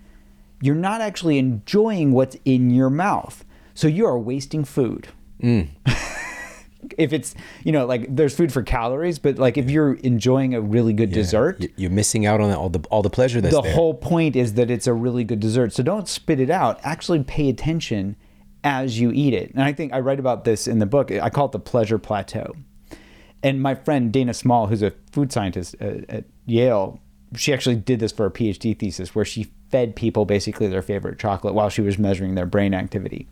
You're 0.60 0.74
not 0.74 1.00
actually 1.00 1.38
enjoying 1.38 2.12
what's 2.12 2.36
in 2.44 2.70
your 2.70 2.90
mouth. 2.90 3.44
So 3.74 3.86
you 3.86 4.06
are 4.06 4.18
wasting 4.18 4.64
food. 4.64 5.08
Mm. 5.42 5.68
If 6.96 7.12
it's 7.12 7.34
you 7.64 7.72
know 7.72 7.86
like 7.86 8.06
there's 8.14 8.36
food 8.36 8.52
for 8.52 8.62
calories 8.62 9.18
but 9.18 9.36
like 9.36 9.58
if 9.58 9.68
you're 9.68 9.94
enjoying 9.94 10.54
a 10.54 10.60
really 10.60 10.92
good 10.92 11.10
dessert 11.12 11.66
You're 11.76 11.90
missing 11.90 12.24
out 12.24 12.40
on 12.40 12.52
all 12.52 12.68
the 12.68 12.78
all 12.88 13.02
the 13.02 13.10
pleasure 13.10 13.40
that's 13.40 13.54
the 13.54 13.62
there. 13.62 13.74
whole 13.74 13.94
point 13.94 14.36
is 14.36 14.54
that 14.54 14.70
it's 14.70 14.86
a 14.86 14.94
really 14.94 15.24
good 15.24 15.40
dessert. 15.40 15.72
So 15.72 15.82
don't 15.82 16.08
spit 16.08 16.38
it 16.38 16.50
out. 16.50 16.78
Actually 16.84 17.24
pay 17.24 17.48
attention 17.48 18.14
as 18.62 19.00
you 19.00 19.10
eat 19.10 19.34
it. 19.34 19.50
And 19.54 19.62
i 19.62 19.72
think 19.72 19.92
i 19.92 19.98
write 19.98 20.20
about 20.20 20.44
this 20.44 20.68
in 20.68 20.78
the 20.78 20.86
book. 20.86 21.10
I 21.10 21.28
call 21.30 21.46
it 21.46 21.52
the 21.52 21.58
pleasure 21.58 21.98
plateau 21.98 22.54
and 23.42 23.62
my 23.62 23.74
friend 23.74 24.12
dana 24.12 24.34
small 24.34 24.66
who's 24.66 24.82
a 24.82 24.92
food 25.12 25.32
scientist 25.32 25.74
at, 25.80 26.08
at 26.10 26.24
yale 26.46 27.00
she 27.36 27.52
actually 27.52 27.76
did 27.76 28.00
this 28.00 28.12
for 28.12 28.26
a 28.26 28.30
phd 28.30 28.78
thesis 28.78 29.14
where 29.14 29.24
she 29.24 29.50
fed 29.70 29.96
people 29.96 30.24
basically 30.24 30.66
their 30.66 30.82
favorite 30.82 31.18
chocolate 31.18 31.54
while 31.54 31.68
she 31.68 31.82
was 31.82 31.98
measuring 31.98 32.34
their 32.34 32.46
brain 32.46 32.74
activity. 32.74 33.28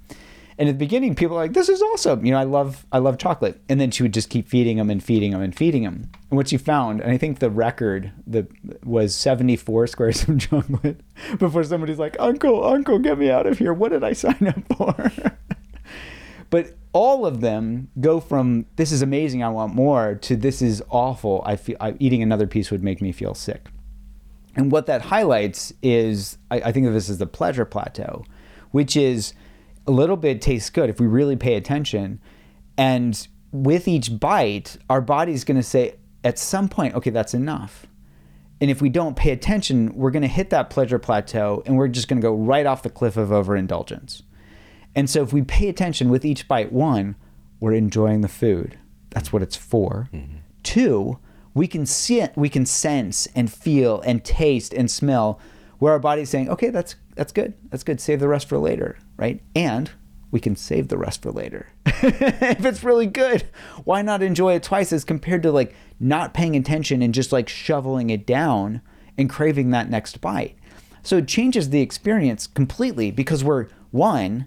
And 0.59 0.70
at 0.70 0.72
the 0.72 0.78
beginning 0.78 1.14
people 1.14 1.36
were 1.36 1.42
like 1.42 1.52
this 1.52 1.68
is 1.68 1.82
awesome. 1.82 2.24
You 2.24 2.32
know 2.32 2.38
i 2.38 2.44
love 2.44 2.86
i 2.92 2.98
love 2.98 3.18
chocolate. 3.18 3.61
And 3.68 3.80
then 3.80 3.90
she 3.90 4.02
would 4.02 4.14
just 4.14 4.30
keep 4.30 4.48
feeding 4.48 4.78
them 4.78 4.90
and 4.90 5.02
feeding 5.02 5.32
them 5.32 5.42
and 5.42 5.54
feeding 5.54 5.82
them 5.82 6.11
and 6.30 6.36
what 6.36 6.48
she 6.48 6.57
found 6.57 7.00
and 7.00 7.11
i 7.11 7.18
think 7.18 7.38
the 7.38 7.50
record 7.50 8.12
the 8.26 8.46
was 8.84 9.14
74 9.14 9.86
squares 9.86 10.26
of 10.28 10.38
chocolate 10.50 11.00
before 11.38 11.64
somebody's 11.64 11.98
like 11.98 12.16
uncle 12.18 12.64
uncle 12.64 12.98
get 12.98 13.18
me 13.18 13.30
out 13.30 13.46
of 13.46 13.59
here. 13.59 13.72
What 13.72 13.92
did 13.92 14.04
i 14.04 14.12
sign 14.12 14.46
up 14.48 14.76
for 14.76 15.12
but 16.51 16.74
all 16.92 17.26
of 17.26 17.40
them 17.40 17.88
go 18.01 18.20
from 18.20 18.66
this 18.76 18.92
is 18.92 19.03
amazing 19.03 19.42
i 19.42 19.49
want 19.49 19.74
more 19.74 20.14
to 20.14 20.36
this 20.36 20.62
is 20.62 20.82
awful 20.90 21.42
i 21.44 21.57
feel 21.57 21.76
I, 21.80 21.94
eating 21.99 22.22
another 22.22 22.47
piece 22.47 22.70
would 22.70 22.82
make 22.82 23.01
me 23.03 23.12
feel 23.12 23.34
sick 23.34 23.68
and 24.57 24.72
what 24.72 24.86
that 24.86 25.03
highlights 25.03 25.72
is 25.82 26.38
I, 26.51 26.61
I 26.61 26.72
think 26.72 26.86
of 26.86 26.94
this 26.94 27.11
as 27.11 27.18
the 27.18 27.26
pleasure 27.26 27.66
plateau, 27.66 28.24
which 28.70 28.97
is 28.97 29.34
a 29.86 29.90
little 29.90 30.16
bit 30.16 30.40
tastes 30.40 30.70
good 30.70 30.90
if 30.90 30.99
we 30.99 31.07
really 31.07 31.36
pay 31.36 31.55
attention. 31.55 32.20
And 32.76 33.28
with 33.53 33.86
each 33.86 34.18
bite, 34.18 34.78
our 34.88 35.03
body's 35.03 35.44
going 35.44 35.59
to 35.59 35.62
say 35.62 35.97
at 36.24 36.38
some 36.38 36.68
point, 36.68 36.94
okay, 36.94 37.11
that's 37.11 37.34
enough. 37.34 37.86
And 38.61 38.70
if 38.70 38.80
we 38.80 38.88
don't 38.88 39.16
pay 39.16 39.30
attention, 39.30 39.94
we're 39.94 40.11
going 40.11 40.22
to 40.22 40.28
hit 40.28 40.49
that 40.51 40.70
pleasure 40.70 40.99
plateau 40.99 41.62
and 41.66 41.76
we're 41.76 41.88
just 41.88 42.09
going 42.09 42.20
to 42.20 42.26
go 42.26 42.34
right 42.34 42.64
off 42.64 42.82
the 42.82 42.90
cliff 42.90 43.18
of 43.18 43.30
overindulgence. 43.30 44.22
And 44.97 45.09
so 45.11 45.22
if 45.22 45.32
we 45.32 45.42
pay 45.42 45.68
attention 45.68 46.09
with 46.09 46.24
each 46.24 46.49
bite, 46.49 46.72
one, 46.72 47.14
we're 47.61 47.74
enjoying 47.74 48.22
the 48.22 48.28
food. 48.28 48.78
That's 49.11 49.32
what 49.32 49.42
it's 49.42 49.55
for. 49.55 50.09
Mm-hmm. 50.12 50.38
Two, 50.62 51.18
we 51.55 51.68
can 51.68 51.86
see 51.86 52.20
it, 52.20 52.32
we 52.34 52.49
can 52.49 52.66
sense 52.66 53.28
and 53.34 53.53
feel 53.53 54.01
and 54.01 54.24
taste 54.24 54.74
and 54.74 54.90
smell 54.90 55.38
where 55.78 55.92
our 55.92 55.99
body's 55.99 56.30
saying, 56.30 56.49
okay, 56.49 56.70
that's 56.70 56.97
that's 57.14 57.32
good. 57.32 57.55
That's 57.70 57.84
good. 57.84 58.01
Save 58.01 58.20
the 58.20 58.28
rest 58.28 58.49
for 58.49 58.59
later, 58.59 58.99
right? 59.16 59.42
And 59.55 59.90
we 60.30 60.40
can 60.40 60.57
save 60.57 60.88
the 60.88 60.99
rest 60.99 61.22
for 61.22 61.30
later. 61.30 61.68
if 61.86 62.64
it's 62.64 62.84
really 62.84 63.07
good, 63.07 63.49
why 63.84 64.03
not 64.03 64.22
enjoy 64.22 64.55
it 64.55 64.62
twice 64.62 64.92
as 64.92 65.05
compared 65.05 65.42
to 65.42 65.53
like 65.53 65.74
not 66.01 66.34
paying 66.34 66.57
attention 66.57 67.01
and 67.03 67.14
just 67.14 67.32
like 67.32 67.49
shoveling 67.49 68.11
it 68.11 68.26
down 68.26 68.82
and 69.16 69.30
craving 69.30 69.70
that 69.70 69.88
next 69.88 70.20
bite? 70.20 70.57
So 71.03 71.18
it 71.18 71.28
changes 71.28 71.70
the 71.70 71.80
experience 71.80 72.47
completely 72.47 73.11
because 73.11 73.44
we're 73.44 73.68
one, 73.92 74.47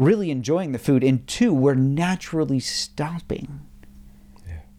really 0.00 0.30
enjoying 0.30 0.72
the 0.72 0.78
food, 0.78 1.04
and 1.04 1.26
two, 1.28 1.52
we're 1.52 1.74
naturally 1.74 2.58
stopping 2.58 3.60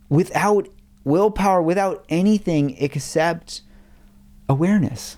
without 0.09 0.67
willpower, 1.05 1.61
without 1.61 2.03
anything 2.09 2.75
except 2.77 3.61
awareness. 4.49 5.17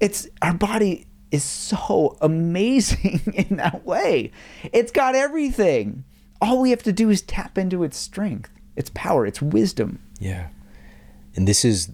It's 0.00 0.26
our 0.40 0.54
body 0.54 1.06
is 1.30 1.44
so 1.44 2.16
amazing 2.22 3.20
in 3.34 3.56
that 3.58 3.84
way. 3.84 4.32
It's 4.72 4.90
got 4.90 5.14
everything. 5.14 6.04
All 6.40 6.60
we 6.60 6.70
have 6.70 6.82
to 6.84 6.92
do 6.92 7.10
is 7.10 7.20
tap 7.20 7.58
into 7.58 7.84
its 7.84 7.98
strength, 7.98 8.50
its 8.74 8.90
power, 8.94 9.26
its 9.26 9.42
wisdom. 9.42 10.00
Yeah. 10.18 10.48
And 11.36 11.46
this 11.46 11.64
is 11.64 11.90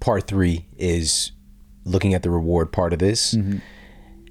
part 0.00 0.26
three 0.26 0.66
is 0.76 1.32
looking 1.84 2.12
at 2.12 2.22
the 2.22 2.30
reward 2.30 2.72
part 2.72 2.92
of 2.92 2.98
this. 2.98 3.34
Mm-hmm. 3.34 3.58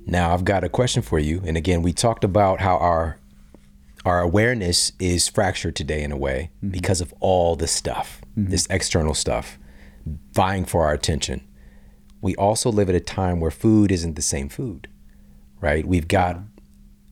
Now 0.06 0.34
I've 0.34 0.46
got 0.46 0.64
a 0.64 0.70
question 0.70 1.02
for 1.02 1.20
you. 1.20 1.42
And 1.46 1.58
again, 1.58 1.82
we 1.82 1.94
talked 1.94 2.24
about 2.24 2.62
how 2.62 2.78
our 2.78 3.18
our 4.06 4.20
awareness 4.20 4.92
is 5.00 5.30
fractured 5.30 5.76
today 5.76 6.04
in 6.04 6.12
a 6.12 6.18
way 6.18 6.50
mm-hmm. 6.58 6.70
because 6.70 7.00
of 7.00 7.14
all 7.22 7.56
the 7.56 7.68
stuff, 7.68 8.22
mm-hmm. 8.38 8.50
this 8.50 8.68
external 8.70 9.14
stuff, 9.14 9.58
vying 10.34 10.66
for 10.66 10.86
our 10.86 10.94
attention. 10.94 11.42
We 12.22 12.36
also 12.36 12.70
live 12.70 12.90
at 12.90 12.96
a 12.96 13.00
time 13.00 13.40
where 13.40 13.52
food 13.52 13.92
isn't 13.92 14.16
the 14.16 14.22
same 14.22 14.50
food, 14.50 14.90
right? 15.62 15.88
We've 15.88 16.08
got 16.08 16.40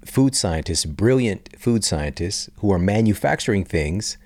food 0.06 0.36
scientists, 0.36 0.86
brilliant 0.86 1.50
food 1.58 1.84
scientists, 1.84 2.50
who 2.58 2.72
are 2.72 2.80
manufacturing 2.80 3.64
things 3.64 4.18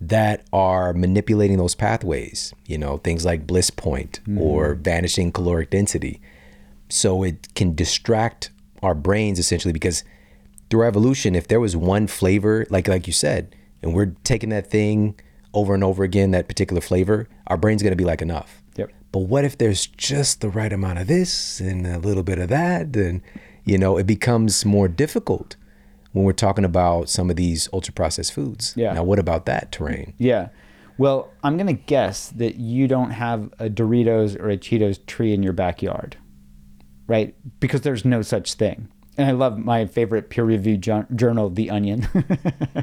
that 0.00 0.44
are 0.52 0.92
manipulating 0.92 1.56
those 1.56 1.74
pathways, 1.74 2.52
you 2.66 2.78
know, 2.78 2.98
things 2.98 3.24
like 3.24 3.46
bliss 3.46 3.70
point 3.70 4.20
mm-hmm. 4.22 4.38
or 4.38 4.74
vanishing 4.74 5.32
caloric 5.32 5.70
density. 5.70 6.20
So 6.88 7.22
it 7.22 7.54
can 7.54 7.74
distract 7.74 8.50
our 8.82 8.94
brains 8.94 9.38
essentially 9.38 9.72
because 9.72 10.04
through 10.70 10.86
evolution, 10.86 11.34
if 11.34 11.48
there 11.48 11.60
was 11.60 11.76
one 11.76 12.06
flavor, 12.06 12.66
like 12.70 12.88
like 12.88 13.06
you 13.06 13.12
said, 13.12 13.54
and 13.82 13.94
we're 13.94 14.14
taking 14.24 14.50
that 14.50 14.70
thing 14.70 15.18
over 15.54 15.74
and 15.74 15.82
over 15.82 16.04
again, 16.04 16.30
that 16.32 16.48
particular 16.48 16.80
flavor, 16.80 17.28
our 17.46 17.56
brain's 17.56 17.82
gonna 17.82 17.96
be 17.96 18.04
like 18.04 18.22
enough. 18.22 18.62
Yep. 18.76 18.92
But 19.12 19.20
what 19.20 19.44
if 19.44 19.58
there's 19.58 19.86
just 19.86 20.40
the 20.40 20.50
right 20.50 20.72
amount 20.72 20.98
of 20.98 21.06
this 21.06 21.60
and 21.60 21.86
a 21.86 21.98
little 21.98 22.22
bit 22.22 22.38
of 22.38 22.48
that? 22.48 22.92
Then, 22.92 23.22
you 23.64 23.78
know, 23.78 23.96
it 23.96 24.06
becomes 24.06 24.64
more 24.64 24.88
difficult 24.88 25.56
when 26.12 26.24
we're 26.24 26.32
talking 26.32 26.64
about 26.64 27.08
some 27.08 27.30
of 27.30 27.36
these 27.36 27.68
ultra 27.72 27.92
processed 27.92 28.32
foods. 28.32 28.74
Yeah. 28.76 28.92
Now, 28.92 29.04
what 29.04 29.18
about 29.18 29.46
that 29.46 29.72
terrain? 29.72 30.14
Yeah. 30.18 30.48
Well, 30.96 31.30
I'm 31.44 31.56
going 31.56 31.68
to 31.68 31.80
guess 31.84 32.30
that 32.30 32.56
you 32.56 32.88
don't 32.88 33.10
have 33.10 33.52
a 33.58 33.70
Doritos 33.70 34.38
or 34.38 34.50
a 34.50 34.56
Cheetos 34.56 35.04
tree 35.06 35.32
in 35.32 35.44
your 35.44 35.52
backyard, 35.52 36.16
right? 37.08 37.34
Because 37.58 37.80
there's 37.80 38.04
no 38.04 38.22
such 38.22 38.54
thing. 38.54 38.88
And 39.16 39.26
I 39.26 39.32
love 39.32 39.58
my 39.58 39.84
favorite 39.86 40.30
peer-reviewed 40.30 40.80
journal, 41.16 41.50
The 41.50 41.70
Onion. 41.70 42.06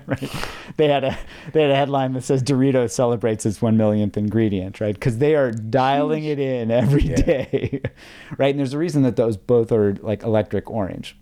right? 0.06 0.30
They 0.76 0.90
had 0.90 1.06
a 1.06 1.18
they 1.54 1.62
had 1.62 1.72
a 1.72 1.76
headline 1.78 2.12
that 2.12 2.24
says 2.26 2.44
Doritos 2.44 2.92
celebrates 2.92 3.46
its 3.46 3.62
one 3.62 3.78
millionth 3.78 4.18
ingredient, 4.18 4.82
right? 4.82 4.94
Because 4.94 5.20
they 5.20 5.36
are 5.36 5.52
dialing 5.52 6.26
it 6.26 6.38
in 6.38 6.72
every 6.72 7.04
day, 7.04 7.82
right? 8.38 8.50
And 8.50 8.60
there's 8.60 8.74
a 8.74 8.78
reason 8.78 9.04
that 9.04 9.16
those 9.16 9.38
both 9.38 9.72
are 9.72 9.94
like 10.02 10.24
electric 10.24 10.70
orange. 10.70 11.18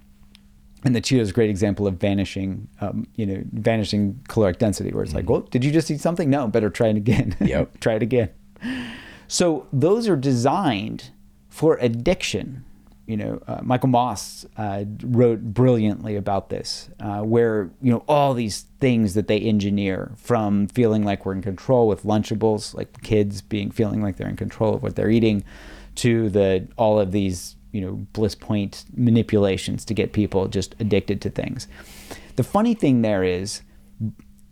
and 0.84 0.96
the 0.96 1.02
Cheeto 1.02 1.20
is 1.20 1.30
a 1.30 1.34
great 1.34 1.52
example 1.52 1.86
of 1.86 1.96
vanishing, 1.98 2.68
um, 2.82 3.06
you 3.14 3.28
know, 3.28 3.44
vanishing 3.52 4.20
caloric 4.30 4.58
density, 4.58 4.92
where 4.94 5.04
it's 5.04 5.14
like, 5.14 5.30
well, 5.30 5.42
did 5.42 5.64
you 5.64 5.72
just 5.72 5.92
eat 5.92 6.02
something? 6.02 6.28
No, 6.32 6.48
better 6.48 6.72
try 6.72 6.88
it 6.88 6.98
again. 6.98 7.38
Yep. 7.40 7.80
try 7.82 7.94
it 7.94 8.02
again. 8.02 8.32
So 9.28 9.68
those 9.72 10.08
are 10.08 10.16
designed 10.16 11.12
for 11.50 11.78
addiction. 11.78 12.66
You 13.06 13.18
know, 13.18 13.44
uh, 13.48 13.60
Michael 13.62 13.90
Moss 13.90 14.46
uh, 14.56 14.86
wrote 15.04 15.42
brilliantly 15.42 16.16
about 16.16 16.50
this, 16.50 16.90
uh, 17.02 17.22
where 17.22 17.70
you 17.82 17.92
know 17.92 18.04
all 18.08 18.34
these 18.34 18.62
things 18.80 19.14
that 19.16 19.28
they 19.28 19.40
engineer 19.40 20.14
from 20.16 20.68
feeling 20.68 21.04
like 21.04 21.26
we're 21.26 21.34
in 21.34 21.42
control 21.42 21.88
with 21.88 22.04
Lunchables, 22.04 22.74
like 22.74 23.02
kids 23.02 23.42
being 23.42 23.72
feeling 23.72 24.02
like 24.02 24.16
they're 24.16 24.30
in 24.30 24.38
control 24.38 24.76
of 24.76 24.84
what 24.84 24.96
they're 24.96 25.10
eating, 25.10 25.44
to 25.96 26.30
the 26.30 26.68
all 26.78 26.98
of 26.98 27.12
these 27.12 27.56
you 27.74 27.82
know 27.82 27.94
bliss 28.14 28.36
point 28.36 28.86
manipulations 28.96 29.84
to 29.84 29.94
get 29.94 30.14
people 30.14 30.48
just 30.48 30.74
addicted 30.80 31.22
to 31.22 31.30
things. 31.30 31.68
The 32.38 32.44
funny 32.44 32.74
thing 32.74 33.02
there 33.02 33.24
is, 33.24 33.62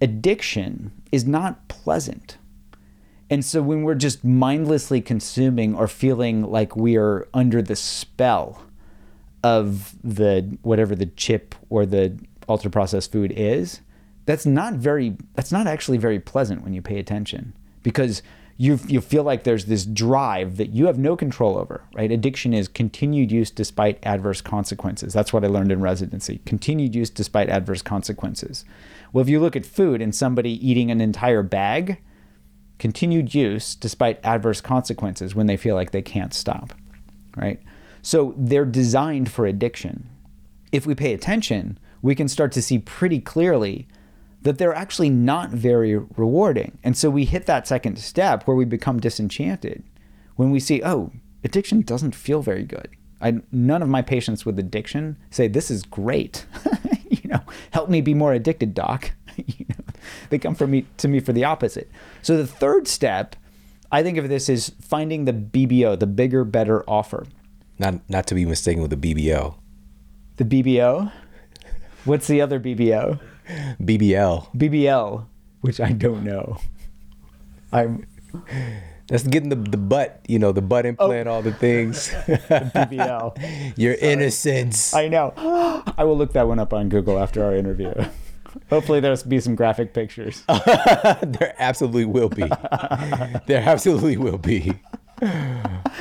addiction 0.01 0.91
is 1.11 1.25
not 1.25 1.67
pleasant. 1.67 2.37
And 3.31 3.45
so 3.45 3.61
when 3.61 3.83
we're 3.83 3.95
just 3.95 4.25
mindlessly 4.25 4.99
consuming 4.99 5.73
or 5.73 5.87
feeling 5.87 6.43
like 6.43 6.75
we 6.75 6.97
are 6.97 7.29
under 7.33 7.61
the 7.61 7.77
spell 7.77 8.61
of 9.41 9.95
the 10.03 10.57
whatever 10.63 10.95
the 10.95 11.05
chip 11.05 11.55
or 11.69 11.85
the 11.85 12.19
ultra 12.49 12.69
processed 12.69 13.09
food 13.09 13.31
is, 13.31 13.79
that's 14.25 14.45
not 14.45 14.73
very 14.73 15.15
that's 15.33 15.51
not 15.51 15.65
actually 15.65 15.97
very 15.97 16.19
pleasant 16.19 16.61
when 16.61 16.73
you 16.73 16.81
pay 16.81 16.99
attention 16.99 17.53
because 17.83 18.21
you 18.57 18.77
you 18.85 18.99
feel 18.99 19.23
like 19.23 19.45
there's 19.45 19.65
this 19.65 19.85
drive 19.85 20.57
that 20.57 20.71
you 20.71 20.87
have 20.87 20.99
no 20.99 21.15
control 21.15 21.57
over, 21.57 21.85
right? 21.93 22.11
Addiction 22.11 22.53
is 22.53 22.67
continued 22.67 23.31
use 23.31 23.49
despite 23.49 23.97
adverse 24.03 24.41
consequences. 24.41 25.13
That's 25.13 25.31
what 25.31 25.45
I 25.45 25.47
learned 25.47 25.71
in 25.71 25.79
residency. 25.79 26.41
Continued 26.45 26.93
use 26.93 27.09
despite 27.09 27.47
adverse 27.47 27.81
consequences. 27.81 28.65
Well, 29.13 29.21
if 29.21 29.29
you 29.29 29.39
look 29.39 29.55
at 29.55 29.65
food 29.65 30.01
and 30.01 30.13
somebody 30.13 30.51
eating 30.67 30.91
an 30.91 30.99
entire 30.99 31.43
bag, 31.43 31.99
continued 32.81 33.35
use 33.35 33.75
despite 33.75 34.19
adverse 34.25 34.59
consequences 34.59 35.35
when 35.35 35.45
they 35.45 35.55
feel 35.55 35.75
like 35.75 35.91
they 35.91 36.01
can't 36.01 36.33
stop, 36.33 36.73
right? 37.37 37.61
So 38.01 38.33
they're 38.35 38.65
designed 38.65 39.31
for 39.31 39.45
addiction. 39.45 40.09
If 40.71 40.87
we 40.87 40.95
pay 40.95 41.13
attention, 41.13 41.77
we 42.01 42.15
can 42.15 42.27
start 42.27 42.51
to 42.53 42.61
see 42.61 42.79
pretty 42.79 43.19
clearly 43.19 43.87
that 44.41 44.57
they're 44.57 44.73
actually 44.73 45.11
not 45.11 45.51
very 45.51 45.95
rewarding. 45.95 46.79
And 46.83 46.97
so 46.97 47.11
we 47.11 47.25
hit 47.25 47.45
that 47.45 47.67
second 47.67 47.99
step 47.99 48.47
where 48.47 48.57
we 48.57 48.65
become 48.65 48.99
disenchanted 48.99 49.83
when 50.35 50.49
we 50.49 50.59
see, 50.59 50.81
oh, 50.83 51.11
addiction 51.43 51.81
doesn't 51.81 52.15
feel 52.15 52.41
very 52.41 52.63
good. 52.63 52.89
I, 53.21 53.41
none 53.51 53.83
of 53.83 53.89
my 53.89 54.01
patients 54.01 54.43
with 54.43 54.57
addiction 54.57 55.17
say, 55.29 55.47
this 55.47 55.69
is 55.69 55.83
great. 55.83 56.47
you 57.11 57.29
know, 57.29 57.41
help 57.69 57.91
me 57.91 58.01
be 58.01 58.15
more 58.15 58.33
addicted, 58.33 58.73
doc. 58.73 59.11
you 59.35 59.67
know, 59.69 59.80
they 60.29 60.39
come 60.39 60.55
from 60.55 60.71
me 60.71 60.85
to 60.97 61.07
me 61.07 61.19
for 61.19 61.33
the 61.33 61.43
opposite. 61.43 61.89
So 62.21 62.37
the 62.37 62.47
third 62.47 62.87
step, 62.87 63.35
I 63.91 64.03
think 64.03 64.17
of 64.17 64.29
this 64.29 64.49
as 64.49 64.71
finding 64.81 65.25
the 65.25 65.33
BBO, 65.33 65.99
the 65.99 66.07
bigger, 66.07 66.43
better 66.43 66.89
offer. 66.89 67.25
Not 67.79 68.07
not 68.09 68.27
to 68.27 68.35
be 68.35 68.45
mistaken 68.45 68.81
with 68.81 68.91
the 68.91 69.13
BBO. 69.13 69.55
The 70.37 70.45
BBO. 70.45 71.11
What's 72.05 72.27
the 72.27 72.41
other 72.41 72.59
BBO? 72.59 73.19
BBL. 73.81 74.55
BBL, 74.55 75.25
which 75.61 75.79
I 75.79 75.91
don't 75.91 76.23
know. 76.23 76.57
I'm 77.71 78.05
That's 79.07 79.23
getting 79.23 79.49
the 79.49 79.55
the 79.55 79.77
butt, 79.77 80.21
you 80.27 80.39
know, 80.39 80.51
the 80.51 80.61
butt 80.61 80.85
oh. 80.85 80.89
implant, 80.89 81.27
all 81.27 81.41
the 81.41 81.51
things. 81.51 82.09
BBL. 82.27 83.73
Your 83.77 83.95
innocence. 83.95 84.93
I 84.93 85.09
know. 85.09 85.33
I 85.97 86.05
will 86.05 86.17
look 86.17 86.33
that 86.33 86.47
one 86.47 86.59
up 86.59 86.73
on 86.73 86.87
Google 86.87 87.19
after 87.19 87.43
our 87.43 87.53
interview. 87.53 87.93
Hopefully, 88.69 88.99
there'll 88.99 89.17
be 89.27 89.39
some 89.39 89.55
graphic 89.55 89.93
pictures. 89.93 90.43
there 90.47 91.53
absolutely 91.59 92.05
will 92.05 92.29
be. 92.29 92.43
there 93.47 93.61
absolutely 93.65 94.17
will 94.17 94.37
be. 94.37 94.73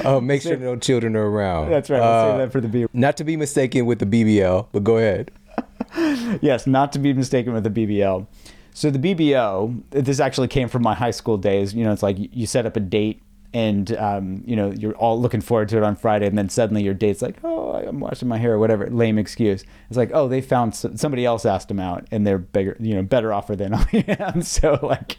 Oh, 0.05 0.20
make 0.20 0.42
sure 0.42 0.57
no 0.57 0.76
children 0.76 1.14
are 1.16 1.28
around. 1.28 1.70
That's 1.70 1.90
right. 1.90 2.01
Uh, 2.01 2.30
save 2.30 2.38
that 2.38 2.53
for 2.53 2.61
the 2.61 2.68
B. 2.68 2.86
Not 2.92 3.16
to 3.18 3.24
be 3.24 3.36
mistaken 3.36 3.86
with 3.86 3.98
the 3.98 4.07
BBL, 4.07 4.68
but 4.72 4.84
go 4.84 4.96
ahead. 4.98 5.30
Yes, 6.40 6.66
not 6.66 6.92
to 6.92 6.98
be 6.98 7.12
mistaken 7.12 7.53
with 7.53 7.64
the 7.64 7.70
BBL. 7.70 8.26
So 8.72 8.90
the 8.90 8.98
BBO, 8.98 9.82
this 9.90 10.20
actually 10.20 10.48
came 10.48 10.68
from 10.68 10.82
my 10.82 10.94
high 10.94 11.11
school 11.11 11.36
days. 11.36 11.74
You 11.74 11.84
know, 11.84 11.92
it's 11.92 12.03
like 12.03 12.16
you 12.18 12.46
set 12.46 12.64
up 12.64 12.76
a 12.76 12.80
date 12.80 13.20
and 13.53 13.96
um, 13.96 14.42
you 14.46 14.55
know 14.55 14.70
you're 14.70 14.94
all 14.94 15.20
looking 15.20 15.40
forward 15.40 15.68
to 15.70 15.76
it 15.76 15.82
on 15.82 15.96
Friday, 15.96 16.26
and 16.26 16.38
then 16.38 16.48
suddenly 16.48 16.82
your 16.82 16.94
date's 16.94 17.22
like, 17.22 17.36
oh, 17.42 17.72
I'm 17.72 18.01
washing 18.01 18.28
my 18.28 18.38
hair 18.38 18.55
or 18.55 18.59
whatever, 18.59 18.88
lame 18.88 19.18
excuse. 19.18 19.64
It's 19.88 19.96
like, 19.96 20.11
oh, 20.12 20.28
they 20.28 20.40
found 20.40 20.72
s- 20.72 20.86
somebody 20.96 21.24
else 21.24 21.44
asked 21.44 21.68
them 21.68 21.80
out, 21.80 22.07
and 22.11 22.26
they're 22.26 22.38
bigger, 22.38 22.76
you 22.80 22.94
know, 22.94 23.03
better 23.03 23.32
offer 23.32 23.57
than 23.57 23.74
I 23.74 23.86
am. 24.18 24.42
So 24.42 24.78
like, 24.82 25.18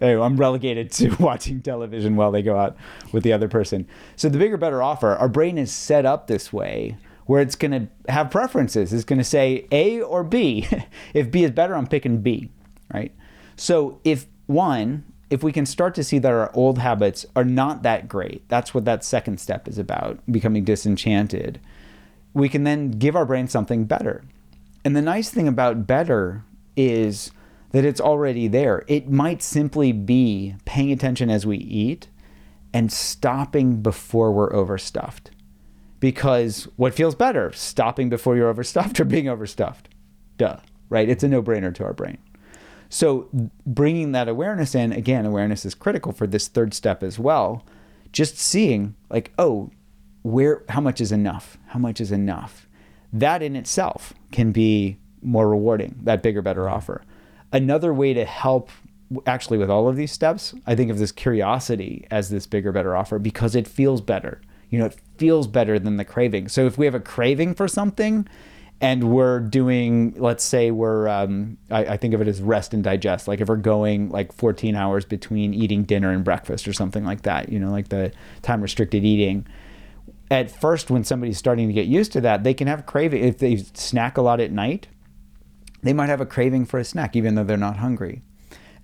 I'm 0.00 0.36
relegated 0.36 0.90
to 0.92 1.10
watching 1.20 1.60
television 1.62 2.16
while 2.16 2.30
they 2.30 2.42
go 2.42 2.56
out 2.56 2.76
with 3.12 3.24
the 3.24 3.32
other 3.32 3.48
person. 3.48 3.86
So 4.16 4.28
the 4.28 4.38
bigger, 4.38 4.56
better 4.56 4.82
offer. 4.82 5.14
Our 5.16 5.28
brain 5.28 5.58
is 5.58 5.72
set 5.72 6.06
up 6.06 6.26
this 6.26 6.52
way 6.52 6.96
where 7.26 7.40
it's 7.40 7.56
going 7.56 7.70
to 7.72 8.12
have 8.12 8.30
preferences. 8.30 8.92
It's 8.92 9.04
going 9.04 9.18
to 9.18 9.24
say 9.24 9.66
A 9.72 10.00
or 10.02 10.22
B. 10.22 10.68
if 11.14 11.30
B 11.30 11.44
is 11.44 11.50
better, 11.50 11.74
I'm 11.74 11.86
picking 11.86 12.20
B, 12.20 12.50
right? 12.92 13.14
So 13.56 14.00
if 14.04 14.26
one, 14.46 15.04
if 15.34 15.42
we 15.42 15.50
can 15.50 15.66
start 15.66 15.96
to 15.96 16.04
see 16.04 16.20
that 16.20 16.30
our 16.30 16.48
old 16.54 16.78
habits 16.78 17.26
are 17.34 17.44
not 17.44 17.82
that 17.82 18.06
great, 18.06 18.48
that's 18.48 18.72
what 18.72 18.84
that 18.84 19.02
second 19.02 19.40
step 19.40 19.66
is 19.66 19.78
about, 19.78 20.20
becoming 20.30 20.62
disenchanted. 20.62 21.60
We 22.34 22.48
can 22.48 22.62
then 22.62 22.92
give 22.92 23.16
our 23.16 23.26
brain 23.26 23.48
something 23.48 23.84
better. 23.84 24.22
And 24.84 24.94
the 24.94 25.02
nice 25.02 25.30
thing 25.30 25.48
about 25.48 25.88
better 25.88 26.44
is 26.76 27.32
that 27.72 27.84
it's 27.84 28.00
already 28.00 28.46
there. 28.46 28.84
It 28.86 29.10
might 29.10 29.42
simply 29.42 29.90
be 29.90 30.54
paying 30.66 30.92
attention 30.92 31.30
as 31.30 31.44
we 31.44 31.56
eat 31.56 32.06
and 32.72 32.92
stopping 32.92 33.82
before 33.82 34.30
we're 34.30 34.54
overstuffed 34.54 35.32
because 35.98 36.68
what 36.76 36.94
feels 36.94 37.16
better 37.16 37.50
stopping 37.52 38.08
before 38.08 38.36
you're 38.36 38.50
overstuffed 38.50 39.00
or 39.00 39.04
being 39.04 39.28
overstuffed 39.28 39.88
duh 40.36 40.58
right 40.90 41.08
it's 41.08 41.22
a 41.22 41.28
no-brainer 41.28 41.72
to 41.72 41.84
our 41.84 41.94
brain 41.94 42.18
so 42.88 43.28
bringing 43.66 44.12
that 44.12 44.28
awareness 44.28 44.74
in 44.74 44.92
again 44.92 45.26
awareness 45.26 45.64
is 45.64 45.74
critical 45.74 46.12
for 46.12 46.26
this 46.26 46.48
third 46.48 46.74
step 46.74 47.02
as 47.02 47.18
well. 47.18 47.64
Just 48.12 48.38
seeing 48.38 48.94
like 49.10 49.32
oh 49.38 49.70
where 50.22 50.62
how 50.68 50.80
much 50.80 51.00
is 51.00 51.12
enough? 51.12 51.58
How 51.68 51.78
much 51.78 52.00
is 52.00 52.12
enough? 52.12 52.68
That 53.12 53.42
in 53.42 53.56
itself 53.56 54.12
can 54.32 54.52
be 54.52 54.98
more 55.22 55.48
rewarding 55.48 55.98
that 56.02 56.22
bigger 56.22 56.42
better 56.42 56.68
offer. 56.68 57.02
Another 57.52 57.94
way 57.94 58.14
to 58.14 58.24
help 58.24 58.70
actually 59.26 59.58
with 59.58 59.70
all 59.70 59.86
of 59.86 59.96
these 59.96 60.10
steps 60.10 60.54
i 60.66 60.74
think 60.74 60.90
of 60.90 60.98
this 60.98 61.12
curiosity 61.12 62.06
as 62.10 62.30
this 62.30 62.46
bigger 62.46 62.72
better 62.72 62.96
offer 62.96 63.18
because 63.18 63.54
it 63.54 63.68
feels 63.68 64.00
better. 64.00 64.40
You 64.70 64.78
know 64.78 64.86
it 64.86 65.00
feels 65.18 65.46
better 65.46 65.78
than 65.78 65.98
the 65.98 66.04
craving. 66.04 66.48
So 66.48 66.66
if 66.66 66.76
we 66.78 66.86
have 66.86 66.94
a 66.94 67.00
craving 67.00 67.54
for 67.54 67.68
something 67.68 68.26
and 68.80 69.04
we're 69.04 69.40
doing 69.40 70.14
let's 70.16 70.44
say 70.44 70.70
we're 70.70 71.08
um, 71.08 71.58
I, 71.70 71.84
I 71.84 71.96
think 71.96 72.14
of 72.14 72.20
it 72.20 72.28
as 72.28 72.42
rest 72.42 72.74
and 72.74 72.82
digest. 72.82 73.28
Like 73.28 73.40
if 73.40 73.48
we're 73.48 73.56
going 73.56 74.10
like 74.10 74.32
14 74.32 74.74
hours 74.74 75.04
between 75.04 75.54
eating 75.54 75.84
dinner 75.84 76.10
and 76.10 76.24
breakfast 76.24 76.66
or 76.68 76.72
something 76.72 77.04
like 77.04 77.22
that 77.22 77.50
you 77.50 77.58
know 77.58 77.70
like 77.70 77.88
the 77.88 78.12
time 78.42 78.60
restricted 78.60 79.04
eating. 79.04 79.46
At 80.30 80.50
first 80.50 80.90
when 80.90 81.04
somebody's 81.04 81.38
starting 81.38 81.68
to 81.68 81.74
get 81.74 81.86
used 81.86 82.12
to 82.12 82.20
that 82.22 82.44
they 82.44 82.54
can 82.54 82.66
have 82.66 82.86
craving 82.86 83.22
if 83.22 83.38
they 83.38 83.56
snack 83.56 84.16
a 84.16 84.22
lot 84.22 84.40
at 84.40 84.50
night 84.50 84.88
they 85.82 85.92
might 85.92 86.08
have 86.08 86.20
a 86.20 86.26
craving 86.26 86.64
for 86.64 86.80
a 86.80 86.84
snack 86.84 87.14
even 87.14 87.34
though 87.34 87.44
they're 87.44 87.56
not 87.56 87.76
hungry. 87.76 88.22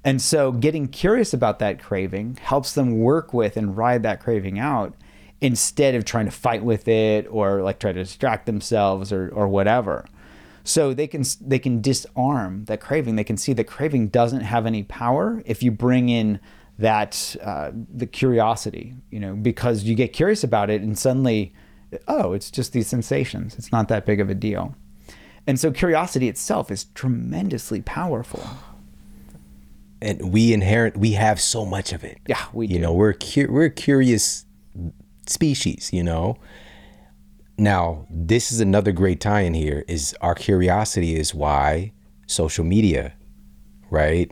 And 0.05 0.23
so 0.23 0.53
getting 0.53 0.89
curious 0.89 1.35
about 1.35 1.59
that 1.59 1.83
craving 1.83 2.39
helps 2.41 2.73
them 2.73 3.01
work 3.01 3.35
with 3.35 3.57
and 3.57 3.77
ride 3.77 4.03
that 4.03 4.21
craving 4.21 4.59
out 4.59 4.95
instead 5.41 5.95
of 5.95 6.05
trying 6.05 6.27
to 6.27 6.31
fight 6.31 6.63
with 6.63 6.87
it 6.89 7.27
or 7.31 7.63
like 7.63 7.79
try 7.79 7.93
to 7.93 8.03
distract 8.03 8.47
themselves 8.47 9.13
or, 9.13 9.29
or 9.31 9.49
whatever. 9.49 10.05
So 10.65 10.93
they 10.93 11.07
can 11.07 11.25
they 11.41 11.59
can 11.59 11.81
disarm 11.81 12.67
that 12.67 12.81
craving. 12.81 13.17
They 13.17 13.25
can 13.25 13.39
see 13.39 13.53
that 13.55 13.65
craving 13.65 14.09
doesn't 14.09 14.43
have 14.43 14.67
any 14.67 14.83
power 14.83 15.43
if 15.47 15.63
you 15.63 15.71
bring 15.71 16.09
in 16.11 16.39
that 16.79 17.37
uh, 17.43 17.71
the 17.93 18.07
curiosity, 18.07 18.95
you 19.11 19.21
know, 19.21 19.35
because 19.35 19.85
you 19.85 19.95
get 19.95 20.13
curious 20.13 20.45
about 20.45 20.69
it 20.71 20.83
and 20.83 20.99
suddenly, 20.99 21.55
oh, 22.09 22.33
it's 22.35 22.51
just 22.51 22.73
these 22.73 22.87
sensations. 22.87 23.55
It's 23.57 23.73
not 23.73 23.89
that 23.89 24.05
big 24.07 24.21
of 24.21 24.29
a 24.31 24.35
deal. 24.35 24.75
And 25.47 25.59
so 25.59 25.71
curiosity 25.73 26.29
itself 26.29 26.71
is 26.71 26.85
tremendously 26.95 27.81
powerful. 27.81 28.45
And 30.03 30.33
we 30.33 30.53
inherent 30.53 30.97
we 30.97 31.13
have 31.13 31.41
so 31.41 31.65
much 31.67 31.93
of 31.93 32.05
it. 32.05 32.19
Yeah, 32.27 32.45
we 32.53 32.67
You 32.67 32.77
do. 32.77 32.81
know, 32.83 32.93
we're 32.95 33.13
cu- 33.15 33.49
we're 33.51 33.69
curious 33.71 34.45
species, 35.31 35.91
you 35.93 36.03
know. 36.03 36.37
Now, 37.59 38.07
this 38.11 38.53
is 38.53 38.61
another 38.61 38.93
great 38.93 39.21
tie 39.21 39.43
in 39.43 39.55
here 39.55 39.85
is 39.87 40.15
our 40.21 40.35
curiosity 40.35 41.17
is 41.17 41.35
why 41.35 41.93
social 42.27 42.65
media, 42.65 43.15
right? 43.91 44.31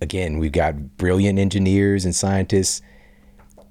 Again, 0.00 0.38
we've 0.38 0.52
got 0.52 0.96
brilliant 0.96 1.38
engineers 1.38 2.04
and 2.04 2.14
scientists 2.14 2.80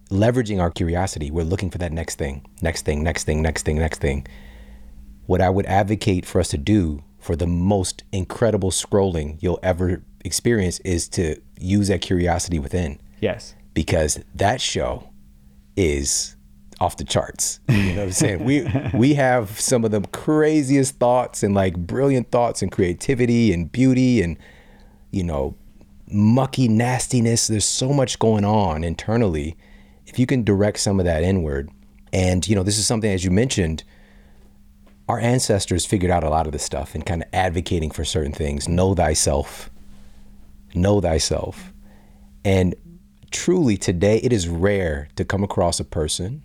leveraging 0.10 0.60
our 0.62 0.72
curiosity. 0.72 1.32
We're 1.32 1.44
looking 1.44 1.70
for 1.70 1.78
that 1.80 1.92
next 1.94 2.16
thing, 2.16 2.46
next 2.62 2.84
thing, 2.86 3.04
next 3.04 3.24
thing, 3.24 3.42
next 3.42 3.64
thing, 3.64 3.78
next 3.78 4.00
thing. 4.00 4.28
What 5.26 5.42
I 5.42 5.50
would 5.50 5.66
advocate 5.66 6.26
for 6.26 6.40
us 6.40 6.50
to 6.50 6.58
do 6.58 7.04
for 7.20 7.36
the 7.36 7.48
most 7.48 8.04
incredible 8.12 8.72
scrolling 8.72 9.38
you'll 9.42 9.60
ever 9.64 10.02
experience 10.24 10.80
is 10.82 11.10
to 11.10 11.42
use 11.60 11.90
that 11.90 12.02
curiosity 12.02 12.60
within 12.60 13.00
Yes. 13.20 13.54
because 13.74 14.20
that 14.36 14.62
show 14.62 15.10
is 15.76 16.37
off 16.80 16.98
the 16.98 17.04
charts. 17.04 17.60
You 17.70 17.94
know 17.94 17.96
what 17.96 18.04
I'm 18.04 18.12
saying? 18.12 18.44
we 18.44 18.68
we 18.94 19.14
have 19.16 19.60
some 19.60 19.84
of 19.84 19.92
the 19.92 20.02
craziest 20.02 20.96
thoughts 20.96 21.44
and 21.44 21.56
like 21.56 21.76
brilliant 21.78 22.32
thoughts 22.32 22.62
and 22.62 22.72
creativity 22.72 23.52
and 23.52 23.72
beauty 23.72 24.22
and 24.22 24.38
you 25.12 25.24
know 25.24 25.56
mucky 26.10 26.68
nastiness. 26.68 27.48
There's 27.48 27.66
so 27.66 27.94
much 27.94 28.20
going 28.20 28.46
on 28.46 28.84
internally. 28.84 29.58
If 30.06 30.20
you 30.20 30.26
can 30.26 30.44
direct 30.44 30.80
some 30.80 31.00
of 31.00 31.06
that 31.06 31.24
inward, 31.24 31.70
and 32.14 32.48
you 32.48 32.56
know 32.56 32.64
this 32.64 32.78
is 32.78 32.88
something 32.88 33.12
as 33.12 33.26
you 33.26 33.32
mentioned, 33.32 33.84
our 35.10 35.20
ancestors 35.20 35.86
figured 35.86 36.12
out 36.12 36.24
a 36.24 36.30
lot 36.30 36.46
of 36.46 36.52
this 36.52 36.64
stuff 36.64 36.94
and 36.94 37.06
kind 37.06 37.24
of 37.24 37.30
advocating 37.34 37.92
for 37.92 38.06
certain 38.06 38.34
things. 38.34 38.68
Know 38.68 38.94
thyself. 38.94 39.70
Know 40.76 41.02
thyself. 41.02 41.74
And 42.46 42.76
truly 43.32 43.78
today 43.78 44.18
it 44.24 44.32
is 44.32 44.48
rare 44.48 45.10
to 45.16 45.26
come 45.26 45.44
across 45.44 45.80
a 45.80 45.84
person 45.84 46.44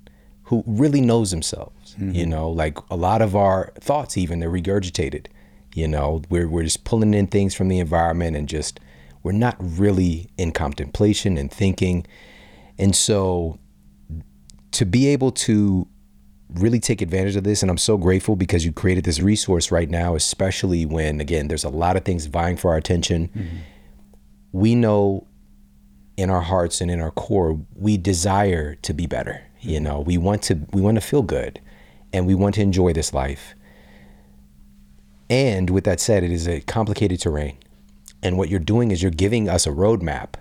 who 0.53 0.63
really 0.67 1.01
knows 1.01 1.31
themselves 1.31 1.97
you 1.99 2.07
mm-hmm. 2.07 2.31
know? 2.31 2.51
Like 2.51 2.77
a 2.91 2.97
lot 2.97 3.23
of 3.23 3.35
our 3.35 3.73
thoughts 3.81 4.19
even 4.19 4.39
they're 4.39 4.51
regurgitated 4.51 5.29
you 5.75 5.89
know? 5.89 6.21
We're, 6.29 6.47
we're 6.47 6.65
just 6.65 6.85
pulling 6.85 7.15
in 7.15 7.27
things 7.29 7.55
from 7.55 7.69
the 7.69 7.79
environment 7.79 8.37
and 8.37 8.47
just 8.47 8.79
we're 9.23 9.33
not 9.33 9.57
really 9.59 10.29
in 10.37 10.53
contemplation 10.53 11.39
and 11.39 11.51
thinking. 11.51 12.07
And 12.79 12.95
so 12.95 13.59
to 14.73 14.85
be 14.85 15.09
able 15.09 15.31
to 15.33 15.89
really 16.51 16.81
take 16.81 17.01
advantage 17.01 17.35
of 17.35 17.45
this 17.45 17.63
and 17.63 17.71
i'm 17.71 17.79
so 17.79 17.97
grateful 17.97 18.37
because 18.37 18.63
you 18.63 18.73
created 18.73 19.05
this 19.05 19.21
resource 19.21 19.73
right 19.73 19.89
now 19.89 20.15
especially 20.15 20.85
when 20.85 21.19
again 21.19 21.49
there's 21.49 21.65
a 21.65 21.71
lot 21.71 21.97
of 21.97 22.05
things 22.05 22.27
vying 22.27 22.59
for 22.59 22.73
our 22.73 22.77
attention. 22.77 23.29
Mm-hmm. 23.29 23.57
We 24.53 24.75
know 24.75 25.27
in 26.19 26.29
our 26.29 26.43
hearts 26.43 26.83
and 26.83 26.91
in 26.91 27.01
our 27.01 27.11
core 27.11 27.59
we 27.75 27.97
desire 27.97 28.75
to 28.77 28.93
be 28.93 29.07
better 29.07 29.41
you 29.63 29.81
know 29.81 30.01
we 30.01 30.19
want 30.19 30.43
to 30.43 30.67
we 30.73 30.81
want 30.81 30.97
to 30.97 31.01
feel 31.01 31.23
good 31.23 31.61
and 32.13 32.27
we 32.27 32.35
want 32.35 32.57
to 32.57 32.61
enjoy 32.61 32.93
this 32.93 33.15
life. 33.15 33.55
And 35.31 35.71
with 35.71 35.85
that 35.85 36.01
said 36.01 36.23
it 36.23 36.31
is 36.31 36.47
a 36.47 36.61
complicated 36.61 37.21
terrain. 37.21 37.57
And 38.23 38.37
what 38.37 38.51
you're 38.51 38.61
doing 38.61 38.91
is 38.91 39.03
you're 39.03 39.11
giving 39.11 39.49
us 39.49 39.67
a 39.67 39.71
roadmap 39.71 40.35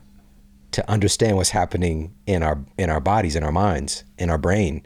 to 0.71 0.89
understand 0.89 1.37
what's 1.37 1.51
happening 1.51 2.13
in 2.25 2.43
our 2.43 2.59
in 2.77 2.89
our 2.89 2.99
bodies 2.99 3.35
in 3.35 3.43
our 3.43 3.51
minds 3.51 4.03
in 4.17 4.29
our 4.29 4.37
brain. 4.37 4.85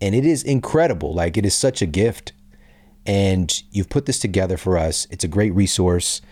And 0.00 0.14
it 0.14 0.24
is 0.24 0.42
incredible. 0.42 1.14
Like 1.14 1.36
it 1.36 1.44
is 1.44 1.54
such 1.54 1.82
a 1.82 1.86
gift. 1.86 2.32
And 3.04 3.62
you've 3.72 3.88
put 3.88 4.06
this 4.06 4.20
together 4.20 4.56
for 4.56 4.78
us. 4.78 5.06
It's 5.10 5.24
a 5.24 5.28
great 5.28 5.52
resource 5.54 6.22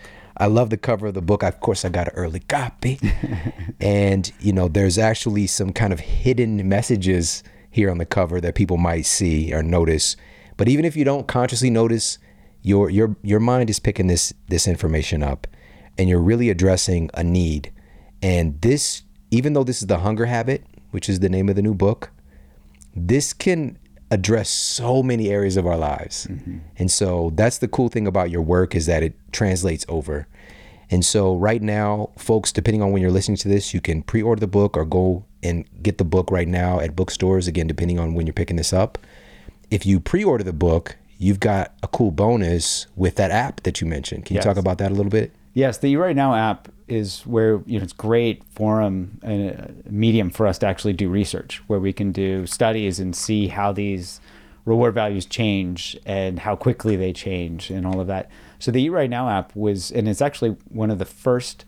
i 0.41 0.45
love 0.47 0.69
the 0.69 0.77
cover 0.77 1.07
of 1.07 1.13
the 1.13 1.21
book 1.21 1.43
of 1.43 1.59
course 1.59 1.85
i 1.85 1.89
got 1.89 2.07
an 2.07 2.13
early 2.15 2.39
copy 2.41 2.99
and 3.79 4.31
you 4.39 4.51
know 4.51 4.67
there's 4.67 4.97
actually 4.97 5.47
some 5.47 5.71
kind 5.71 5.93
of 5.93 5.99
hidden 5.99 6.67
messages 6.67 7.43
here 7.69 7.89
on 7.89 7.97
the 7.97 8.05
cover 8.05 8.41
that 8.41 8.55
people 8.55 8.77
might 8.77 9.05
see 9.05 9.53
or 9.53 9.63
notice 9.63 10.17
but 10.57 10.67
even 10.67 10.83
if 10.83 10.95
you 10.95 11.05
don't 11.05 11.27
consciously 11.27 11.69
notice 11.69 12.17
your 12.61 12.89
your 12.89 13.15
your 13.23 13.39
mind 13.39 13.69
is 13.69 13.79
picking 13.79 14.07
this 14.07 14.33
this 14.49 14.67
information 14.67 15.23
up 15.23 15.47
and 15.97 16.09
you're 16.09 16.21
really 16.21 16.49
addressing 16.49 17.09
a 17.13 17.23
need 17.23 17.71
and 18.21 18.59
this 18.61 19.03
even 19.29 19.53
though 19.53 19.63
this 19.63 19.81
is 19.81 19.87
the 19.87 19.99
hunger 19.99 20.25
habit 20.25 20.65
which 20.91 21.07
is 21.07 21.21
the 21.21 21.29
name 21.29 21.47
of 21.47 21.55
the 21.55 21.61
new 21.61 21.73
book 21.73 22.11
this 22.93 23.31
can 23.31 23.77
address 24.11 24.49
so 24.49 25.01
many 25.01 25.29
areas 25.29 25.55
of 25.57 25.65
our 25.65 25.77
lives. 25.77 26.27
Mm-hmm. 26.27 26.57
And 26.77 26.91
so 26.91 27.31
that's 27.33 27.57
the 27.59 27.69
cool 27.69 27.87
thing 27.87 28.05
about 28.05 28.29
your 28.29 28.41
work 28.41 28.75
is 28.75 28.85
that 28.85 29.01
it 29.01 29.15
translates 29.31 29.85
over. 29.87 30.27
And 30.91 31.05
so 31.05 31.35
right 31.35 31.61
now, 31.61 32.09
folks, 32.17 32.51
depending 32.51 32.81
on 32.81 32.91
when 32.91 33.01
you're 33.01 33.11
listening 33.11 33.37
to 33.37 33.47
this, 33.47 33.73
you 33.73 33.79
can 33.79 34.03
pre-order 34.03 34.41
the 34.41 34.47
book 34.47 34.75
or 34.75 34.83
go 34.85 35.23
and 35.41 35.65
get 35.81 35.97
the 35.97 36.03
book 36.03 36.29
right 36.29 36.47
now 36.47 36.79
at 36.81 36.95
bookstores 36.95 37.47
again 37.47 37.65
depending 37.65 37.97
on 37.97 38.13
when 38.13 38.27
you're 38.27 38.33
picking 38.33 38.57
this 38.57 38.73
up. 38.73 38.97
If 39.71 39.85
you 39.85 40.01
pre-order 40.01 40.43
the 40.43 40.53
book, 40.53 40.97
you've 41.17 41.39
got 41.39 41.73
a 41.81 41.87
cool 41.87 42.11
bonus 42.11 42.87
with 42.95 43.15
that 43.15 43.31
app 43.31 43.63
that 43.63 43.79
you 43.79 43.87
mentioned. 43.87 44.25
Can 44.25 44.35
you 44.35 44.39
Yes. 44.39 44.43
talk 44.45 44.57
about 44.57 44.79
that 44.79 44.91
a 44.91 44.93
little 44.93 45.09
bit? 45.09 45.31
Yes, 45.53 45.77
the 45.77 45.95
Right 45.97 46.15
Now 46.15 46.33
app 46.35 46.69
is 46.87 47.21
where 47.25 47.61
you 47.65 47.77
know 47.77 47.83
it's 47.83 47.93
great 47.93 48.43
forum 48.55 49.19
and 49.21 49.83
medium 49.89 50.29
for 50.29 50.45
us 50.47 50.57
to 50.59 50.65
actually 50.67 50.93
do 50.93 51.09
research, 51.09 51.61
where 51.67 51.79
we 51.79 51.93
can 51.93 52.11
do 52.11 52.45
studies 52.45 52.99
and 52.99 53.15
see 53.15 53.47
how 53.47 53.71
these 53.71 54.19
reward 54.65 54.93
values 54.93 55.25
change 55.25 55.97
and 56.05 56.39
how 56.39 56.55
quickly 56.55 56.95
they 56.95 57.11
change 57.13 57.69
and 57.69 57.85
all 57.85 57.99
of 57.99 58.07
that. 58.07 58.29
So 58.61 58.69
the 58.71 58.81
Eat 58.81 58.89
Right 58.89 59.09
Now 59.09 59.27
app 59.27 59.55
was, 59.55 59.91
and 59.91 60.07
it's 60.07 60.21
actually 60.21 60.55
one 60.69 60.91
of 60.91 60.99
the 60.99 61.05
first, 61.05 61.65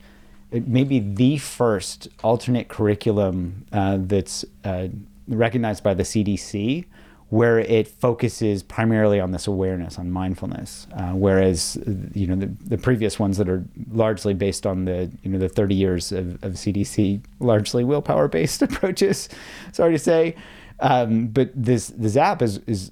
maybe 0.51 0.99
the 0.99 1.39
first 1.39 2.07
alternate 2.23 2.67
curriculum 2.67 3.65
uh, 3.71 3.97
that's 3.99 4.45
uh, 4.63 4.89
recognized 5.27 5.83
by 5.83 5.95
the 5.95 6.03
CDC 6.03 6.85
where 7.29 7.57
it 7.57 7.87
focuses 7.87 8.61
primarily 8.61 9.19
on 9.19 9.31
this 9.31 9.47
awareness, 9.47 9.97
on 9.97 10.11
mindfulness, 10.11 10.85
uh, 10.95 11.13
whereas 11.13 11.79
you 12.13 12.27
know 12.27 12.35
the, 12.35 12.45
the 12.63 12.77
previous 12.77 13.17
ones 13.17 13.37
that 13.37 13.49
are 13.49 13.65
largely 13.91 14.35
based 14.35 14.67
on 14.67 14.85
the 14.85 15.11
you 15.23 15.31
know 15.31 15.39
the 15.39 15.49
30 15.49 15.73
years 15.73 16.11
of, 16.11 16.33
of 16.43 16.51
CDC, 16.51 17.23
largely 17.39 17.83
willpower 17.83 18.27
based 18.27 18.61
approaches. 18.67 19.29
Sorry 19.71 19.93
to 19.93 19.97
say, 19.97 20.35
um, 20.79 21.25
but 21.25 21.49
this 21.55 21.87
this 21.87 22.15
app 22.17 22.43
is 22.43 22.59
is 22.67 22.91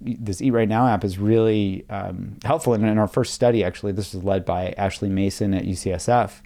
this 0.00 0.40
Eat 0.40 0.50
Right 0.50 0.68
Now 0.68 0.86
app 0.86 1.04
is 1.04 1.18
really 1.18 1.84
um, 1.90 2.36
helpful. 2.44 2.74
And 2.74 2.84
in 2.84 2.98
our 2.98 3.08
first 3.08 3.34
study, 3.34 3.64
actually, 3.64 3.92
this 3.92 4.14
was 4.14 4.22
led 4.22 4.44
by 4.44 4.74
Ashley 4.76 5.08
Mason 5.08 5.54
at 5.54 5.64
UCSF, 5.64 6.40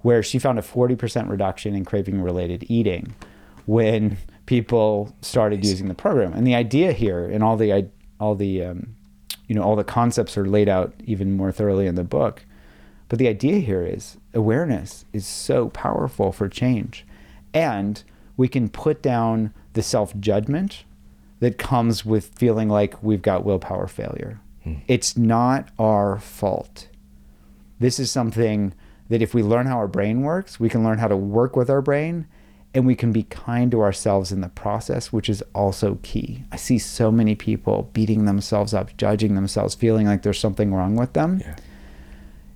where 0.00 0.22
she 0.22 0.38
found 0.38 0.58
a 0.58 0.62
40% 0.62 1.28
reduction 1.28 1.74
in 1.74 1.84
craving 1.84 2.20
related 2.22 2.64
eating 2.68 3.14
when 3.66 4.16
people 4.46 5.14
started 5.20 5.64
using 5.64 5.88
the 5.88 5.94
program. 5.94 6.32
And 6.32 6.46
the 6.46 6.54
idea 6.54 6.92
here, 6.92 7.24
and 7.24 7.42
all 7.42 7.56
the 7.56 7.90
all 8.18 8.34
the 8.34 8.64
um, 8.64 8.94
you 9.46 9.54
know 9.54 9.62
all 9.62 9.76
the 9.76 9.84
concepts 9.84 10.36
are 10.36 10.46
laid 10.46 10.68
out 10.68 10.94
even 11.04 11.36
more 11.36 11.52
thoroughly 11.52 11.86
in 11.86 11.94
the 11.94 12.04
book. 12.04 12.44
But 13.08 13.18
the 13.18 13.28
idea 13.28 13.58
here 13.58 13.84
is 13.84 14.16
awareness 14.34 15.04
is 15.12 15.26
so 15.26 15.68
powerful 15.68 16.32
for 16.32 16.48
change, 16.48 17.06
and 17.52 18.02
we 18.36 18.48
can 18.48 18.68
put 18.68 19.02
down 19.02 19.52
the 19.74 19.82
self 19.82 20.16
judgment 20.18 20.84
that 21.40 21.58
comes 21.58 22.04
with 22.04 22.32
feeling 22.36 22.68
like 22.68 23.02
we've 23.02 23.22
got 23.22 23.44
willpower 23.44 23.86
failure. 23.86 24.40
Hmm. 24.62 24.76
It's 24.88 25.16
not 25.16 25.68
our 25.78 26.18
fault. 26.18 26.88
This 27.78 27.98
is 27.98 28.10
something 28.10 28.72
that 29.08 29.22
if 29.22 29.34
we 29.34 29.42
learn 29.42 29.66
how 29.66 29.76
our 29.76 29.88
brain 29.88 30.22
works, 30.22 30.58
we 30.58 30.68
can 30.68 30.82
learn 30.82 30.98
how 30.98 31.08
to 31.08 31.16
work 31.16 31.56
with 31.56 31.70
our 31.70 31.82
brain 31.82 32.26
and 32.74 32.86
we 32.86 32.94
can 32.94 33.10
be 33.10 33.22
kind 33.22 33.70
to 33.70 33.80
ourselves 33.80 34.32
in 34.32 34.42
the 34.42 34.48
process, 34.48 35.10
which 35.12 35.30
is 35.30 35.42
also 35.54 35.98
key. 36.02 36.44
I 36.52 36.56
see 36.56 36.78
so 36.78 37.10
many 37.10 37.34
people 37.34 37.88
beating 37.94 38.26
themselves 38.26 38.74
up, 38.74 38.94
judging 38.98 39.34
themselves, 39.34 39.74
feeling 39.74 40.06
like 40.06 40.22
there's 40.22 40.38
something 40.38 40.74
wrong 40.74 40.94
with 40.94 41.14
them. 41.14 41.40
Yeah. 41.40 41.56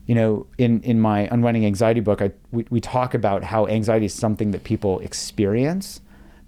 You 0.06 0.14
know, 0.16 0.46
in, 0.58 0.82
in 0.82 1.00
my 1.00 1.20
Unwinding 1.30 1.64
Anxiety 1.64 2.00
book, 2.00 2.20
I, 2.20 2.32
we, 2.50 2.66
we 2.68 2.80
talk 2.80 3.14
about 3.14 3.44
how 3.44 3.66
anxiety 3.68 4.06
is 4.06 4.14
something 4.14 4.50
that 4.50 4.64
people 4.64 4.98
experience. 5.00 6.00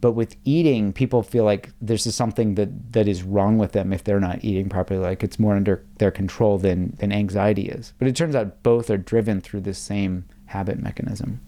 But 0.03 0.13
with 0.13 0.35
eating, 0.45 0.93
people 0.93 1.23
feel 1.23 1.45
like 1.45 1.71
there's 1.81 2.03
just 2.03 2.19
something 2.19 2.57
that, 2.57 2.93
that 2.93 3.07
is 3.07 3.23
wrong 3.23 3.57
with 3.57 3.71
them 3.71 3.93
if 3.93 4.03
they're 4.03 4.19
not 4.19 4.45
eating 4.45 4.69
properly. 4.69 5.01
Like 5.01 5.23
it's 5.23 5.39
more 5.39 5.55
under 5.55 5.87
their 5.99 6.11
control 6.11 6.59
than, 6.59 6.97
than 6.99 7.13
anxiety 7.13 7.69
is. 7.69 7.95
But 8.01 8.09
it 8.09 8.17
turns 8.17 8.35
out 8.35 8.65
both 8.65 8.91
are 8.91 8.99
driven 8.99 9.41
through 9.41 9.61
the 9.61 9.73
same 9.73 10.25
habit 10.47 10.81
mechanism. 10.81 11.41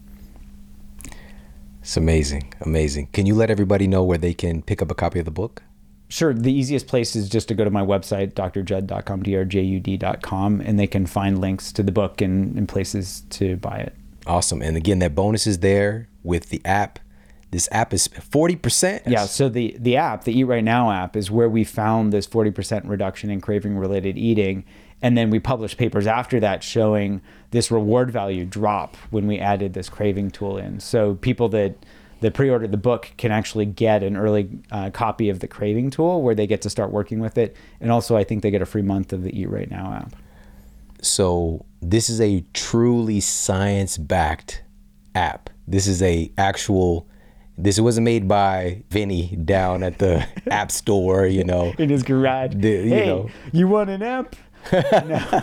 It's 1.80 1.96
amazing, 1.96 2.54
amazing. 2.60 3.08
Can 3.12 3.26
you 3.26 3.34
let 3.34 3.50
everybody 3.50 3.88
know 3.88 4.04
where 4.04 4.18
they 4.18 4.32
can 4.32 4.62
pick 4.62 4.80
up 4.80 4.90
a 4.90 4.94
copy 4.94 5.18
of 5.18 5.24
the 5.24 5.32
book? 5.32 5.64
Sure, 6.08 6.32
the 6.32 6.52
easiest 6.52 6.86
place 6.86 7.16
is 7.16 7.28
just 7.28 7.48
to 7.48 7.54
go 7.54 7.64
to 7.64 7.70
my 7.70 7.82
website, 7.82 8.34
drjud.com, 8.34 9.22
drjud.com, 9.24 10.60
and 10.60 10.78
they 10.78 10.86
can 10.86 11.06
find 11.06 11.40
links 11.40 11.72
to 11.72 11.82
the 11.82 11.90
book 11.90 12.20
and, 12.20 12.56
and 12.56 12.68
places 12.68 13.24
to 13.30 13.56
buy 13.56 13.78
it. 13.78 13.94
Awesome. 14.28 14.62
And 14.62 14.76
again, 14.76 15.00
that 15.00 15.16
bonus 15.16 15.44
is 15.44 15.58
there 15.58 16.08
with 16.22 16.50
the 16.50 16.62
app. 16.64 17.00
This 17.54 17.68
app 17.70 17.94
is 17.94 18.08
40%. 18.08 19.02
Yeah, 19.06 19.26
so 19.26 19.48
the 19.48 19.76
the 19.78 19.96
app, 19.96 20.24
the 20.24 20.36
Eat 20.36 20.42
Right 20.42 20.64
Now 20.64 20.90
app, 20.90 21.14
is 21.14 21.30
where 21.30 21.48
we 21.48 21.62
found 21.62 22.12
this 22.12 22.26
40% 22.26 22.88
reduction 22.88 23.30
in 23.30 23.40
craving 23.40 23.78
related 23.78 24.18
eating. 24.18 24.64
And 25.00 25.16
then 25.16 25.30
we 25.30 25.38
published 25.38 25.78
papers 25.78 26.08
after 26.08 26.40
that 26.40 26.64
showing 26.64 27.22
this 27.52 27.70
reward 27.70 28.10
value 28.10 28.44
drop 28.44 28.96
when 29.10 29.28
we 29.28 29.38
added 29.38 29.72
this 29.72 29.88
craving 29.88 30.32
tool 30.32 30.58
in. 30.58 30.80
So 30.80 31.14
people 31.14 31.48
that 31.50 31.76
that 32.22 32.34
pre-ordered 32.34 32.72
the 32.72 32.76
book 32.76 33.12
can 33.18 33.30
actually 33.30 33.66
get 33.66 34.02
an 34.02 34.16
early 34.16 34.50
uh, 34.72 34.90
copy 34.90 35.30
of 35.30 35.38
the 35.38 35.46
craving 35.46 35.90
tool 35.90 36.22
where 36.22 36.34
they 36.34 36.48
get 36.48 36.60
to 36.62 36.70
start 36.70 36.90
working 36.90 37.20
with 37.20 37.38
it. 37.38 37.56
And 37.80 37.92
also, 37.92 38.16
I 38.16 38.24
think 38.24 38.42
they 38.42 38.50
get 38.50 38.62
a 38.62 38.66
free 38.66 38.82
month 38.82 39.12
of 39.12 39.22
the 39.22 39.30
Eat 39.30 39.48
Right 39.48 39.70
Now 39.70 39.92
app. 39.92 40.12
So 41.02 41.64
this 41.80 42.10
is 42.10 42.20
a 42.20 42.44
truly 42.52 43.20
science-backed 43.20 44.64
app. 45.14 45.50
This 45.68 45.86
is 45.86 46.02
a 46.02 46.32
actual 46.36 47.08
this 47.56 47.78
wasn't 47.78 48.04
made 48.04 48.26
by 48.26 48.82
Vinny 48.90 49.36
down 49.36 49.82
at 49.82 49.98
the 49.98 50.26
app 50.50 50.70
store, 50.70 51.26
you 51.26 51.44
know. 51.44 51.72
in 51.78 51.88
his 51.88 52.02
garage. 52.02 52.52
The- 52.54 52.68
you 52.68 52.88
hey, 52.88 53.06
know. 53.06 53.30
you 53.52 53.68
want 53.68 53.90
an 53.90 54.02
app? 54.02 54.36
no. 54.72 55.42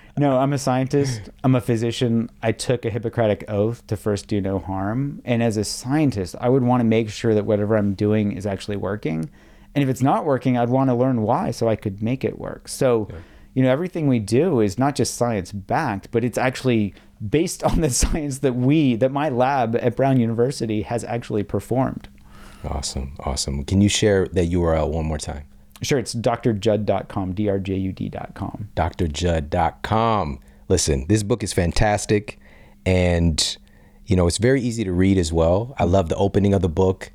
no, 0.16 0.38
I'm 0.38 0.52
a 0.52 0.58
scientist. 0.58 1.28
I'm 1.42 1.54
a 1.54 1.60
physician. 1.60 2.30
I 2.42 2.52
took 2.52 2.84
a 2.84 2.90
Hippocratic 2.90 3.44
oath 3.48 3.86
to 3.88 3.96
first 3.96 4.26
do 4.28 4.40
no 4.40 4.58
harm. 4.58 5.20
And 5.24 5.42
as 5.42 5.56
a 5.56 5.64
scientist, 5.64 6.34
I 6.40 6.48
would 6.48 6.62
want 6.62 6.80
to 6.80 6.84
make 6.84 7.10
sure 7.10 7.34
that 7.34 7.44
whatever 7.44 7.76
I'm 7.76 7.94
doing 7.94 8.32
is 8.32 8.46
actually 8.46 8.76
working. 8.76 9.28
And 9.74 9.82
if 9.82 9.88
it's 9.90 10.02
not 10.02 10.24
working, 10.24 10.56
I'd 10.56 10.68
want 10.68 10.88
to 10.90 10.94
learn 10.94 11.22
why 11.22 11.50
so 11.50 11.68
I 11.68 11.76
could 11.76 12.00
make 12.02 12.24
it 12.24 12.38
work. 12.38 12.68
So, 12.68 13.08
you 13.54 13.62
know, 13.64 13.70
everything 13.70 14.06
we 14.06 14.20
do 14.20 14.60
is 14.60 14.78
not 14.78 14.94
just 14.94 15.14
science 15.16 15.50
backed, 15.50 16.10
but 16.12 16.24
it's 16.24 16.38
actually 16.38 16.94
based 17.28 17.62
on 17.64 17.80
the 17.80 17.90
science 18.02 18.38
that 18.38 18.54
we, 18.54 18.96
that 18.96 19.10
my 19.10 19.28
lab 19.28 19.76
at 19.76 19.96
Brown 19.96 20.18
University 20.20 20.82
has 20.82 21.04
actually 21.04 21.42
performed. 21.42 22.08
Awesome. 22.68 23.14
Awesome. 23.20 23.64
Can 23.64 23.80
you 23.80 23.88
share 23.88 24.26
that 24.28 24.50
URL 24.50 24.90
one 24.90 25.04
more 25.04 25.18
time? 25.18 25.44
Sure, 25.82 25.98
it's 25.98 26.14
drjudd.com, 26.14 27.34
drjud.com. 27.34 28.68
drjudd.com. 28.74 30.40
Listen, 30.68 31.06
this 31.08 31.22
book 31.22 31.42
is 31.42 31.52
fantastic 31.52 32.38
and 32.86 33.58
you 34.06 34.16
know, 34.16 34.26
it's 34.26 34.38
very 34.38 34.60
easy 34.60 34.84
to 34.84 34.92
read 34.92 35.18
as 35.18 35.32
well. 35.32 35.74
I 35.78 35.84
love 35.84 36.08
the 36.08 36.16
opening 36.16 36.54
of 36.54 36.62
the 36.62 36.68
book 36.68 37.10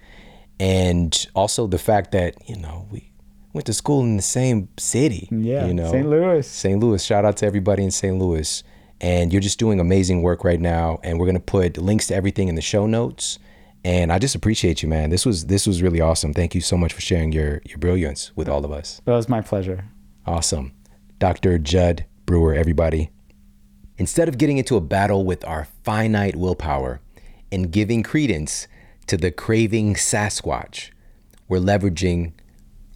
and 0.59 1.27
also 1.35 1.67
the 1.67 1.77
fact 1.77 2.11
that, 2.11 2.35
you 2.49 2.55
know, 2.55 2.87
we 2.89 3.11
went 3.53 3.65
to 3.67 3.73
school 3.73 4.01
in 4.01 4.17
the 4.17 4.23
same 4.23 4.69
city. 4.77 5.27
Yeah, 5.31 5.67
you 5.67 5.73
know. 5.73 5.91
St. 5.91 6.07
Louis. 6.09 6.47
St. 6.47 6.79
Louis. 6.79 7.03
Shout 7.03 7.25
out 7.25 7.37
to 7.37 7.45
everybody 7.45 7.83
in 7.83 7.91
St. 7.91 8.17
Louis. 8.17 8.63
And 9.01 9.31
you're 9.31 9.41
just 9.41 9.59
doing 9.59 9.79
amazing 9.79 10.21
work 10.21 10.43
right 10.43 10.59
now 10.59 10.99
and 11.03 11.19
we're 11.19 11.25
going 11.25 11.35
to 11.35 11.41
put 11.41 11.77
links 11.77 12.07
to 12.07 12.15
everything 12.15 12.47
in 12.49 12.55
the 12.55 12.61
show 12.61 12.85
notes. 12.85 13.39
And 13.85 14.11
I 14.11 14.19
just 14.19 14.35
appreciate 14.35 14.83
you, 14.83 14.89
man. 14.89 15.09
This 15.09 15.25
was 15.25 15.45
this 15.45 15.65
was 15.65 15.81
really 15.81 16.01
awesome. 16.01 16.33
Thank 16.33 16.53
you 16.53 16.59
so 16.59 16.75
much 16.75 16.91
for 16.91 17.01
sharing 17.01 17.31
your 17.31 17.61
your 17.65 17.77
brilliance 17.77 18.35
with 18.35 18.49
all 18.49 18.65
of 18.65 18.71
us. 18.71 19.01
That 19.05 19.13
was 19.13 19.29
my 19.29 19.41
pleasure. 19.41 19.85
Awesome. 20.25 20.73
Dr. 21.17 21.57
Jud 21.57 22.05
Brewer, 22.25 22.53
everybody. 22.53 23.09
Instead 23.97 24.29
of 24.29 24.37
getting 24.37 24.57
into 24.57 24.77
a 24.77 24.81
battle 24.81 25.25
with 25.25 25.45
our 25.45 25.67
finite 25.83 26.35
willpower 26.35 27.01
and 27.51 27.71
giving 27.71 28.03
credence 28.03 28.67
to 29.07 29.17
the 29.17 29.31
craving 29.31 29.95
Sasquatch, 29.95 30.91
we're 31.47 31.59
leveraging 31.59 32.33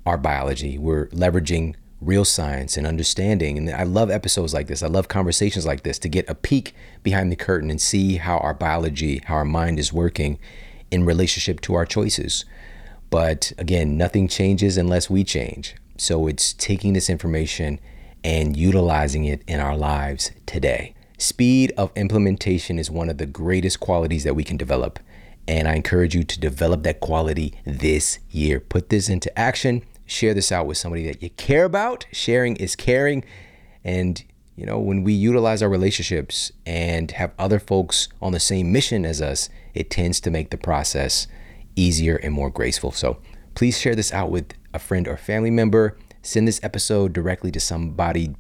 our 0.06 0.18
biology. 0.18 0.78
We're 0.78 1.08
leveraging 1.08 1.76
real 2.06 2.26
science 2.26 2.78
and 2.78 2.86
understanding. 2.86 3.58
And 3.58 3.70
I 3.70 3.84
love 3.84 4.10
episodes 4.10 4.54
like 4.54 4.68
this. 4.68 4.84
I 4.84 4.88
love 4.88 5.08
conversations 5.08 5.66
like 5.66 5.84
this 5.84 6.00
to 6.00 6.10
get 6.10 6.30
a 6.30 6.36
peek 6.36 6.76
behind 7.02 7.32
the 7.32 7.36
curtain 7.36 7.70
and 7.70 7.82
see 7.82 8.18
how 8.18 8.38
our 8.38 8.54
biology, 8.54 9.22
how 9.26 9.36
our 9.36 9.46
mind 9.46 9.80
is 9.80 9.94
working 9.94 10.40
in 10.92 11.06
relationship 11.06 11.62
to 11.62 11.74
our 11.74 11.86
choices. 11.86 12.46
But 13.10 13.54
again, 13.58 13.98
nothing 13.98 14.28
changes 14.28 14.78
unless 14.78 15.10
we 15.10 15.24
change. 15.24 15.76
So 15.98 16.28
it's 16.28 16.54
taking 16.54 16.94
this 16.94 17.10
information 17.10 17.80
and 18.24 18.58
utilizing 18.58 19.26
it 19.26 19.44
in 19.48 19.60
our 19.60 19.78
lives 19.78 20.32
today. 20.46 20.96
Speed 21.18 21.72
of 21.78 21.92
implementation 21.96 22.80
is 22.80 22.90
one 22.90 23.10
of 23.10 23.18
the 23.18 23.26
greatest 23.26 23.80
qualities 23.80 24.24
that 24.24 24.34
we 24.34 24.44
can 24.44 24.58
develop. 24.58 25.00
And 25.48 25.68
I 25.68 25.76
encourage 25.76 26.16
you 26.16 26.24
to 26.24 26.40
develop 26.40 26.84
that 26.84 27.00
quality 27.00 27.54
this 27.66 28.20
year. 28.32 28.60
Put 28.60 28.90
this 28.90 29.10
into 29.10 29.38
action. 29.38 29.84
Share 30.06 30.34
this 30.34 30.52
out 30.52 30.68
with 30.68 30.78
somebody 30.78 31.06
that 31.08 31.22
you 31.22 31.30
care 31.32 31.66
about. 31.66 32.06
Sharing 32.12 32.56
is 32.58 32.76
caring. 32.76 33.24
And, 33.84 34.24
you 34.56 34.66
know, 34.66 34.80
when 34.80 35.04
we 35.04 35.14
utilize 35.14 35.62
our 35.62 35.70
relationships 35.70 36.52
and 36.66 37.12
have 37.12 37.32
other 37.40 37.60
folks 37.60 38.10
on 38.22 38.32
the 38.32 38.40
same 38.40 38.72
mission 38.72 39.06
as 39.06 39.22
us, 39.22 39.50
it 39.74 39.90
tends 39.90 40.20
to 40.22 40.32
make 40.32 40.50
the 40.50 40.58
process 40.58 41.28
easier 41.76 42.18
and 42.18 42.34
more 42.34 42.50
graceful. 42.50 42.92
So 42.92 43.18
please 43.56 43.80
share 43.80 43.96
this 43.96 44.14
out 44.14 44.30
with 44.30 44.54
a 44.74 44.80
friend 44.80 45.08
or 45.08 45.18
family 45.18 45.52
member. 45.52 45.98
Send 46.22 46.48
this 46.48 46.60
episode 46.64 47.14
directly 47.14 47.52
to 47.52 47.60
somebody 47.60 48.36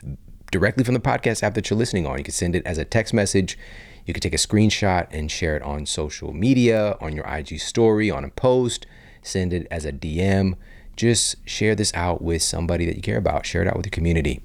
directly 0.51 0.83
from 0.83 0.93
the 0.93 0.99
podcast 0.99 1.41
app 1.41 1.55
that 1.55 1.69
you're 1.69 1.79
listening 1.79 2.05
on. 2.05 2.17
You 2.17 2.23
can 2.23 2.33
send 2.33 2.55
it 2.55 2.65
as 2.65 2.77
a 2.77 2.85
text 2.85 3.13
message. 3.13 3.57
You 4.05 4.13
can 4.13 4.21
take 4.21 4.33
a 4.33 4.37
screenshot 4.37 5.07
and 5.11 5.31
share 5.31 5.55
it 5.55 5.63
on 5.63 5.85
social 5.85 6.33
media, 6.33 6.97
on 7.01 7.15
your 7.15 7.25
IG 7.25 7.59
story, 7.59 8.11
on 8.11 8.23
a 8.23 8.29
post. 8.29 8.85
Send 9.21 9.53
it 9.53 9.67
as 9.71 9.85
a 9.85 9.91
DM. 9.91 10.55
Just 10.95 11.35
share 11.47 11.75
this 11.75 11.93
out 11.93 12.21
with 12.21 12.41
somebody 12.41 12.85
that 12.85 12.95
you 12.95 13.01
care 13.01 13.17
about. 13.17 13.45
Share 13.45 13.61
it 13.61 13.67
out 13.67 13.75
with 13.77 13.85
your 13.85 13.91
community. 13.91 14.41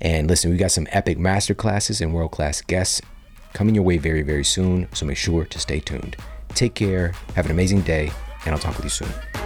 And 0.00 0.28
listen, 0.28 0.50
we 0.50 0.56
got 0.56 0.72
some 0.72 0.86
epic 0.90 1.18
masterclasses 1.18 2.00
and 2.00 2.12
world 2.14 2.32
class 2.32 2.60
guests 2.60 3.00
coming 3.52 3.74
your 3.74 3.84
way 3.84 3.98
very, 3.98 4.22
very 4.22 4.44
soon. 4.44 4.88
So 4.92 5.06
make 5.06 5.16
sure 5.16 5.44
to 5.44 5.58
stay 5.58 5.80
tuned. 5.80 6.16
Take 6.50 6.74
care. 6.74 7.12
Have 7.34 7.46
an 7.46 7.52
amazing 7.52 7.82
day. 7.82 8.10
And 8.44 8.54
I'll 8.54 8.60
talk 8.60 8.76
with 8.76 8.84
you 8.84 8.90
soon. 8.90 9.45